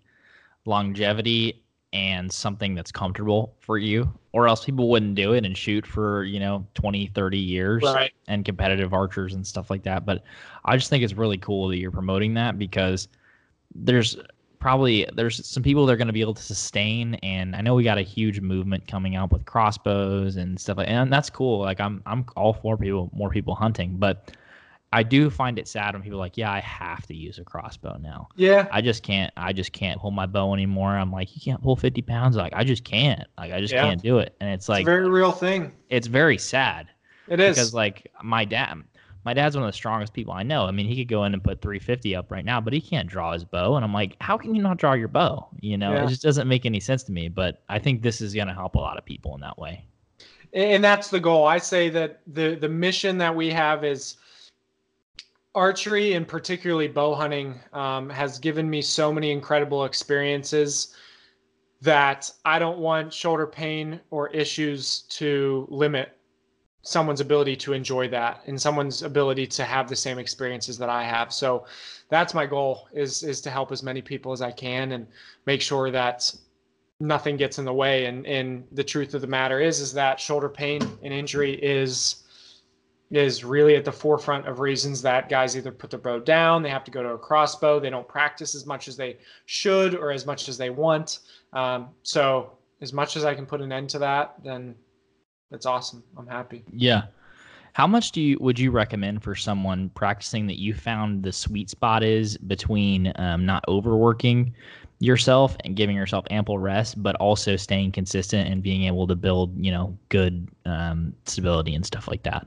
longevity 0.65 1.63
and 1.91 2.31
something 2.31 2.75
that's 2.75 2.91
comfortable 2.91 3.55
for 3.59 3.77
you 3.77 4.11
or 4.31 4.47
else 4.47 4.63
people 4.63 4.89
wouldn't 4.89 5.15
do 5.15 5.33
it 5.33 5.45
and 5.45 5.57
shoot 5.57 5.85
for 5.85 6.23
you 6.23 6.39
know 6.39 6.65
20 6.75 7.07
30 7.07 7.37
years 7.37 7.83
right. 7.83 8.13
and 8.27 8.45
competitive 8.45 8.93
archers 8.93 9.33
and 9.33 9.45
stuff 9.45 9.69
like 9.69 9.83
that 9.83 10.05
but 10.05 10.23
i 10.65 10.77
just 10.77 10.89
think 10.89 11.03
it's 11.03 11.13
really 11.13 11.37
cool 11.37 11.67
that 11.67 11.77
you're 11.77 11.91
promoting 11.91 12.33
that 12.35 12.57
because 12.57 13.07
there's 13.73 14.17
probably 14.59 15.07
there's 15.13 15.45
some 15.47 15.63
people 15.63 15.85
that 15.85 15.93
are 15.93 15.97
going 15.97 16.07
to 16.07 16.13
be 16.13 16.21
able 16.21 16.33
to 16.33 16.43
sustain 16.43 17.15
and 17.15 17.55
i 17.55 17.61
know 17.61 17.75
we 17.75 17.83
got 17.83 17.97
a 17.97 18.01
huge 18.01 18.41
movement 18.41 18.85
coming 18.87 19.15
out 19.15 19.31
with 19.31 19.45
crossbows 19.45 20.35
and 20.35 20.59
stuff 20.59 20.77
like 20.77 20.89
and 20.89 21.11
that's 21.11 21.29
cool 21.29 21.59
like 21.59 21.79
i'm 21.79 22.01
i'm 22.05 22.25
all 22.35 22.53
for 22.53 22.77
people 22.77 23.09
more 23.13 23.29
people 23.29 23.55
hunting 23.55 23.95
but 23.97 24.31
i 24.91 25.01
do 25.01 25.29
find 25.29 25.57
it 25.57 25.67
sad 25.67 25.93
when 25.93 26.01
people 26.03 26.17
are 26.17 26.21
like 26.21 26.35
yeah 26.35 26.51
i 26.51 26.59
have 26.59 27.05
to 27.07 27.15
use 27.15 27.37
a 27.39 27.43
crossbow 27.43 27.95
now. 28.01 28.27
Yeah. 28.35 28.67
I 28.71 28.81
just 28.81 29.01
can't 29.03 29.31
i 29.37 29.53
just 29.53 29.71
can't 29.71 29.99
pull 30.01 30.11
my 30.11 30.25
bow 30.25 30.53
anymore. 30.53 30.89
I'm 30.89 31.11
like 31.11 31.33
you 31.35 31.41
can't 31.41 31.61
pull 31.61 31.75
50 31.75 32.01
pounds 32.01 32.35
like 32.35 32.53
i 32.55 32.63
just 32.63 32.83
can't 32.83 33.23
like 33.37 33.51
i 33.53 33.59
just 33.61 33.73
Yeah. 33.73 33.83
can't 33.87 34.01
do 34.01 34.17
it 34.19 34.35
and 34.41 34.49
it's 34.49 34.67
like 34.67 34.81
it's 34.81 34.87
a 34.87 34.91
very 34.91 35.09
real 35.09 35.31
thing. 35.31 35.71
it's 35.89 36.07
very 36.07 36.37
sad 36.37 36.87
it 37.27 37.39
is. 37.39 37.55
because 37.55 37.73
like 37.73 38.11
my 38.23 38.43
dad 38.45 38.83
my 39.25 39.33
dad's 39.33 39.55
one 39.55 39.63
of 39.63 39.69
the 39.69 39.73
strongest 39.75 40.13
people 40.13 40.33
I 40.33 40.43
know. 40.43 40.65
I 40.65 40.71
mean, 40.71 40.87
he 40.87 40.95
could 40.95 41.07
go 41.09 41.23
in 41.25 41.33
and 41.33 41.43
put 41.43 41.61
350 41.61 42.15
up 42.15 42.31
right 42.31 42.45
now, 42.45 42.61
but 42.61 42.73
he 42.73 42.81
can't 42.81 43.07
draw 43.09 43.33
his 43.33 43.43
bow. 43.43 43.75
And 43.75 43.83
I'm 43.83 43.93
like, 43.93 44.15
how 44.21 44.37
can 44.37 44.55
you 44.55 44.61
not 44.61 44.77
draw 44.77 44.93
your 44.93 45.07
bow? 45.09 45.49
You 45.59 45.77
know, 45.77 45.93
Yeah. 45.93 46.03
it 46.05 46.07
just 46.09 46.21
doesn't 46.21 46.47
make 46.47 46.65
any 46.65 46.79
sense 46.79 47.03
to 47.03 47.11
me. 47.11 47.27
But 47.27 47.63
I 47.69 47.79
think 47.79 48.01
this 48.01 48.21
is 48.21 48.33
going 48.33 48.47
to 48.47 48.53
help 48.53 48.75
a 48.75 48.79
lot 48.79 48.97
of 48.97 49.05
people 49.05 49.35
in 49.35 49.41
that 49.41 49.57
way. 49.57 49.85
and 50.53 50.83
that's 50.83 51.09
the 51.11 51.19
goal 51.19 51.45
i 51.45 51.59
say 51.59 51.89
that 51.89 52.21
the 52.25 52.55
the 52.55 52.67
mission 52.67 53.19
that 53.19 53.35
we 53.35 53.51
have 53.51 53.83
is 53.83 54.17
archery 55.55 56.13
and 56.13 56.27
particularly 56.27 56.87
bow 56.87 57.13
hunting 57.13 57.59
um, 57.73 58.09
has 58.09 58.39
given 58.39 58.69
me 58.69 58.81
so 58.81 59.11
many 59.11 59.31
incredible 59.31 59.85
experiences 59.85 60.95
that 61.81 62.31
i 62.45 62.57
don't 62.59 62.79
want 62.79 63.13
shoulder 63.13 63.45
pain 63.47 63.99
or 64.11 64.29
issues 64.29 65.01
to 65.09 65.67
limit 65.69 66.17
someone's 66.81 67.21
ability 67.21 67.55
to 67.57 67.73
enjoy 67.73 68.07
that 68.07 68.41
and 68.47 68.59
someone's 68.59 69.03
ability 69.03 69.45
to 69.45 69.63
have 69.63 69.89
the 69.89 69.95
same 69.95 70.17
experiences 70.17 70.77
that 70.77 70.89
i 70.89 71.03
have. 71.03 71.33
So 71.33 71.65
that's 72.09 72.33
my 72.33 72.45
goal 72.45 72.87
is 72.93 73.23
is 73.23 73.41
to 73.41 73.49
help 73.49 73.71
as 73.71 73.83
many 73.83 74.01
people 74.01 74.31
as 74.31 74.41
i 74.41 74.51
can 74.51 74.93
and 74.93 75.07
make 75.45 75.61
sure 75.61 75.91
that 75.91 76.33
nothing 76.99 77.37
gets 77.37 77.59
in 77.59 77.65
the 77.65 77.73
way. 77.73 78.05
And 78.05 78.25
and 78.25 78.65
the 78.71 78.83
truth 78.83 79.13
of 79.13 79.21
the 79.21 79.27
matter 79.27 79.59
is 79.59 79.79
is 79.79 79.93
that 79.93 80.19
shoulder 80.19 80.49
pain 80.49 80.81
and 81.03 81.13
injury 81.13 81.53
is 81.53 82.23
is 83.11 83.43
really 83.43 83.75
at 83.75 83.83
the 83.83 83.91
forefront 83.91 84.47
of 84.47 84.59
reasons 84.59 85.01
that 85.01 85.29
guys 85.29 85.57
either 85.57 85.71
put 85.71 85.89
their 85.89 85.99
bow 85.99 86.19
down 86.19 86.61
they 86.61 86.69
have 86.69 86.83
to 86.83 86.91
go 86.91 87.01
to 87.01 87.09
a 87.09 87.17
crossbow 87.17 87.79
they 87.79 87.89
don't 87.89 88.07
practice 88.07 88.53
as 88.53 88.67
much 88.67 88.87
as 88.87 88.95
they 88.95 89.17
should 89.47 89.95
or 89.95 90.11
as 90.11 90.25
much 90.25 90.47
as 90.47 90.57
they 90.57 90.69
want. 90.69 91.19
Um, 91.53 91.89
so 92.03 92.51
as 92.81 92.93
much 92.93 93.17
as 93.17 93.25
i 93.25 93.33
can 93.33 93.45
put 93.45 93.61
an 93.61 93.71
end 93.71 93.89
to 93.89 93.99
that 93.99 94.35
then 94.43 94.75
that's 95.51 95.65
awesome 95.65 96.03
i'm 96.17 96.27
happy 96.27 96.63
Yeah. 96.71 97.03
How 97.73 97.85
much 97.87 98.11
do 98.11 98.19
you 98.19 98.37
would 98.41 98.59
you 98.59 98.71
recommend 98.71 99.23
for 99.23 99.35
someone 99.35 99.89
practicing 99.89 100.47
that 100.47 100.59
you 100.59 100.73
found 100.73 101.23
the 101.23 101.31
sweet 101.31 101.69
spot 101.69 102.03
is 102.03 102.35
between 102.37 103.13
um, 103.15 103.45
not 103.45 103.63
overworking 103.67 104.53
yourself 104.99 105.55
and 105.63 105.75
giving 105.75 105.95
yourself 105.95 106.25
ample 106.29 106.57
rest, 106.57 107.01
but 107.01 107.15
also 107.17 107.55
staying 107.55 107.91
consistent 107.91 108.49
and 108.49 108.61
being 108.63 108.83
able 108.83 109.07
to 109.07 109.15
build, 109.15 109.55
you 109.63 109.71
know, 109.71 109.97
good 110.09 110.49
um, 110.65 111.13
stability 111.25 111.75
and 111.75 111.85
stuff 111.85 112.07
like 112.07 112.23
that? 112.23 112.45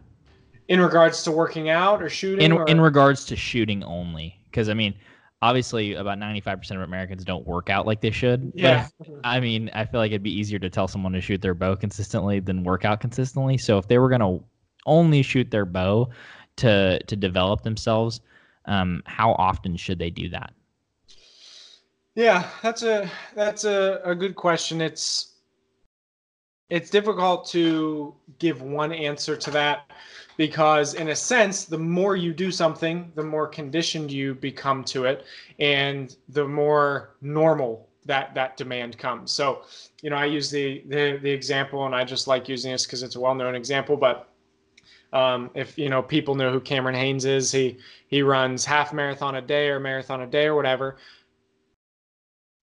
in 0.68 0.80
regards 0.80 1.22
to 1.24 1.30
working 1.30 1.68
out 1.68 2.02
or 2.02 2.08
shooting 2.08 2.44
in 2.44 2.52
or, 2.52 2.64
in 2.66 2.80
regards 2.80 3.24
to 3.24 3.36
shooting 3.36 3.82
only 3.84 4.38
because 4.50 4.68
i 4.68 4.74
mean 4.74 4.94
obviously 5.42 5.94
about 5.94 6.18
95% 6.18 6.70
of 6.76 6.82
americans 6.82 7.24
don't 7.24 7.46
work 7.46 7.68
out 7.68 7.86
like 7.86 8.00
they 8.00 8.10
should 8.10 8.52
but, 8.52 8.60
yeah. 8.60 8.86
I 9.24 9.40
mean 9.40 9.70
i 9.74 9.84
feel 9.84 10.00
like 10.00 10.12
it'd 10.12 10.22
be 10.22 10.32
easier 10.32 10.58
to 10.60 10.70
tell 10.70 10.88
someone 10.88 11.12
to 11.12 11.20
shoot 11.20 11.42
their 11.42 11.54
bow 11.54 11.76
consistently 11.76 12.40
than 12.40 12.64
work 12.64 12.84
out 12.84 13.00
consistently. 13.00 13.58
So 13.58 13.76
if 13.78 13.88
they 13.88 13.98
were 13.98 14.08
going 14.08 14.20
to 14.20 14.44
only 14.86 15.22
shoot 15.22 15.50
their 15.50 15.66
bow 15.66 16.08
to 16.56 16.98
to 17.04 17.16
develop 17.16 17.62
themselves 17.62 18.20
um, 18.66 19.02
how 19.06 19.32
often 19.32 19.76
should 19.76 19.98
they 19.98 20.10
do 20.10 20.28
that? 20.30 20.52
Yeah, 22.14 22.48
that's 22.62 22.82
a 22.82 23.10
that's 23.34 23.64
a, 23.64 24.00
a 24.04 24.14
good 24.14 24.34
question. 24.34 24.80
It's 24.80 25.34
it's 26.68 26.90
difficult 26.90 27.46
to 27.48 28.14
give 28.38 28.62
one 28.62 28.92
answer 28.92 29.36
to 29.36 29.50
that 29.50 29.90
because 30.36 30.94
in 30.94 31.08
a 31.08 31.16
sense 31.16 31.64
the 31.64 31.78
more 31.78 32.16
you 32.16 32.32
do 32.32 32.50
something 32.50 33.10
the 33.14 33.22
more 33.24 33.46
conditioned 33.46 34.10
you 34.10 34.34
become 34.34 34.84
to 34.84 35.04
it 35.04 35.24
and 35.58 36.16
the 36.30 36.46
more 36.46 37.16
normal 37.20 37.88
that 38.04 38.34
that 38.34 38.56
demand 38.56 38.98
comes 38.98 39.30
so 39.32 39.62
you 40.02 40.10
know 40.10 40.16
i 40.16 40.24
use 40.24 40.50
the 40.50 40.82
the, 40.88 41.18
the 41.22 41.30
example 41.30 41.86
and 41.86 41.94
i 41.94 42.04
just 42.04 42.26
like 42.26 42.48
using 42.48 42.72
this 42.72 42.84
because 42.86 43.02
it's 43.02 43.16
a 43.16 43.20
well-known 43.20 43.54
example 43.54 43.96
but 43.96 44.28
Um, 45.12 45.50
if 45.54 45.76
you 45.78 45.88
know 45.90 46.02
people 46.02 46.34
know 46.34 46.50
who 46.50 46.60
Cameron 46.60 46.94
Hanes 46.96 47.24
is, 47.26 47.52
he 47.52 47.76
he 48.08 48.22
runs 48.22 48.64
half 48.64 48.92
marathon 48.92 49.34
a 49.36 49.42
day 49.42 49.68
or 49.68 49.78
marathon 49.78 50.22
a 50.22 50.26
day 50.26 50.46
or 50.46 50.54
whatever. 50.54 50.96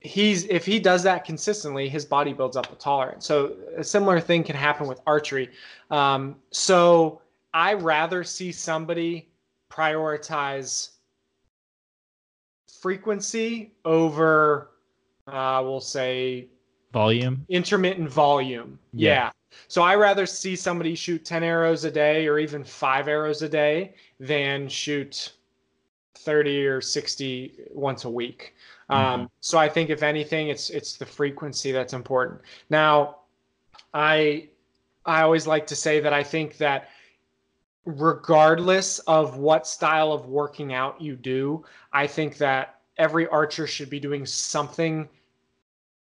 He's 0.01 0.45
if 0.45 0.65
he 0.65 0.79
does 0.79 1.03
that 1.03 1.25
consistently, 1.25 1.89
his 1.89 2.05
body 2.05 2.33
builds 2.33 2.55
up 2.57 2.71
a 2.71 2.75
tolerance. 2.75 3.25
So 3.25 3.55
a 3.77 3.83
similar 3.83 4.19
thing 4.21 4.43
can 4.43 4.55
happen 4.55 4.87
with 4.87 5.01
archery. 5.05 5.49
Um, 5.91 6.37
so 6.51 7.21
I 7.53 7.73
rather 7.73 8.23
see 8.23 8.51
somebody 8.51 9.29
prioritize 9.69 10.91
frequency 12.81 13.73
over, 13.85 14.71
uh, 15.27 15.61
we'll 15.63 15.81
say, 15.81 16.47
volume, 16.93 17.45
intermittent 17.49 18.09
volume. 18.09 18.79
Yeah. 18.93 19.13
yeah. 19.13 19.31
So 19.67 19.81
I 19.81 19.95
rather 19.95 20.25
see 20.25 20.55
somebody 20.55 20.95
shoot 20.95 21.25
10 21.25 21.43
arrows 21.43 21.83
a 21.83 21.91
day 21.91 22.27
or 22.27 22.39
even 22.39 22.63
five 22.63 23.07
arrows 23.07 23.41
a 23.41 23.49
day 23.49 23.95
than 24.19 24.67
shoot 24.67 25.33
30 26.15 26.67
or 26.67 26.81
60 26.81 27.53
once 27.71 28.05
a 28.05 28.09
week. 28.09 28.55
Um, 28.89 28.97
mm-hmm. 28.97 29.21
Um, 29.21 29.31
so 29.39 29.57
I 29.57 29.69
think 29.69 29.89
if 29.89 30.03
anything, 30.03 30.49
it's 30.49 30.69
it's 30.69 30.97
the 30.97 31.05
frequency 31.05 31.71
that's 31.71 31.93
important. 31.93 32.41
Now, 32.69 33.17
I 33.93 34.49
I 35.05 35.21
always 35.21 35.47
like 35.47 35.67
to 35.67 35.75
say 35.75 35.99
that 35.99 36.13
I 36.13 36.23
think 36.23 36.57
that 36.57 36.89
regardless 37.85 38.99
of 38.99 39.37
what 39.37 39.67
style 39.67 40.11
of 40.11 40.27
working 40.27 40.73
out 40.73 41.01
you 41.01 41.15
do, 41.15 41.63
I 41.93 42.07
think 42.07 42.37
that 42.37 42.79
every 42.97 43.27
archer 43.27 43.65
should 43.65 43.89
be 43.89 43.99
doing 43.99 44.25
something 44.25 45.07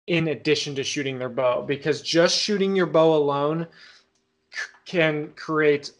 in 0.07 0.29
addition 0.29 0.75
to 0.75 0.83
shooting 0.83 1.17
their 1.17 1.29
bow 1.29 1.61
because 1.61 2.01
just 2.01 2.37
shooting 2.37 2.75
your 2.75 2.85
bow 2.85 3.15
alone 3.15 3.65
c- 4.51 4.59
can 4.85 5.29
create 5.35 5.91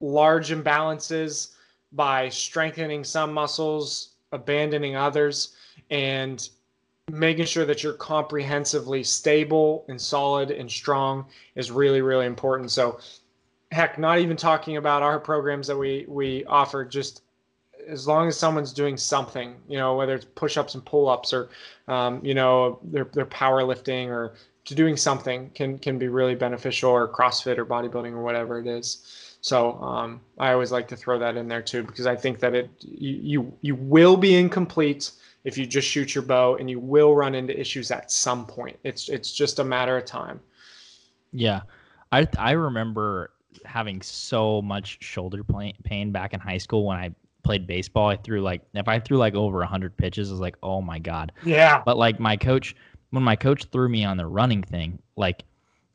large 0.00 0.50
imbalances 0.50 1.54
by 1.92 2.28
strengthening 2.28 3.02
some 3.02 3.32
muscles, 3.32 4.10
abandoning 4.32 4.94
others, 4.96 5.54
and 5.90 6.50
making 7.10 7.46
sure 7.46 7.64
that 7.64 7.82
you're 7.82 7.94
comprehensively 7.94 9.02
stable 9.02 9.84
and 9.88 10.00
solid 10.00 10.50
and 10.50 10.70
strong 10.70 11.24
is 11.54 11.70
really 11.70 12.02
really 12.02 12.26
important. 12.26 12.70
So 12.70 12.98
heck, 13.74 13.98
not 13.98 14.20
even 14.20 14.36
talking 14.36 14.76
about 14.76 15.02
our 15.02 15.18
programs 15.18 15.66
that 15.66 15.76
we 15.76 16.06
we 16.08 16.44
offer, 16.44 16.84
just 16.84 17.22
as 17.88 18.06
long 18.06 18.28
as 18.28 18.38
someone's 18.38 18.72
doing 18.72 18.96
something, 18.96 19.56
you 19.68 19.76
know, 19.76 19.94
whether 19.96 20.14
it's 20.14 20.24
push-ups 20.24 20.74
and 20.74 20.82
pull-ups 20.86 21.34
or, 21.34 21.50
um, 21.86 22.24
you 22.24 22.32
know, 22.32 22.78
they're, 22.84 23.10
they're 23.12 23.26
powerlifting 23.26 24.08
or 24.08 24.34
doing 24.64 24.96
something 24.96 25.50
can 25.54 25.78
can 25.78 25.98
be 25.98 26.08
really 26.08 26.34
beneficial 26.34 26.90
or 26.90 27.06
CrossFit 27.06 27.58
or 27.58 27.66
bodybuilding 27.66 28.12
or 28.12 28.22
whatever 28.22 28.58
it 28.58 28.66
is. 28.66 29.36
So 29.42 29.74
um, 29.82 30.22
I 30.38 30.52
always 30.52 30.72
like 30.72 30.88
to 30.88 30.96
throw 30.96 31.18
that 31.18 31.36
in 31.36 31.48
there 31.48 31.60
too 31.60 31.82
because 31.82 32.06
I 32.06 32.16
think 32.16 32.38
that 32.40 32.54
it 32.54 32.70
you 32.80 33.52
you 33.60 33.74
will 33.74 34.16
be 34.16 34.36
incomplete 34.36 35.10
if 35.44 35.58
you 35.58 35.66
just 35.66 35.86
shoot 35.86 36.14
your 36.14 36.24
bow 36.24 36.56
and 36.56 36.70
you 36.70 36.80
will 36.80 37.14
run 37.14 37.34
into 37.34 37.58
issues 37.58 37.90
at 37.90 38.10
some 38.10 38.46
point. 38.46 38.78
It's 38.84 39.10
it's 39.10 39.32
just 39.32 39.58
a 39.58 39.64
matter 39.64 39.98
of 39.98 40.06
time. 40.06 40.40
Yeah. 41.32 41.62
I 42.10 42.26
I 42.38 42.52
remember 42.52 43.33
having 43.64 44.02
so 44.02 44.62
much 44.62 44.98
shoulder 45.02 45.42
pain 45.84 46.12
back 46.12 46.34
in 46.34 46.40
high 46.40 46.58
school 46.58 46.86
when 46.86 46.96
I 46.96 47.14
played 47.42 47.66
baseball. 47.66 48.08
I 48.08 48.16
threw 48.16 48.40
like 48.40 48.62
if 48.74 48.88
I 48.88 48.98
threw 48.98 49.18
like 49.18 49.34
over 49.34 49.58
100 49.58 49.96
pitches, 49.96 50.30
I 50.30 50.32
was 50.32 50.40
like, 50.40 50.56
"Oh 50.62 50.80
my 50.80 50.98
god." 50.98 51.32
Yeah. 51.44 51.82
But 51.84 51.96
like 51.96 52.18
my 52.18 52.36
coach 52.36 52.74
when 53.10 53.22
my 53.22 53.36
coach 53.36 53.66
threw 53.66 53.88
me 53.88 54.04
on 54.04 54.16
the 54.16 54.26
running 54.26 54.62
thing, 54.62 54.98
like 55.16 55.44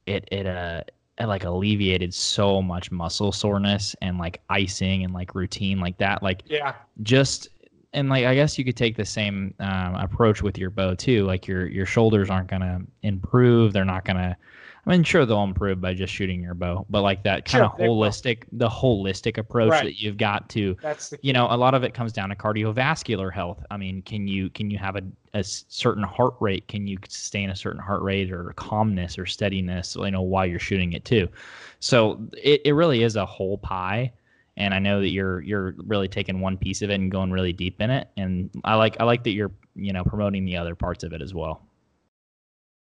it 0.06 0.28
it 0.32 0.46
uh 0.46 0.84
it 1.18 1.26
like 1.26 1.44
alleviated 1.44 2.14
so 2.14 2.62
much 2.62 2.92
muscle 2.92 3.32
soreness 3.32 3.96
and 4.02 4.18
like 4.18 4.42
icing 4.50 5.04
and 5.04 5.14
like 5.14 5.36
routine 5.36 5.80
like 5.80 5.98
that. 5.98 6.24
Like 6.24 6.44
yeah. 6.46 6.76
Just 7.04 7.50
and 7.94 8.10
like 8.10 8.26
I 8.26 8.36
guess 8.36 8.58
you 8.58 8.64
could 8.64 8.78
take 8.78 8.96
the 8.96 9.06
same 9.06 9.54
um, 9.60 9.96
approach 9.96 10.42
with 10.42 10.58
your 10.58 10.70
bow 10.70 10.96
too. 10.96 11.26
Like 11.26 11.48
your 11.48 11.68
your 11.68 11.86
shoulders 11.86 12.30
aren't 12.30 12.48
gonna 12.48 12.82
improve. 13.04 13.74
They're 13.74 13.86
not 13.86 14.06
gonna 14.06 14.38
I 14.90 14.94
mean, 14.94 15.04
sure 15.04 15.24
they'll 15.24 15.44
improve 15.44 15.80
by 15.80 15.94
just 15.94 16.12
shooting 16.12 16.42
your 16.42 16.56
bow, 16.56 16.84
but 16.90 17.04
like 17.04 17.22
that 17.22 17.46
kind 17.46 17.62
sure, 17.62 17.66
of 17.66 17.78
holistic, 17.78 18.46
the 18.52 18.68
holistic 18.68 19.38
approach 19.38 19.70
right. 19.70 19.84
that 19.84 20.02
you've 20.02 20.18
got 20.18 20.50
to, 20.50 20.76
That's 20.82 21.10
the 21.10 21.20
you 21.22 21.32
know, 21.32 21.46
a 21.48 21.56
lot 21.56 21.76
of 21.76 21.84
it 21.84 21.94
comes 21.94 22.12
down 22.12 22.30
to 22.30 22.36
cardiovascular 22.36 23.32
health. 23.32 23.64
I 23.70 23.78
mean, 23.78 24.02
can 24.02 24.28
you 24.28 24.50
can 24.50 24.72
you 24.72 24.80
have 24.80 24.96
a, 24.96 25.04
a 25.36 25.44
certain 25.44 26.02
heart 26.02 26.34
rate? 26.40 26.68
Can 26.68 26.88
you 26.88 26.98
sustain 27.08 27.52
a 27.52 27.56
certain 27.56 27.80
heart 27.80 28.02
rate 28.02 28.32
or 28.32 28.52
calmness 28.56 29.20
or 29.20 29.28
steadiness? 29.28 29.96
You 29.96 30.10
know, 30.10 30.24
while 30.24 30.48
you're 30.48 30.58
shooting 30.58 30.94
it 30.94 31.06
too. 31.06 31.30
So 31.80 32.20
it, 32.36 32.62
it 32.66 32.74
really 32.74 33.04
is 33.04 33.16
a 33.16 33.28
whole 33.28 33.60
pie 33.60 34.12
and 34.58 34.74
I 34.74 34.80
know 34.80 35.00
that 35.02 35.10
you're 35.10 35.40
you're 35.42 35.76
really 35.78 36.08
taking 36.08 36.42
one 36.42 36.58
piece 36.58 36.82
of 36.82 36.90
it 36.90 36.96
and 36.96 37.10
going 37.10 37.32
really 37.32 37.54
deep 37.54 37.80
in 37.80 37.90
it. 37.90 38.10
And 38.18 38.50
I 38.64 38.76
like 38.76 38.98
I 39.00 39.06
like 39.06 39.24
that 39.24 39.32
you're 39.32 39.52
you 39.76 39.94
know 39.94 40.04
promoting 40.04 40.46
the 40.46 40.58
other 40.58 40.76
parts 40.76 41.04
of 41.04 41.14
it 41.14 41.22
as 41.22 41.34
well. 41.34 41.69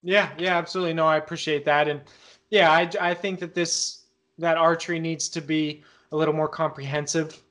Yeah, 0.06 0.30
yeah, 0.38 0.58
absolutely. 0.58 0.94
No, 0.94 1.08
I 1.08 1.18
appreciate 1.18 1.66
that, 1.66 1.88
and 1.88 2.02
yeah, 2.52 2.72
I 2.72 2.90
I 3.02 3.14
think 3.16 3.40
that 3.40 3.56
this 3.56 4.04
that 4.38 4.56
archery 4.56 5.00
needs 5.00 5.28
to 5.30 5.42
be 5.42 5.84
a 6.12 6.16
little 6.16 6.34
more 6.34 6.48
comprehensive 6.48 7.42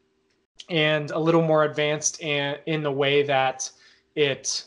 and 0.71 1.11
a 1.11 1.19
little 1.19 1.43
more 1.43 1.65
advanced 1.65 2.23
in 2.23 2.57
in 2.67 2.83
the 2.85 2.93
way 2.93 3.25
that 3.25 3.71
it 4.15 4.65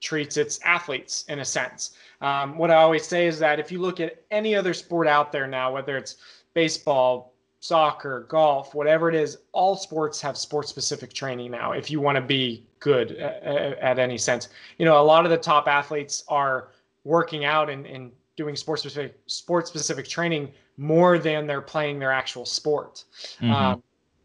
treats 0.00 0.36
its 0.36 0.60
athletes 0.64 1.24
in 1.28 1.40
a 1.40 1.44
sense. 1.44 1.92
Um, 2.20 2.58
what 2.58 2.70
I 2.72 2.76
always 2.76 3.06
say 3.06 3.26
is 3.28 3.38
that 3.38 3.60
if 3.60 3.70
you 3.72 3.80
look 3.80 4.00
at 4.00 4.22
any 4.32 4.56
other 4.56 4.74
sport 4.74 5.06
out 5.06 5.32
there 5.32 5.46
now, 5.46 5.72
whether 5.72 5.96
it's 5.96 6.16
baseball, 6.54 7.34
soccer, 7.60 8.26
golf, 8.28 8.74
whatever 8.74 9.08
it 9.08 9.14
is, 9.14 9.38
all 9.52 9.76
sports 9.76 10.20
have 10.20 10.36
sport 10.36 10.68
specific 10.68 11.12
training 11.12 11.52
now 11.52 11.72
if 11.72 11.90
you 11.90 12.00
want 12.00 12.16
to 12.16 12.22
be 12.22 12.67
good 12.80 13.12
at, 13.12 13.78
at, 13.78 13.98
any 13.98 14.18
sense. 14.18 14.48
You 14.78 14.84
know, 14.84 15.00
a 15.00 15.02
lot 15.02 15.24
of 15.24 15.30
the 15.30 15.36
top 15.36 15.68
athletes 15.68 16.24
are 16.28 16.68
working 17.04 17.44
out 17.44 17.70
and, 17.70 17.86
and 17.86 18.12
doing 18.36 18.56
sports 18.56 18.82
specific 18.82 19.18
sports 19.26 19.68
specific 19.68 20.06
training 20.06 20.52
more 20.76 21.18
than 21.18 21.46
they're 21.46 21.60
playing 21.60 21.98
their 21.98 22.12
actual 22.12 22.46
sport. 22.46 23.04
Mm-hmm. 23.40 23.52
Um, 23.52 23.82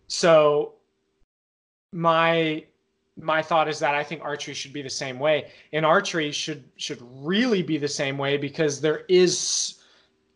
so 0.07 0.75
my 1.91 2.65
my 3.15 3.41
thought 3.41 3.67
is 3.67 3.79
that 3.79 3.93
I 3.93 4.03
think 4.03 4.21
archery 4.23 4.53
should 4.53 4.73
be 4.73 4.81
the 4.81 4.89
same 4.89 5.19
way, 5.19 5.51
and 5.71 5.85
archery 5.85 6.31
should 6.31 6.63
should 6.77 6.99
really 7.01 7.63
be 7.63 7.77
the 7.77 7.87
same 7.87 8.17
way 8.17 8.37
because 8.37 8.81
there 8.81 9.03
is 9.07 9.79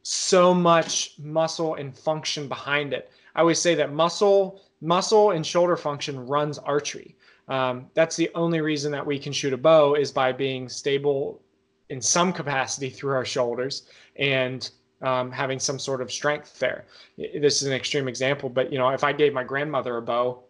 so 0.03 0.53
much 0.53 1.15
muscle 1.19 1.75
and 1.75 1.95
function 1.97 2.47
behind 2.47 2.93
it. 2.93 3.11
I 3.35 3.41
always 3.41 3.59
say 3.59 3.75
that 3.75 3.91
muscle, 3.93 4.61
muscle 4.81 5.31
and 5.31 5.45
shoulder 5.45 5.75
function 5.75 6.25
runs 6.27 6.57
archery. 6.57 7.15
Um, 7.47 7.87
that's 7.93 8.15
the 8.15 8.29
only 8.35 8.61
reason 8.61 8.91
that 8.91 9.05
we 9.05 9.19
can 9.19 9.31
shoot 9.31 9.53
a 9.53 9.57
bow 9.57 9.95
is 9.95 10.11
by 10.11 10.31
being 10.31 10.67
stable 10.67 11.41
in 11.89 12.01
some 12.01 12.33
capacity 12.33 12.89
through 12.89 13.13
our 13.13 13.25
shoulders 13.25 13.87
and 14.17 14.69
um, 15.01 15.31
having 15.31 15.59
some 15.59 15.79
sort 15.79 16.01
of 16.01 16.11
strength 16.11 16.59
there. 16.59 16.85
This 17.17 17.61
is 17.61 17.67
an 17.67 17.73
extreme 17.73 18.07
example, 18.07 18.49
but 18.49 18.71
you 18.71 18.77
know, 18.77 18.89
if 18.89 19.03
I 19.03 19.13
gave 19.13 19.33
my 19.33 19.43
grandmother 19.43 19.97
a 19.97 20.01
bow, 20.01 20.43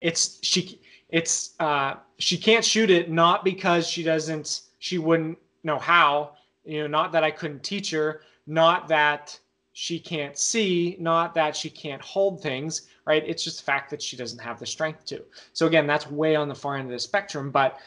it's 0.00 0.38
she 0.42 0.80
it's 1.08 1.54
uh, 1.60 1.94
she 2.18 2.36
can't 2.36 2.64
shoot 2.64 2.90
it 2.90 3.10
not 3.10 3.44
because 3.44 3.86
she 3.86 4.02
doesn't 4.02 4.62
she 4.78 4.98
wouldn't 4.98 5.38
know 5.62 5.78
how 5.78 6.32
you 6.64 6.80
know 6.80 6.86
not 6.86 7.12
that 7.12 7.24
I 7.24 7.30
couldn't 7.30 7.62
teach 7.62 7.90
her 7.90 8.22
not 8.46 8.88
that 8.88 9.38
she 9.72 9.98
can't 9.98 10.36
see, 10.36 10.96
not 11.00 11.34
that 11.34 11.56
she 11.56 11.70
can't 11.70 12.02
hold 12.02 12.42
things, 12.42 12.88
right? 13.06 13.24
It's 13.26 13.42
just 13.42 13.58
the 13.58 13.64
fact 13.64 13.90
that 13.90 14.02
she 14.02 14.16
doesn't 14.16 14.38
have 14.38 14.58
the 14.58 14.66
strength 14.66 15.06
to. 15.06 15.22
So 15.52 15.66
again, 15.66 15.86
that's 15.86 16.10
way 16.10 16.36
on 16.36 16.48
the 16.48 16.54
far 16.54 16.76
end 16.76 16.86
of 16.86 16.92
the 16.92 16.98
spectrum. 16.98 17.50
But 17.50 17.78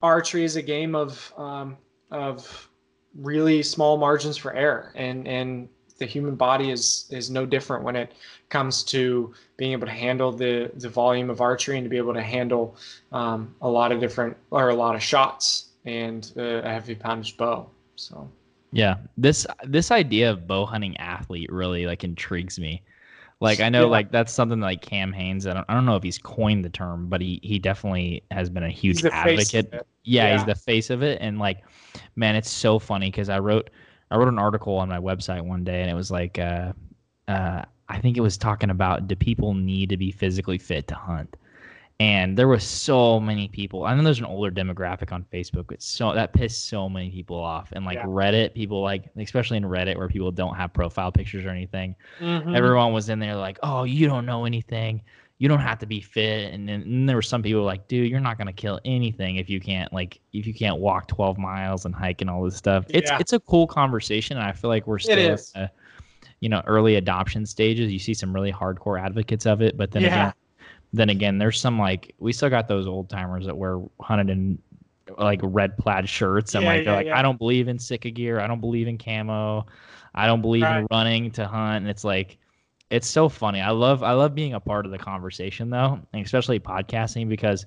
archery 0.00 0.44
is 0.44 0.56
a 0.56 0.62
game 0.62 0.94
of 0.94 1.32
um, 1.36 1.76
of 2.10 2.68
really 3.14 3.62
small 3.62 3.98
margins 3.98 4.36
for 4.36 4.54
error, 4.54 4.92
and 4.94 5.28
and 5.28 5.68
the 5.98 6.06
human 6.06 6.34
body 6.34 6.70
is 6.70 7.06
is 7.10 7.30
no 7.30 7.44
different 7.44 7.84
when 7.84 7.94
it 7.94 8.12
comes 8.48 8.82
to 8.84 9.34
being 9.58 9.72
able 9.72 9.86
to 9.86 9.92
handle 9.92 10.32
the 10.32 10.70
the 10.76 10.88
volume 10.88 11.28
of 11.28 11.42
archery 11.42 11.76
and 11.76 11.84
to 11.84 11.90
be 11.90 11.98
able 11.98 12.14
to 12.14 12.22
handle 12.22 12.74
um, 13.12 13.54
a 13.60 13.68
lot 13.68 13.92
of 13.92 14.00
different 14.00 14.36
or 14.50 14.70
a 14.70 14.74
lot 14.74 14.94
of 14.94 15.02
shots 15.02 15.66
and 15.84 16.32
a 16.36 16.62
heavy 16.68 16.94
poundage 16.94 17.36
bow. 17.36 17.68
So. 17.96 18.30
Yeah, 18.72 18.96
this 19.18 19.46
this 19.64 19.90
idea 19.90 20.30
of 20.30 20.46
bow 20.46 20.64
hunting 20.64 20.96
athlete 20.96 21.52
really 21.52 21.86
like 21.86 22.04
intrigues 22.04 22.58
me. 22.58 22.82
Like 23.40 23.60
I 23.60 23.68
know 23.68 23.82
yeah. 23.82 23.90
like 23.90 24.12
that's 24.12 24.32
something 24.32 24.60
like 24.60 24.80
Cam 24.82 25.12
Hanes. 25.12 25.46
I 25.46 25.54
don't, 25.54 25.66
I 25.68 25.74
don't 25.74 25.84
know 25.84 25.96
if 25.96 26.02
he's 26.02 26.16
coined 26.16 26.64
the 26.64 26.70
term, 26.70 27.08
but 27.08 27.20
he 27.20 27.40
he 27.42 27.58
definitely 27.58 28.22
has 28.30 28.48
been 28.48 28.62
a 28.62 28.70
huge 28.70 29.04
advocate. 29.04 29.68
Yeah, 29.72 29.80
yeah, 30.04 30.32
he's 30.32 30.46
the 30.46 30.54
face 30.54 30.90
of 30.90 31.02
it, 31.02 31.18
and 31.20 31.38
like, 31.38 31.64
man, 32.16 32.34
it's 32.34 32.50
so 32.50 32.78
funny 32.78 33.10
because 33.10 33.28
I 33.28 33.40
wrote 33.40 33.70
I 34.10 34.16
wrote 34.16 34.28
an 34.28 34.38
article 34.38 34.76
on 34.76 34.88
my 34.88 34.98
website 34.98 35.42
one 35.42 35.64
day, 35.64 35.82
and 35.82 35.90
it 35.90 35.94
was 35.94 36.10
like, 36.10 36.38
uh, 36.38 36.72
uh, 37.28 37.62
I 37.88 37.98
think 37.98 38.16
it 38.16 38.20
was 38.20 38.38
talking 38.38 38.70
about 38.70 39.08
do 39.08 39.16
people 39.16 39.54
need 39.54 39.88
to 39.88 39.96
be 39.96 40.12
physically 40.12 40.58
fit 40.58 40.86
to 40.88 40.94
hunt, 40.94 41.36
and 42.02 42.36
there 42.36 42.48
was 42.48 42.64
so 42.64 43.20
many 43.20 43.46
people. 43.46 43.84
I 43.84 43.94
know 43.94 44.02
there's 44.02 44.18
an 44.18 44.24
older 44.24 44.50
demographic 44.50 45.12
on 45.12 45.24
Facebook, 45.32 45.66
but 45.68 45.80
so 45.80 46.12
that 46.12 46.32
pissed 46.32 46.66
so 46.68 46.88
many 46.88 47.10
people 47.10 47.36
off. 47.38 47.70
And 47.72 47.84
like 47.84 47.98
Yeah. 47.98 48.06
Reddit, 48.06 48.54
people 48.54 48.82
like, 48.82 49.04
especially 49.16 49.56
in 49.56 49.62
Reddit 49.64 49.96
where 49.96 50.08
people 50.08 50.32
don't 50.32 50.56
have 50.56 50.72
profile 50.72 51.12
pictures 51.12 51.44
or 51.44 51.50
anything, 51.50 51.94
Mhm. 52.20 52.56
everyone 52.56 52.92
was 52.92 53.08
in 53.08 53.20
there 53.20 53.36
like, 53.36 53.58
"Oh, 53.62 53.84
you 53.84 54.08
don't 54.08 54.26
know 54.26 54.44
anything. 54.46 55.00
You 55.38 55.48
don't 55.48 55.60
have 55.60 55.78
to 55.78 55.86
be 55.86 56.00
fit." 56.00 56.52
And 56.52 56.68
then 56.68 56.82
and 56.82 57.08
there 57.08 57.14
were 57.16 57.22
some 57.22 57.40
people 57.42 57.62
like, 57.62 57.86
"Dude, 57.86 58.10
you're 58.10 58.20
not 58.20 58.36
gonna 58.36 58.52
kill 58.52 58.80
anything 58.84 59.36
if 59.36 59.48
you 59.48 59.60
can't 59.60 59.92
like 59.92 60.18
if 60.32 60.44
you 60.46 60.54
can't 60.54 60.78
walk 60.78 61.06
12 61.06 61.38
miles 61.38 61.84
and 61.84 61.94
hike 61.94 62.20
and 62.20 62.28
all 62.28 62.42
this 62.42 62.56
stuff." 62.56 62.84
It's 62.88 63.10
Yeah. 63.10 63.18
it's 63.20 63.32
a 63.32 63.38
cool 63.40 63.66
conversation, 63.68 64.36
and 64.38 64.44
I 64.46 64.50
feel 64.52 64.70
like 64.70 64.88
we're 64.88 64.98
still 64.98 65.36
in 65.56 65.68
you 66.40 66.48
know 66.48 66.62
early 66.66 66.96
adoption 66.96 67.46
stages. 67.46 67.92
You 67.92 68.00
see 68.00 68.14
some 68.14 68.32
really 68.32 68.52
hardcore 68.52 69.00
advocates 69.00 69.46
of 69.46 69.62
it, 69.62 69.76
but 69.76 69.92
then 69.92 70.02
Yeah. 70.02 70.08
again, 70.08 70.32
then 70.92 71.08
again, 71.10 71.38
there's 71.38 71.60
some 71.60 71.78
like 71.78 72.14
we 72.18 72.32
still 72.32 72.50
got 72.50 72.68
those 72.68 72.86
old 72.86 73.08
timers 73.08 73.46
that 73.46 73.56
wear 73.56 73.80
hunted 74.00 74.30
in 74.30 74.58
like 75.18 75.40
red 75.42 75.76
plaid 75.78 76.08
shirts 76.08 76.54
and 76.54 76.64
Yeah, 76.64 76.66
like 76.66 76.84
they're 76.84 76.92
yeah, 76.92 76.96
like, 76.96 77.06
yeah. 77.06 77.18
I 77.18 77.22
don't 77.22 77.38
believe 77.38 77.68
in 77.68 77.78
Sitka 77.78 78.10
gear. 78.10 78.40
I 78.40 78.46
don't 78.46 78.60
believe 78.60 78.88
in 78.88 78.98
camo. 78.98 79.66
I 80.14 80.26
don't 80.26 80.42
believe 80.42 80.70
in 80.70 80.86
running 80.90 81.30
to 81.32 81.46
hunt. 81.46 81.78
And 81.82 81.88
it's 81.88 82.04
like, 82.04 82.38
it's 82.90 83.08
so 83.08 83.28
funny. 83.28 83.60
I 83.60 83.70
love 83.70 84.02
I 84.02 84.12
love 84.12 84.34
being 84.34 84.54
a 84.54 84.60
part 84.60 84.84
of 84.86 84.92
the 84.92 84.98
conversation 84.98 85.70
though, 85.70 85.98
and 86.12 86.24
especially 86.24 86.60
podcasting 86.60 87.28
because 87.28 87.66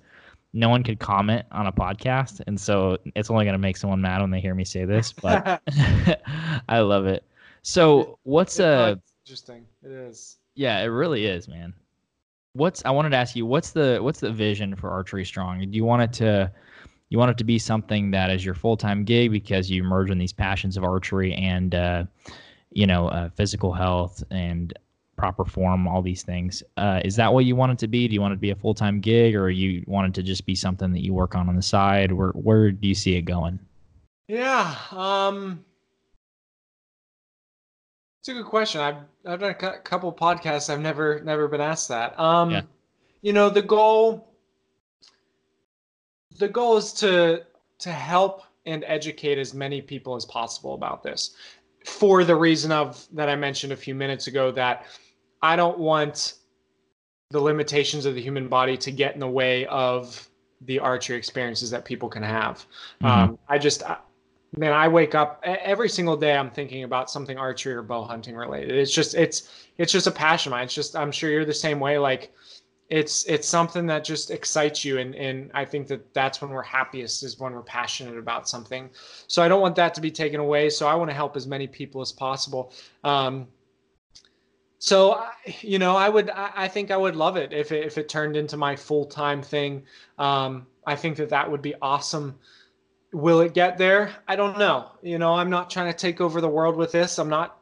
no 0.54 0.70
one 0.70 0.84
could 0.84 1.00
comment 1.00 1.46
on 1.52 1.68
a 1.68 1.72
podcast, 1.72 2.42
and 2.48 2.60
so 2.60 2.98
it's 3.16 3.30
only 3.30 3.46
gonna 3.46 3.58
make 3.58 3.78
someone 3.78 4.02
mad 4.02 4.22
when 4.22 4.30
they 4.32 4.40
hear 4.40 4.56
me 4.56 4.64
say 4.66 4.86
this. 4.86 5.12
But 5.14 5.50
I 6.70 6.80
love 6.80 7.06
it. 7.08 7.24
So 7.64 8.20
what's 8.24 8.60
Yeah, 8.60 8.66
uh 8.66 8.96
interesting. 9.26 9.66
It 9.84 9.92
is. 9.92 10.38
yeah, 10.56 10.80
it 10.82 10.86
really 10.88 11.26
is, 11.26 11.48
man. 11.48 11.74
What's 12.56 12.84
I 12.86 12.92
wanted 12.92 13.10
to 13.10 13.18
ask 13.18 13.36
you, 13.36 13.46
what's 13.46 13.72
the 13.72 14.00
what's 14.02 14.20
the 14.20 14.32
vision 14.32 14.76
for 14.76 14.90
Archery 14.90 15.26
Strong? 15.26 15.60
Do 15.60 15.76
you 15.76 15.86
want 15.86 16.02
it 16.02 16.14
to 16.14 16.52
you 17.10 17.20
want 17.20 17.32
it 17.32 17.38
to 17.38 17.44
be 17.44 17.60
something 17.60 18.12
that 18.12 18.32
is 18.32 18.44
your 18.44 18.56
full 18.56 18.78
time 18.78 19.04
gig 19.04 19.32
because 19.32 19.70
you 19.70 19.84
merge 19.84 20.10
in 20.10 20.18
these 20.18 20.34
passions 20.34 20.78
of 20.78 20.84
archery 20.84 21.34
and 21.34 21.76
uh, 21.76 22.06
you 22.72 22.88
know 22.88 23.10
uh, 23.10 23.30
physical 23.30 23.74
health 23.74 24.24
and 24.32 24.74
proper 25.16 25.46
form, 25.46 25.88
all 25.88 26.02
these 26.02 26.24
things. 26.24 26.62
Uh, 26.78 27.02
is 27.06 27.16
that 27.16 27.34
what 27.34 27.46
you 27.46 27.56
want 27.56 27.72
it 27.72 27.80
to 27.80 27.88
be? 27.88 28.08
Do 28.08 28.14
you 28.14 28.22
want 28.22 28.34
it 28.34 28.36
to 28.36 28.42
be 28.42 28.52
a 28.52 28.56
full 28.56 28.74
time 28.74 29.00
gig, 29.00 29.36
or 29.36 29.50
you 29.50 29.84
want 29.88 30.08
it 30.08 30.14
to 30.16 30.24
just 30.24 30.46
be 30.46 30.56
something 30.56 30.92
that 30.94 31.04
you 31.04 31.14
work 31.14 31.36
on 31.36 31.50
on 31.50 31.56
the 31.56 31.62
side? 31.62 32.12
Where 32.12 32.32
where 32.32 32.72
do 32.72 32.88
you 32.88 32.96
see 32.96 33.16
it 33.16 33.24
going? 33.24 33.60
Yeah. 34.28 34.76
Um. 34.92 35.64
It's 38.26 38.30
a 38.32 38.34
good 38.34 38.48
question. 38.48 38.82
I've 38.82 38.96
I've 39.28 39.40
done 39.40 39.52
a 39.52 39.54
couple 39.54 40.12
podcasts. 40.12 40.74
I've 40.74 40.80
never 40.80 41.22
never 41.24 41.48
been 41.48 41.62
asked 41.62 41.90
that. 41.90 42.20
Um. 42.20 42.50
Yeah. 42.50 42.62
You 43.22 43.34
know 43.34 43.52
the 43.52 43.62
goal. 43.62 44.34
The 46.40 46.48
goal 46.48 46.78
is 46.78 46.92
to 46.94 47.44
to 47.78 47.92
help 47.92 48.42
and 48.66 48.84
educate 48.88 49.38
as 49.38 49.54
many 49.54 49.80
people 49.80 50.16
as 50.16 50.26
possible 50.26 50.74
about 50.74 51.04
this, 51.04 51.36
for 51.86 52.24
the 52.24 52.36
reason 52.36 52.72
of 52.72 53.08
that 53.14 53.30
I 53.30 53.36
mentioned 53.36 53.74
a 53.74 53.76
few 53.76 53.94
minutes 53.94 54.26
ago 54.26 54.50
that 54.54 54.88
I 55.44 55.56
don't 55.56 55.78
want 55.78 56.34
the 57.30 57.40
limitations 57.40 58.08
of 58.08 58.16
the 58.16 58.22
human 58.24 58.48
body 58.48 58.76
to 58.76 58.92
get 58.92 59.14
in 59.14 59.20
the 59.20 59.30
way 59.30 59.68
of 59.68 60.28
the 60.62 60.80
archery 60.80 61.16
experiences 61.16 61.70
that 61.70 61.86
people 61.86 62.10
can 62.10 62.24
have. 62.24 62.66
Mhm. 63.04 63.08
Um, 63.08 63.40
I 63.48 63.60
just, 63.60 63.84
I, 63.84 63.98
man, 64.58 64.74
I 64.74 64.88
wake 64.88 65.16
up 65.16 65.42
every 65.44 65.90
single 65.90 66.18
day. 66.18 66.36
I'm 66.36 66.52
thinking 66.52 66.84
about 66.84 67.10
something 67.10 67.38
archery 67.38 67.74
or 67.74 67.82
bow 67.82 68.04
hunting 68.04 68.36
related. 68.36 68.72
It's 68.72 68.94
just, 68.94 69.16
it's, 69.16 69.52
it's 69.78 69.92
just 69.92 70.08
a 70.08 70.12
passion 70.12 70.52
of 70.52 70.58
mine. 70.58 70.66
It's 70.66 70.74
just, 70.74 70.96
I'm 70.96 71.12
sure 71.12 71.30
you're 71.30 71.46
the 71.46 71.54
same 71.54 71.80
way. 71.80 71.98
Like, 71.98 72.34
it's, 72.90 73.26
it's 73.26 73.48
something 73.48 73.88
that 73.88 74.04
just 74.04 74.30
excites 74.30 74.86
you, 74.86 75.00
and 75.00 75.16
and 75.16 75.50
I 75.56 75.66
think 75.66 75.88
that 75.88 76.14
that's 76.14 76.40
when 76.40 76.52
we're 76.52 76.62
happiest 76.62 77.24
is 77.24 77.40
when 77.40 77.54
we're 77.54 77.64
passionate 77.64 78.16
about 78.16 78.48
something. 78.48 78.92
So 79.26 79.42
I 79.42 79.48
don't 79.48 79.60
want 79.60 79.76
that 79.78 79.96
to 79.96 80.02
be 80.02 80.12
taken 80.12 80.40
away. 80.40 80.70
So 80.70 80.86
I 80.88 80.94
want 80.94 81.10
to 81.10 81.16
help 81.16 81.36
as 81.36 81.48
many 81.48 81.66
people 81.66 82.00
as 82.02 82.12
possible. 82.12 82.72
Um, 83.04 83.48
so 84.78 85.14
I- 85.14 85.32
you 85.62 85.80
know, 85.80 85.96
I 85.96 86.10
would, 86.10 86.30
I, 86.30 86.52
I 86.56 86.68
think 86.68 86.92
I 86.92 86.98
would 86.98 87.16
love 87.16 87.38
it 87.38 87.52
if 87.54 87.72
it, 87.72 87.86
if 87.88 87.98
it 87.98 88.08
turned 88.08 88.38
into 88.38 88.56
my 88.56 88.76
full 88.76 89.06
time 89.06 89.42
thing. 89.42 89.84
Um, 90.20 90.68
I 90.86 90.96
think 90.96 91.18
that 91.18 91.30
that 91.30 91.50
would 91.50 91.64
be 91.64 91.74
awesome. 91.82 92.38
Will 93.16 93.40
it 93.40 93.54
get 93.54 93.78
there? 93.78 94.14
I 94.28 94.36
don't 94.36 94.58
know. 94.58 94.90
You 95.02 95.18
know, 95.18 95.34
I'm 95.36 95.50
not 95.50 95.70
trying 95.70 95.90
to 95.90 95.98
take 95.98 96.20
over 96.20 96.42
the 96.42 96.50
world 96.50 96.76
with 96.76 96.92
this. 96.92 97.18
I'm 97.18 97.30
not 97.30 97.60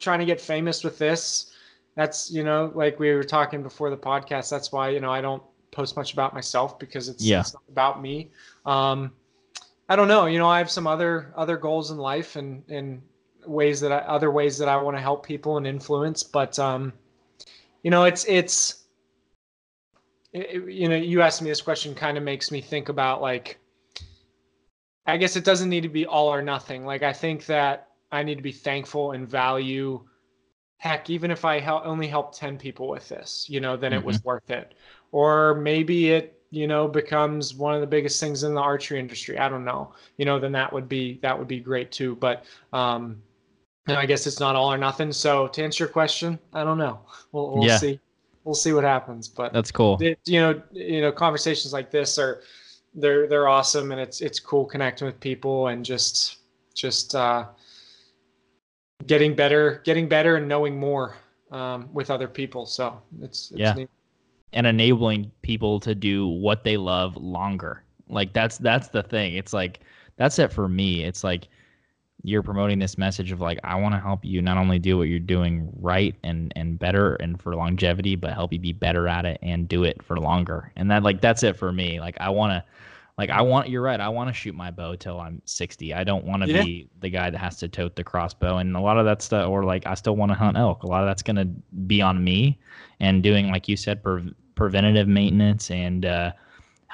trying 0.00 0.18
to 0.20 0.24
get 0.24 0.40
famous 0.40 0.82
with 0.82 0.98
this. 0.98 1.52
That's, 1.94 2.30
you 2.30 2.42
know, 2.42 2.72
like 2.74 2.98
we 2.98 3.12
were 3.12 3.22
talking 3.22 3.62
before 3.62 3.90
the 3.90 3.98
podcast. 3.98 4.48
That's 4.48 4.72
why, 4.72 4.88
you 4.88 5.00
know, 5.00 5.12
I 5.12 5.20
don't 5.20 5.42
post 5.72 5.94
much 5.96 6.14
about 6.14 6.32
myself 6.32 6.78
because 6.78 7.10
it's, 7.10 7.22
Yeah. 7.22 7.40
it's 7.40 7.52
not 7.52 7.62
about 7.68 8.00
me. 8.00 8.30
Um, 8.64 9.12
I 9.90 9.94
don't 9.96 10.08
know. 10.08 10.24
You 10.24 10.38
know, 10.38 10.48
I 10.48 10.56
have 10.56 10.70
some 10.70 10.86
other 10.86 11.34
other 11.36 11.58
goals 11.58 11.90
in 11.90 11.98
life 11.98 12.36
and 12.36 12.62
and 12.70 13.02
ways 13.46 13.80
that 13.82 13.92
I 13.92 13.98
other 13.98 14.30
ways 14.30 14.56
that 14.56 14.68
I 14.70 14.76
want 14.78 14.96
to 14.96 15.02
help 15.02 15.26
people 15.26 15.58
and 15.58 15.66
influence. 15.66 16.22
But 16.22 16.58
um, 16.58 16.94
you 17.82 17.90
know, 17.90 18.04
it's 18.04 18.24
it's 18.24 18.84
it, 20.32 20.46
it- 20.50 20.72
you 20.72 20.88
know, 20.88 20.96
you 20.96 21.20
asked 21.20 21.42
me 21.42 21.50
this 21.50 21.60
question 21.60 21.94
kind 21.94 22.16
of 22.16 22.24
makes 22.24 22.50
me 22.50 22.62
think 22.62 22.88
about 22.88 23.20
like 23.20 23.58
I 25.06 25.16
guess 25.16 25.36
it 25.36 25.44
doesn't 25.44 25.68
need 25.68 25.82
to 25.82 25.88
be 25.88 26.06
all 26.06 26.28
or 26.28 26.42
nothing. 26.42 26.84
Like 26.86 27.02
I 27.02 27.12
think 27.12 27.46
that 27.46 27.88
I 28.10 28.22
need 28.22 28.36
to 28.36 28.42
be 28.42 28.52
thankful 28.52 29.12
and 29.12 29.28
value 29.28 30.04
heck 30.78 31.08
even 31.08 31.30
if 31.30 31.44
I 31.46 31.60
hel- 31.60 31.82
only 31.84 32.06
help 32.06 32.34
10 32.36 32.58
people 32.58 32.88
with 32.88 33.08
this, 33.08 33.46
you 33.48 33.58
know, 33.60 33.74
then 33.76 33.92
it 33.94 34.04
was 34.04 34.22
worth 34.24 34.50
it. 34.50 34.74
Or 35.12 35.54
maybe 35.54 36.10
it, 36.10 36.38
you 36.50 36.66
know, 36.66 36.86
becomes 36.88 37.54
one 37.54 37.74
of 37.74 37.80
the 37.80 37.86
biggest 37.86 38.20
things 38.20 38.42
in 38.44 38.54
the 38.54 38.60
archery 38.60 39.00
industry. 39.00 39.38
I 39.38 39.48
don't 39.48 39.64
know. 39.64 39.94
You 40.18 40.26
know, 40.26 40.38
then 40.38 40.52
that 40.52 40.70
would 40.72 40.88
be 40.88 41.18
that 41.22 41.38
would 41.38 41.48
be 41.48 41.58
great 41.60 41.90
too, 41.90 42.16
but 42.16 42.44
um 42.72 43.22
and 43.86 43.96
I 43.98 44.06
guess 44.06 44.26
it's 44.26 44.40
not 44.40 44.56
all 44.56 44.72
or 44.72 44.78
nothing. 44.78 45.12
So 45.12 45.48
to 45.48 45.62
answer 45.62 45.84
your 45.84 45.92
question, 45.92 46.38
I 46.54 46.64
don't 46.64 46.78
know. 46.78 47.00
We'll, 47.32 47.50
we'll 47.50 47.66
Yeah. 47.66 47.76
see. 47.78 48.00
We'll 48.44 48.54
see 48.54 48.72
what 48.72 48.84
happens. 48.84 49.28
But 49.28 49.52
That's 49.52 49.70
cool. 49.70 49.98
it, 50.00 50.18
you 50.26 50.40
know, 50.40 50.62
you 50.72 51.00
know, 51.00 51.12
conversations 51.12 51.72
like 51.72 51.90
this 51.90 52.18
are 52.18 52.42
they're 52.94 53.26
they're 53.26 53.48
awesome, 53.48 53.92
and 53.92 54.00
it's 54.00 54.20
it's 54.20 54.38
cool 54.40 54.64
connecting 54.64 55.06
with 55.06 55.18
people 55.20 55.68
and 55.68 55.84
just 55.84 56.38
just 56.74 57.14
uh, 57.14 57.46
getting 59.06 59.34
better, 59.34 59.80
getting 59.84 60.08
better, 60.08 60.36
and 60.36 60.48
knowing 60.48 60.78
more 60.78 61.16
um, 61.50 61.88
with 61.92 62.10
other 62.10 62.28
people. 62.28 62.66
So 62.66 63.00
it's, 63.20 63.50
it's 63.50 63.60
Yeah. 63.60 63.74
neat. 63.74 63.90
and 64.52 64.66
enabling 64.66 65.30
people 65.42 65.80
to 65.80 65.94
do 65.94 66.28
what 66.28 66.62
they 66.64 66.76
love 66.76 67.16
longer. 67.16 67.82
Like 68.08 68.32
that's 68.32 68.58
that's 68.58 68.88
the 68.88 69.02
thing. 69.02 69.34
It's 69.34 69.52
like 69.52 69.80
that's 70.16 70.38
it 70.38 70.52
for 70.52 70.68
me. 70.68 71.02
It's 71.04 71.24
like 71.24 71.48
you're 72.26 72.42
promoting 72.42 72.78
this 72.78 72.96
message 72.96 73.30
of 73.32 73.40
like 73.42 73.60
I 73.62 73.76
want 73.76 73.94
to 73.94 74.00
help 74.00 74.24
you 74.24 74.40
not 74.40 74.56
only 74.56 74.78
do 74.78 74.96
what 74.96 75.04
you're 75.08 75.18
doing 75.18 75.70
right 75.78 76.14
and 76.24 76.52
and 76.56 76.78
better 76.78 77.16
and 77.16 77.40
for 77.40 77.54
longevity, 77.54 78.16
but 78.16 78.32
help 78.32 78.52
you 78.52 78.58
be 78.58 78.72
better 78.72 79.06
at 79.06 79.26
it 79.26 79.38
and 79.42 79.68
do 79.68 79.84
it 79.84 80.02
for 80.02 80.16
longer. 80.18 80.72
And 80.74 80.90
that 80.90 81.02
like 81.02 81.20
that's 81.20 81.42
it 81.42 81.54
for 81.54 81.70
me. 81.70 82.00
Like 82.00 82.16
I 82.20 82.30
want 82.30 82.52
to 82.52 82.64
like 83.18 83.28
I 83.28 83.42
want 83.42 83.68
you're 83.68 83.82
right. 83.82 84.00
I 84.00 84.08
want 84.08 84.28
to 84.30 84.32
shoot 84.32 84.54
my 84.54 84.70
bow 84.70 84.96
till 84.96 85.20
I'm 85.20 85.42
60. 85.44 85.92
I 85.92 86.02
don't 86.02 86.24
want 86.24 86.42
to 86.44 86.48
Yeah. 86.48 86.62
be 86.62 86.88
the 87.00 87.10
guy 87.10 87.28
that 87.28 87.38
has 87.38 87.58
to 87.58 87.68
tote 87.68 87.94
the 87.94 88.02
crossbow 88.02 88.56
and 88.56 88.74
a 88.74 88.80
lot 88.80 88.96
of 88.98 89.04
that 89.04 89.20
stuff 89.20 89.46
or 89.48 89.62
like 89.64 89.86
I 89.86 89.92
still 89.92 90.16
want 90.16 90.32
to 90.32 90.38
hunt 90.38 90.56
elk. 90.56 90.82
A 90.82 90.86
lot 90.86 91.02
of 91.02 91.06
that's 91.08 91.22
going 91.22 91.36
to 91.36 91.48
be 91.86 92.00
on 92.00 92.24
me 92.24 92.58
and 93.00 93.22
doing 93.22 93.50
like 93.50 93.68
you 93.68 93.76
said 93.76 94.02
pre- 94.02 94.34
preventative 94.54 95.08
maintenance 95.08 95.70
and 95.70 96.06
uh 96.06 96.32